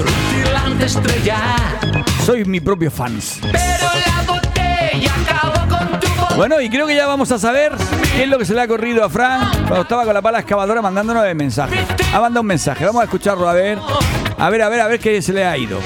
Soy 2.24 2.44
mi 2.46 2.58
propio 2.60 2.90
fans. 2.90 3.38
pero 3.42 3.54
la 3.54 4.22
botella 4.26 5.12
acabó 5.28 5.68
con 5.68 6.00
tu. 6.00 6.34
Bueno, 6.36 6.58
y 6.60 6.70
creo 6.70 6.86
que 6.86 6.96
ya 6.96 7.06
vamos 7.06 7.30
a 7.32 7.38
saber 7.38 7.72
qué 8.16 8.22
es 8.22 8.28
lo 8.28 8.38
que 8.38 8.46
se 8.46 8.54
le 8.54 8.62
ha 8.62 8.66
corrido 8.66 9.04
a 9.04 9.10
Fran 9.10 9.50
cuando 9.66 9.82
estaba 9.82 10.04
con 10.04 10.14
la 10.14 10.22
pala 10.22 10.40
excavadora 10.40 10.80
mandándonos 10.80 11.24
el 11.26 11.34
mensaje. 11.34 11.84
Ha 12.14 12.20
mandado 12.20 12.40
un 12.40 12.46
mensaje, 12.46 12.84
vamos 12.86 13.02
a 13.02 13.04
escucharlo 13.04 13.46
a 13.46 13.52
ver. 13.52 13.78
A 14.38 14.50
ver, 14.50 14.62
a 14.62 14.68
ver, 14.70 14.80
a 14.80 14.86
ver 14.86 15.00
qué 15.00 15.20
se 15.20 15.34
le 15.34 15.44
ha 15.44 15.56
ido. 15.58 15.78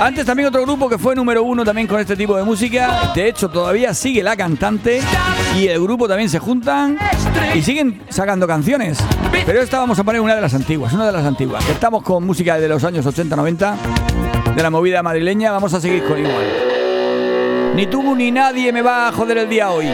Antes 0.00 0.26
también 0.26 0.48
otro 0.48 0.62
grupo 0.62 0.88
que 0.88 0.98
fue 0.98 1.14
número 1.14 1.42
uno 1.42 1.64
también 1.64 1.86
con 1.86 2.00
este 2.00 2.16
tipo 2.16 2.36
de 2.36 2.42
música. 2.42 3.12
De 3.14 3.28
hecho, 3.28 3.48
todavía 3.48 3.94
sigue 3.94 4.22
la 4.22 4.36
cantante 4.36 5.00
y 5.56 5.68
el 5.68 5.80
grupo 5.80 6.08
también 6.08 6.28
se 6.28 6.38
juntan 6.38 6.98
y 7.54 7.62
siguen 7.62 8.02
sacando 8.08 8.46
canciones. 8.46 8.98
Pero 9.46 9.60
esta 9.60 9.78
vamos 9.78 9.98
a 9.98 10.04
poner 10.04 10.20
una 10.20 10.34
de 10.34 10.40
las 10.40 10.54
antiguas, 10.54 10.92
una 10.92 11.06
de 11.06 11.12
las 11.12 11.24
antiguas. 11.24 11.68
Estamos 11.68 12.02
con 12.02 12.24
música 12.24 12.58
de 12.58 12.68
los 12.68 12.82
años 12.84 13.06
80-90, 13.06 13.74
de 14.54 14.62
la 14.62 14.70
movida 14.70 15.02
madrileña. 15.02 15.52
Vamos 15.52 15.72
a 15.74 15.80
seguir 15.80 16.02
con 16.04 16.18
igual. 16.18 17.72
Ni 17.76 17.86
tú 17.86 18.14
ni 18.16 18.30
nadie 18.30 18.72
me 18.72 18.82
va 18.82 19.08
a 19.08 19.12
joder 19.12 19.38
el 19.38 19.48
día 19.48 19.70
hoy. 19.70 19.88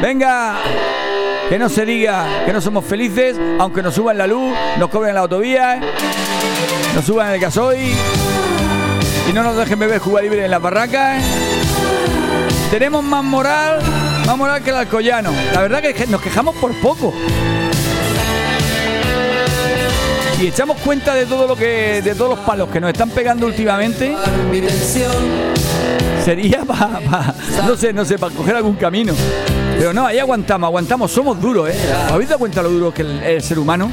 Venga, 0.00 0.56
que 1.48 1.58
no 1.58 1.68
se 1.68 1.84
diga 1.84 2.44
que 2.46 2.52
no 2.52 2.60
somos 2.60 2.84
felices, 2.84 3.36
aunque 3.58 3.82
nos 3.82 3.94
suban 3.94 4.18
la 4.18 4.26
luz, 4.26 4.54
nos 4.78 4.88
cobren 4.88 5.14
la 5.14 5.20
autovía, 5.20 5.80
nos 6.94 7.04
suban 7.04 7.32
el 7.32 7.40
gasoil 7.40 7.94
y 9.28 9.32
no 9.32 9.42
nos 9.42 9.56
dejen 9.56 9.78
beber 9.78 10.00
Cuba 10.00 10.20
libre 10.20 10.44
en 10.44 10.50
las 10.50 10.60
barracas. 10.60 11.22
Tenemos 12.70 13.02
más 13.04 13.24
moral, 13.24 13.80
más 14.26 14.36
moral 14.36 14.62
que 14.62 14.70
el 14.70 14.76
alcoyano. 14.76 15.30
La 15.52 15.62
verdad 15.62 15.82
que 15.82 16.06
nos 16.06 16.20
quejamos 16.20 16.54
por 16.56 16.72
poco. 16.80 17.12
Y 20.40 20.48
echamos 20.48 20.76
cuenta 20.78 21.14
de 21.14 21.26
todo 21.26 21.46
lo 21.46 21.56
que, 21.56 22.02
de 22.02 22.14
todos 22.14 22.36
los 22.36 22.38
palos 22.40 22.68
que 22.68 22.80
nos 22.80 22.90
están 22.90 23.10
pegando 23.10 23.46
últimamente. 23.46 24.14
Sería 26.24 26.64
para, 26.64 27.34
no 27.66 27.76
sé, 27.76 27.92
no 27.92 28.04
sé, 28.04 28.18
para 28.18 28.34
coger 28.34 28.56
algún 28.56 28.74
camino. 28.74 29.14
Pero 29.78 29.92
no, 29.92 30.06
ahí 30.06 30.18
aguantamos, 30.18 30.68
aguantamos, 30.68 31.10
somos 31.10 31.40
duros, 31.40 31.68
¿eh? 31.68 31.76
¿Os 32.06 32.12
¿Habéis 32.12 32.28
dado 32.28 32.38
cuenta 32.40 32.62
lo 32.62 32.70
duro 32.70 32.92
que 32.92 33.02
el, 33.02 33.22
el 33.22 33.42
ser 33.42 33.58
humano? 33.58 33.90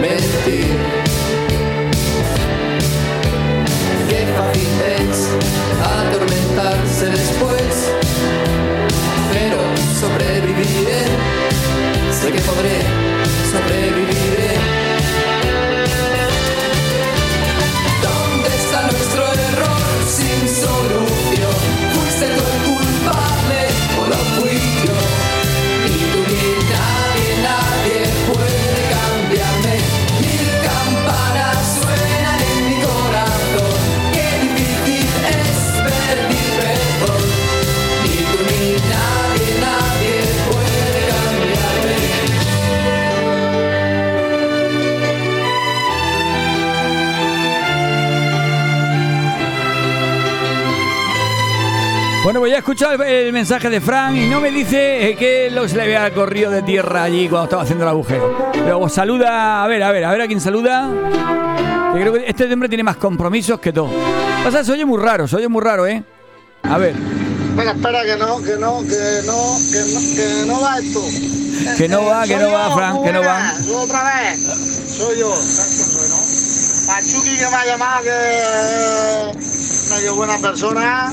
Mentir. 0.00 0.66
Qué 4.08 4.26
fácil 4.36 4.68
es 4.86 5.28
atormentarse 5.82 7.06
después, 7.06 7.92
pero 9.32 9.58
sobreviviré, 10.00 11.02
sé 12.12 12.30
que 12.30 12.40
podré, 12.42 12.78
sobreviviré. 13.50 14.39
Bueno, 52.40 52.52
ya 52.52 52.56
he 52.56 52.60
escuchado 52.60 53.04
el, 53.04 53.34
mensaje 53.34 53.68
de 53.68 53.82
Fran 53.82 54.16
y 54.16 54.26
no 54.26 54.40
me 54.40 54.50
dice 54.50 55.10
eh, 55.10 55.14
que 55.14 55.50
lo 55.50 55.68
se 55.68 55.76
le 55.76 55.82
había 55.82 56.10
corrido 56.14 56.50
de 56.50 56.62
tierra 56.62 57.02
allí 57.02 57.28
cuando 57.28 57.44
estaba 57.44 57.64
haciendo 57.64 57.84
el 57.84 57.90
agujero. 57.90 58.50
Pero 58.54 58.88
saluda, 58.88 59.62
a 59.62 59.66
ver, 59.66 59.82
a 59.82 59.92
ver, 59.92 60.04
a 60.06 60.10
ver 60.10 60.22
a 60.22 60.26
quién 60.26 60.40
saluda. 60.40 60.88
Que 61.92 62.00
creo 62.00 62.14
que 62.14 62.24
este 62.26 62.50
hombre 62.50 62.70
tiene 62.70 62.82
más 62.82 62.96
compromisos 62.96 63.60
que 63.60 63.74
todo. 63.74 63.90
Pasa, 64.42 64.64
se 64.64 64.72
oye 64.72 64.86
muy 64.86 64.98
raro, 64.98 65.28
se 65.28 65.36
oye 65.36 65.48
muy 65.48 65.62
raro, 65.62 65.86
¿eh? 65.86 66.02
A 66.62 66.78
ver, 66.78 66.94
Espera, 67.50 67.72
espera, 67.72 68.02
que 68.04 68.16
no, 68.16 68.38
que 68.38 68.56
no, 68.56 68.80
que 68.88 69.20
no, 69.26 69.56
que 69.70 69.80
no, 69.92 70.00
que 70.16 70.44
no 70.46 70.60
va 70.62 70.78
esto. 70.78 71.02
que 71.76 71.88
no 71.88 72.04
va, 72.06 72.24
que 72.26 72.36
no 72.38 72.52
va, 72.52 72.74
Fran, 72.74 73.02
que 73.02 73.12
no 73.12 73.20
va. 73.20 73.52
otra 73.82 74.02
vez. 74.14 74.40
Soy 74.96 75.18
yo. 75.18 75.30
Pachuki 76.86 77.36
que 77.36 77.50
me 77.50 77.54
ha 77.54 77.66
llamado, 77.66 78.02
que 78.02 79.34
medio 79.94 80.14
buena 80.14 80.38
persona. 80.38 81.12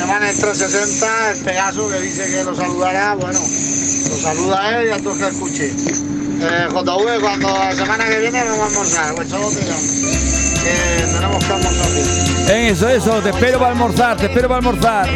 En 0.00 0.24
el 0.24 0.38
360, 0.40 1.32
el 1.32 1.38
Pegaso, 1.44 1.88
que 1.88 2.00
dice 2.00 2.30
que 2.30 2.44
lo 2.44 2.54
saludará. 2.54 3.14
Bueno, 3.14 3.40
lo 3.40 4.16
saluda 4.16 4.62
a 4.62 4.80
él 4.80 4.88
y 4.88 4.90
a 4.92 5.02
todos 5.02 5.18
que 5.18 5.26
escuche. 5.26 5.66
Eh, 5.66 6.68
JV, 6.70 7.20
cuando 7.20 7.48
la 7.48 7.74
semana 7.74 8.04
que 8.04 8.20
viene 8.20 8.44
vamos 8.44 8.60
a 8.60 8.66
almorzar. 8.66 9.14
Pues 9.16 9.28
solo 9.28 9.48
te. 9.50 9.60
Que 9.60 11.04
tenemos 11.12 11.44
que 11.44 11.52
almorzar. 11.52 11.92
bien. 11.92 12.06
En 12.48 12.72
eso, 12.72 12.88
eso, 12.88 13.20
te 13.22 13.30
espero 13.30 13.58
para 13.58 13.72
almorzar, 13.72 14.16
te 14.16 14.26
espero 14.26 14.48
para 14.48 14.58
almorzar. 14.58 15.08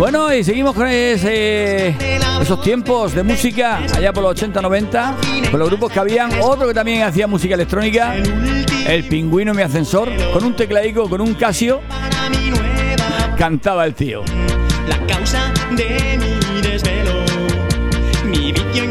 Bueno, 0.00 0.32
y 0.32 0.44
seguimos 0.44 0.74
con 0.74 0.86
esos 0.88 2.62
tiempos 2.62 3.14
de 3.14 3.22
música 3.22 3.78
allá 3.94 4.12
por 4.12 4.22
los 4.22 4.34
80-90, 4.34 5.14
con 5.50 5.60
los 5.60 5.68
grupos 5.68 5.92
que 5.92 5.98
habían. 5.98 6.30
Otro 6.40 6.68
que 6.68 6.74
también 6.74 7.02
hacía 7.02 7.26
música 7.26 7.54
electrónica, 7.54 8.14
el 8.86 9.04
pingüino 9.08 9.52
mi 9.54 9.62
ascensor, 9.62 10.08
con 10.32 10.44
un 10.44 10.54
teclaico, 10.54 11.08
con 11.08 11.20
un 11.20 11.34
Casio. 11.34 11.80
Cantaba 13.36 13.86
el 13.86 13.94
tío. 13.94 14.22
la 14.88 14.98
causa 15.06 15.52
de 15.70 16.18
mi 16.18 16.60
desvelo. 16.60 17.12
Mi 18.24 18.52
vicio 18.52 18.84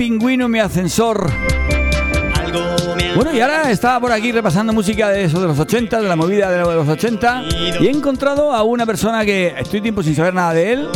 pingüino 0.00 0.48
mi 0.48 0.58
ascensor. 0.58 1.30
Bueno, 3.14 3.34
y 3.34 3.40
ahora 3.42 3.70
estaba 3.70 4.00
por 4.00 4.10
aquí 4.10 4.32
repasando 4.32 4.72
música 4.72 5.10
de 5.10 5.24
eso 5.24 5.38
de 5.42 5.46
los 5.46 5.58
80, 5.58 6.00
de 6.00 6.08
la 6.08 6.16
movida 6.16 6.50
de 6.50 6.58
los 6.58 6.88
80, 6.88 7.44
y 7.80 7.86
he 7.86 7.90
encontrado 7.90 8.54
a 8.54 8.62
una 8.62 8.86
persona 8.86 9.26
que 9.26 9.54
estoy 9.58 9.82
tiempo 9.82 10.02
sin 10.02 10.16
saber 10.16 10.32
nada 10.32 10.54
de 10.54 10.72
él. 10.72 10.88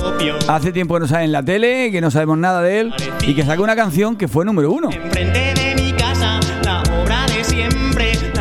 Hace 0.49 0.73
tiempo 0.73 0.95
que 0.95 1.01
no 1.01 1.07
sale 1.07 1.25
en 1.25 1.33
la 1.33 1.43
tele, 1.43 1.91
que 1.93 2.01
no 2.01 2.11
sabemos 2.11 2.39
nada 2.39 2.63
de 2.63 2.81
él, 2.81 2.95
y 3.27 3.35
que 3.35 3.45
sacó 3.45 3.63
una 3.63 3.77
canción 3.77 4.17
que 4.17 4.27
fue 4.27 4.47
número 4.47 4.73
uno. 4.73 4.89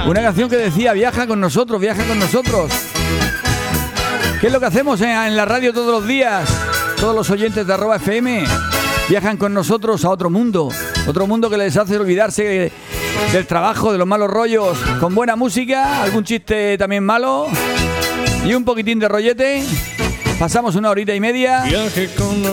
Una 0.07 0.21
canción 0.21 0.49
que 0.49 0.55
decía, 0.55 0.93
viaja 0.93 1.27
con 1.27 1.41
nosotros, 1.41 1.81
viaja 1.81 2.05
con 2.05 2.17
nosotros. 2.19 2.71
¿Qué 4.39 4.47
es 4.47 4.53
lo 4.53 4.61
que 4.61 4.67
hacemos 4.67 5.01
en, 5.01 5.09
en 5.09 5.35
la 5.35 5.43
radio 5.43 5.73
todos 5.73 5.91
los 5.91 6.07
días? 6.07 6.47
Todos 7.01 7.13
los 7.13 7.29
oyentes 7.29 7.67
de 7.67 7.73
arroba 7.73 7.97
FM 7.97 8.45
viajan 9.13 9.37
con 9.37 9.53
nosotros 9.53 10.03
a 10.05 10.09
otro 10.09 10.31
mundo. 10.31 10.69
Otro 11.07 11.27
mundo 11.27 11.47
que 11.47 11.55
les 11.55 11.77
hace 11.77 11.97
olvidarse 11.97 12.71
del 13.31 13.45
trabajo, 13.45 13.91
de 13.91 13.99
los 13.99 14.07
malos 14.07 14.27
rollos, 14.27 14.75
con 14.99 15.13
buena 15.13 15.35
música, 15.35 16.01
algún 16.01 16.23
chiste 16.23 16.79
también 16.79 17.03
malo 17.03 17.45
y 18.43 18.55
un 18.55 18.65
poquitín 18.65 18.97
de 18.97 19.07
rollete. 19.07 19.63
Pasamos 20.39 20.75
una 20.75 20.89
horita 20.89 21.13
y 21.13 21.19
media 21.19 21.63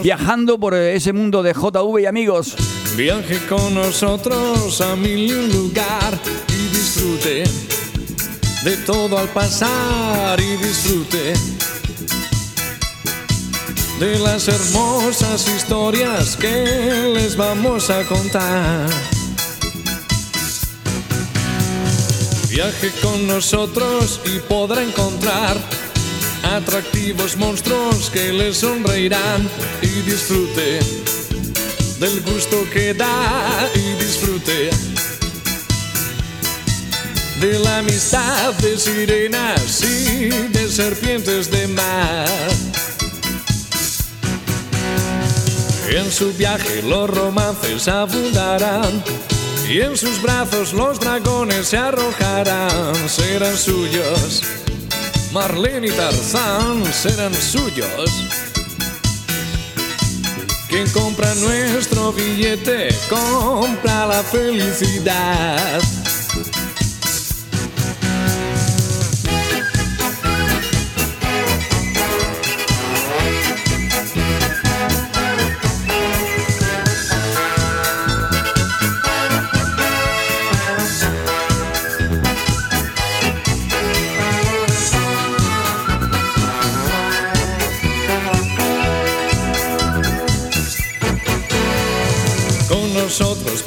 viajando 0.03 0.61
por 0.61 0.75
ese 0.75 1.15
mundo 1.15 1.43
de 1.43 1.55
JV 1.55 2.03
y 2.03 2.05
amigos. 2.05 2.55
Viaje 2.95 3.39
con 3.49 3.73
nosotros 3.73 4.83
a 4.83 4.97
mil 4.97 5.31
y 5.31 5.33
un 5.33 5.51
lugar 5.51 6.13
y 6.47 6.77
disfrute 6.77 7.45
de 8.65 8.77
todo 8.85 9.17
al 9.17 9.29
pasar 9.29 10.39
y 10.39 10.57
disfrute 10.59 11.60
de 14.01 14.19
las 14.19 14.49
hermosas 14.49 15.47
historias 15.47 16.35
que 16.35 17.11
les 17.13 17.37
vamos 17.37 17.91
a 17.91 18.03
contar. 18.05 18.89
Viaje 22.49 22.91
con 23.03 23.27
nosotros 23.27 24.23
y 24.25 24.39
podrá 24.39 24.83
encontrar 24.83 25.55
atractivos 26.43 27.37
monstruos 27.37 28.09
que 28.09 28.33
le 28.33 28.55
sonreirán 28.55 29.47
y 29.83 30.11
disfrute 30.11 30.81
del 32.01 32.23
gusto 32.23 32.57
que 32.73 32.95
da 32.95 33.69
y 33.75 34.03
disfrute 34.03 34.71
de 37.39 37.59
la 37.59 37.79
amistad 37.79 38.55
de 38.55 38.79
sirenas 38.79 39.83
y 39.83 40.31
de 40.49 40.69
serpientes 40.71 41.51
de 41.51 41.69
mar. 41.69 42.90
En 45.91 46.11
su 46.13 46.33
viaje 46.35 46.83
los 46.83 47.11
romances 47.11 47.89
abundarán 47.89 49.03
y 49.69 49.81
en 49.81 49.97
sus 49.97 50.23
brazos 50.23 50.73
los 50.73 51.01
dragones 51.01 51.67
se 51.67 51.79
arrojarán, 51.79 53.09
serán 53.09 53.57
suyos. 53.57 54.43
Marlene 55.33 55.89
y 55.89 55.91
Tarzán 55.91 56.85
serán 56.93 57.35
suyos. 57.35 58.11
Quien 60.69 60.89
compra 60.91 61.35
nuestro 61.35 62.13
billete 62.13 62.95
compra 63.09 64.07
la 64.07 64.23
felicidad. 64.23 65.81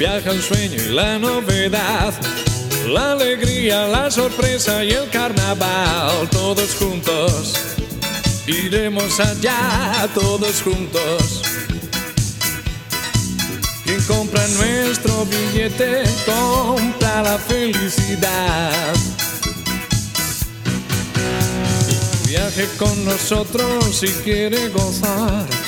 Viaja 0.04 0.32
el 0.32 0.42
sueño 0.42 0.76
y 0.76 0.92
la 0.92 1.18
novedad, 1.18 2.12
la 2.86 3.12
alegría, 3.12 3.88
la 3.88 4.10
sorpresa 4.10 4.84
y 4.84 4.90
el 4.90 5.08
carnaval, 5.08 6.28
todos 6.30 6.74
juntos. 6.74 7.54
Iremos 8.46 9.18
allá 9.18 10.06
todos 10.12 10.60
juntos. 10.60 11.40
Quien 13.84 14.02
compra 14.02 14.46
nuestro 14.48 15.24
billete 15.24 16.02
compra 16.26 17.22
la 17.22 17.38
felicidad. 17.38 18.94
Viaje 22.26 22.68
con 22.76 23.06
nosotros 23.06 23.96
si 23.96 24.08
quiere 24.22 24.68
gozar. 24.68 25.63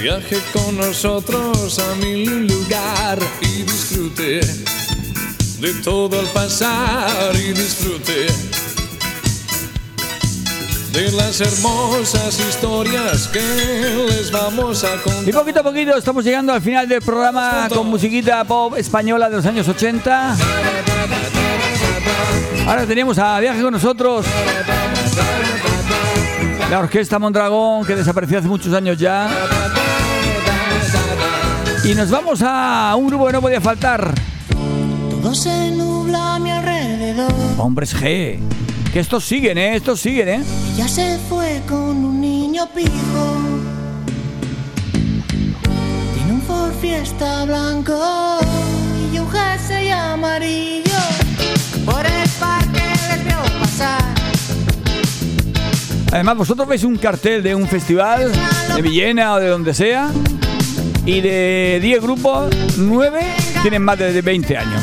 Viaje 0.00 0.38
con 0.52 0.76
nosotros 0.76 1.76
a 1.80 1.94
mi 1.96 2.24
lugar 2.24 3.18
y 3.40 3.62
disfrute 3.62 4.40
de 5.58 5.74
todo 5.82 6.20
al 6.20 6.26
pasar 6.26 7.34
y 7.34 7.52
disfrute 7.52 8.26
de 10.92 11.12
las 11.12 11.40
hermosas 11.40 12.38
historias 12.38 13.26
que 13.26 13.40
les 14.08 14.30
vamos 14.30 14.84
a 14.84 15.02
contar. 15.02 15.28
Y 15.28 15.32
poquito 15.32 15.60
a 15.60 15.62
poquito 15.64 15.96
estamos 15.96 16.24
llegando 16.24 16.52
al 16.52 16.62
final 16.62 16.88
del 16.88 17.02
programa 17.02 17.68
con 17.68 17.88
musiquita 17.88 18.44
pop 18.44 18.76
española 18.76 19.28
de 19.28 19.36
los 19.36 19.46
años 19.46 19.66
80. 19.66 20.36
Ahora 22.68 22.86
tenemos 22.86 23.18
a 23.18 23.40
Viaje 23.40 23.62
con 23.62 23.72
nosotros 23.72 24.24
la 26.70 26.80
orquesta 26.80 27.18
Mondragón 27.18 27.86
que 27.86 27.94
desapareció 27.94 28.38
hace 28.38 28.48
muchos 28.48 28.72
años 28.74 28.98
ya. 28.98 29.30
Y 31.84 31.94
nos 31.94 32.10
vamos 32.10 32.42
a 32.42 32.94
un 32.96 33.06
grupo 33.06 33.26
que 33.26 33.32
no 33.32 33.40
podía 33.40 33.60
faltar. 33.60 34.12
Todo 35.10 35.34
se 35.34 35.70
nubla 35.70 36.34
a 36.34 36.38
mi 36.38 36.50
alrededor. 36.50 37.32
Hombres 37.56 37.96
G. 37.96 38.38
Que 38.92 39.00
estos 39.00 39.24
siguen, 39.24 39.58
¿eh? 39.58 39.76
Estos 39.76 40.00
siguen, 40.00 40.28
¿eh? 40.28 40.44
Ella 40.74 40.88
se 40.88 41.18
fue 41.28 41.62
con 41.68 42.04
un 42.04 42.20
niño 42.20 42.68
pijo. 42.74 43.36
Tiene 46.14 46.32
un 46.32 46.42
Ford 46.42 46.72
Fiesta 46.80 47.44
blanco 47.44 48.38
y 49.12 49.18
un 49.18 49.30
jersey 49.30 49.90
amarillo. 49.90 50.87
Además, 56.12 56.36
vosotros 56.36 56.66
veis 56.66 56.84
un 56.84 56.96
cartel 56.96 57.42
de 57.42 57.54
un 57.54 57.66
festival 57.68 58.32
de 58.74 58.82
Villena 58.82 59.34
o 59.34 59.40
de 59.40 59.48
donde 59.48 59.74
sea. 59.74 60.10
Y 61.04 61.20
de 61.20 61.78
10 61.80 62.02
grupos, 62.02 62.54
9 62.76 63.20
tienen 63.62 63.82
más 63.82 63.98
de 63.98 64.20
20 64.20 64.56
años. 64.56 64.82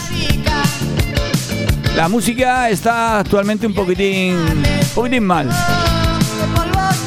La 1.96 2.10
música 2.10 2.70
está 2.70 3.20
actualmente 3.20 3.66
un 3.66 3.74
poquitín, 3.74 4.36
un 4.36 4.90
poquitín 4.94 5.24
mal. 5.26 5.50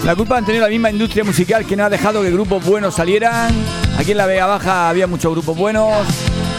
La 0.05 0.17
culpa 0.17 0.39
han 0.39 0.47
tenido 0.47 0.65
la 0.65 0.71
misma 0.71 0.91
industria 0.91 1.25
musical 1.25 1.67
que 1.67 1.77
no 1.77 1.85
ha 1.85 1.91
dejado 1.91 2.23
que 2.23 2.31
grupos 2.31 2.65
buenos 2.65 2.95
salieran. 2.95 3.53
Aquí 3.99 4.13
en 4.13 4.17
la 4.17 4.27
Vega 4.27 4.47
Baja 4.47 4.89
había 4.89 5.07
muchos 5.07 5.33
grupos 5.33 5.57
buenos, 5.57 5.93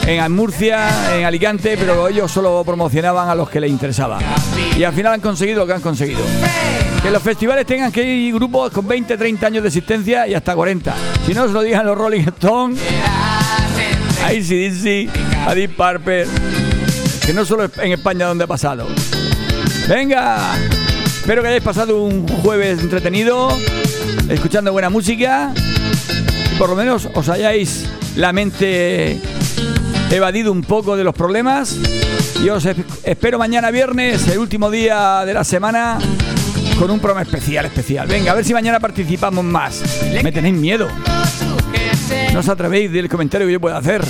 en 0.05 0.31
Murcia, 0.31 0.89
en 1.15 1.25
Alicante, 1.25 1.75
pero 1.77 2.07
ellos 2.07 2.31
solo 2.31 2.61
promocionaban 2.63 3.29
a 3.29 3.35
los 3.35 3.49
que 3.49 3.59
les 3.59 3.71
interesaba. 3.71 4.19
Y 4.77 4.83
al 4.83 4.93
final 4.93 5.13
han 5.13 5.21
conseguido 5.21 5.59
lo 5.59 5.67
que 5.67 5.73
han 5.73 5.81
conseguido. 5.81 6.21
Que 7.01 7.11
los 7.11 7.23
festivales 7.23 7.65
tengan 7.65 7.91
que 7.91 8.03
ir 8.03 8.33
grupos 8.33 8.71
con 8.71 8.87
20, 8.87 9.17
30 9.17 9.47
años 9.47 9.63
de 9.63 9.69
existencia 9.69 10.27
y 10.27 10.33
hasta 10.33 10.53
40. 10.53 10.93
Si 11.25 11.33
no, 11.33 11.47
se 11.47 11.53
lo 11.53 11.61
digan 11.61 11.85
los 11.85 11.97
Rolling 11.97 12.21
Stones, 12.21 12.79
ACDC, 14.25 15.09
a 15.47 15.55
Deep 15.55 15.75
Purple, 15.77 16.25
que 17.25 17.33
no 17.33 17.45
solo 17.45 17.69
en 17.81 17.91
España 17.93 18.25
donde 18.27 18.43
ha 18.43 18.47
pasado. 18.47 18.85
Venga, 19.87 20.55
espero 21.05 21.41
que 21.41 21.47
hayáis 21.47 21.63
pasado 21.63 22.03
un 22.03 22.27
jueves 22.27 22.79
entretenido, 22.79 23.49
escuchando 24.29 24.71
buena 24.73 24.89
música, 24.89 25.53
por 26.57 26.69
lo 26.69 26.75
menos 26.75 27.07
os 27.13 27.29
hayáis 27.29 27.85
la 28.17 28.33
mente 28.33 29.19
evadido 30.11 30.51
un 30.51 30.61
poco 30.63 30.97
de 30.97 31.03
los 31.05 31.15
problemas. 31.15 31.77
Y 32.43 32.49
os 32.49 32.65
esp- 32.65 32.83
espero 33.03 33.37
mañana 33.39 33.71
viernes, 33.71 34.27
el 34.27 34.37
último 34.39 34.69
día 34.69 35.23
de 35.25 35.33
la 35.33 35.43
semana, 35.43 35.97
con 36.79 36.89
un 36.89 36.99
programa 36.99 37.23
especial, 37.23 37.65
especial. 37.65 38.07
Venga, 38.07 38.31
a 38.31 38.35
ver 38.35 38.45
si 38.45 38.53
mañana 38.53 38.79
participamos 38.79 39.43
más. 39.43 39.83
Me 40.23 40.31
tenéis 40.31 40.55
miedo. 40.55 40.87
No 42.31 42.39
os 42.39 42.47
atrevéis 42.47 42.89
del 42.89 43.09
comentario 43.09 43.45
que 43.45 43.53
yo 43.53 43.59
pueda 43.59 43.77
hacer. 43.77 44.01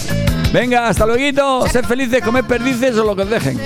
Venga, 0.53 0.87
hasta 0.87 1.07
luego. 1.07 1.67
Sed 1.67 1.85
felices, 1.85 2.21
comed 2.23 2.45
perdices 2.45 2.95
o 2.95 3.03
lo 3.03 3.15
que 3.15 3.23
os 3.23 3.29
dejen. 3.29 3.59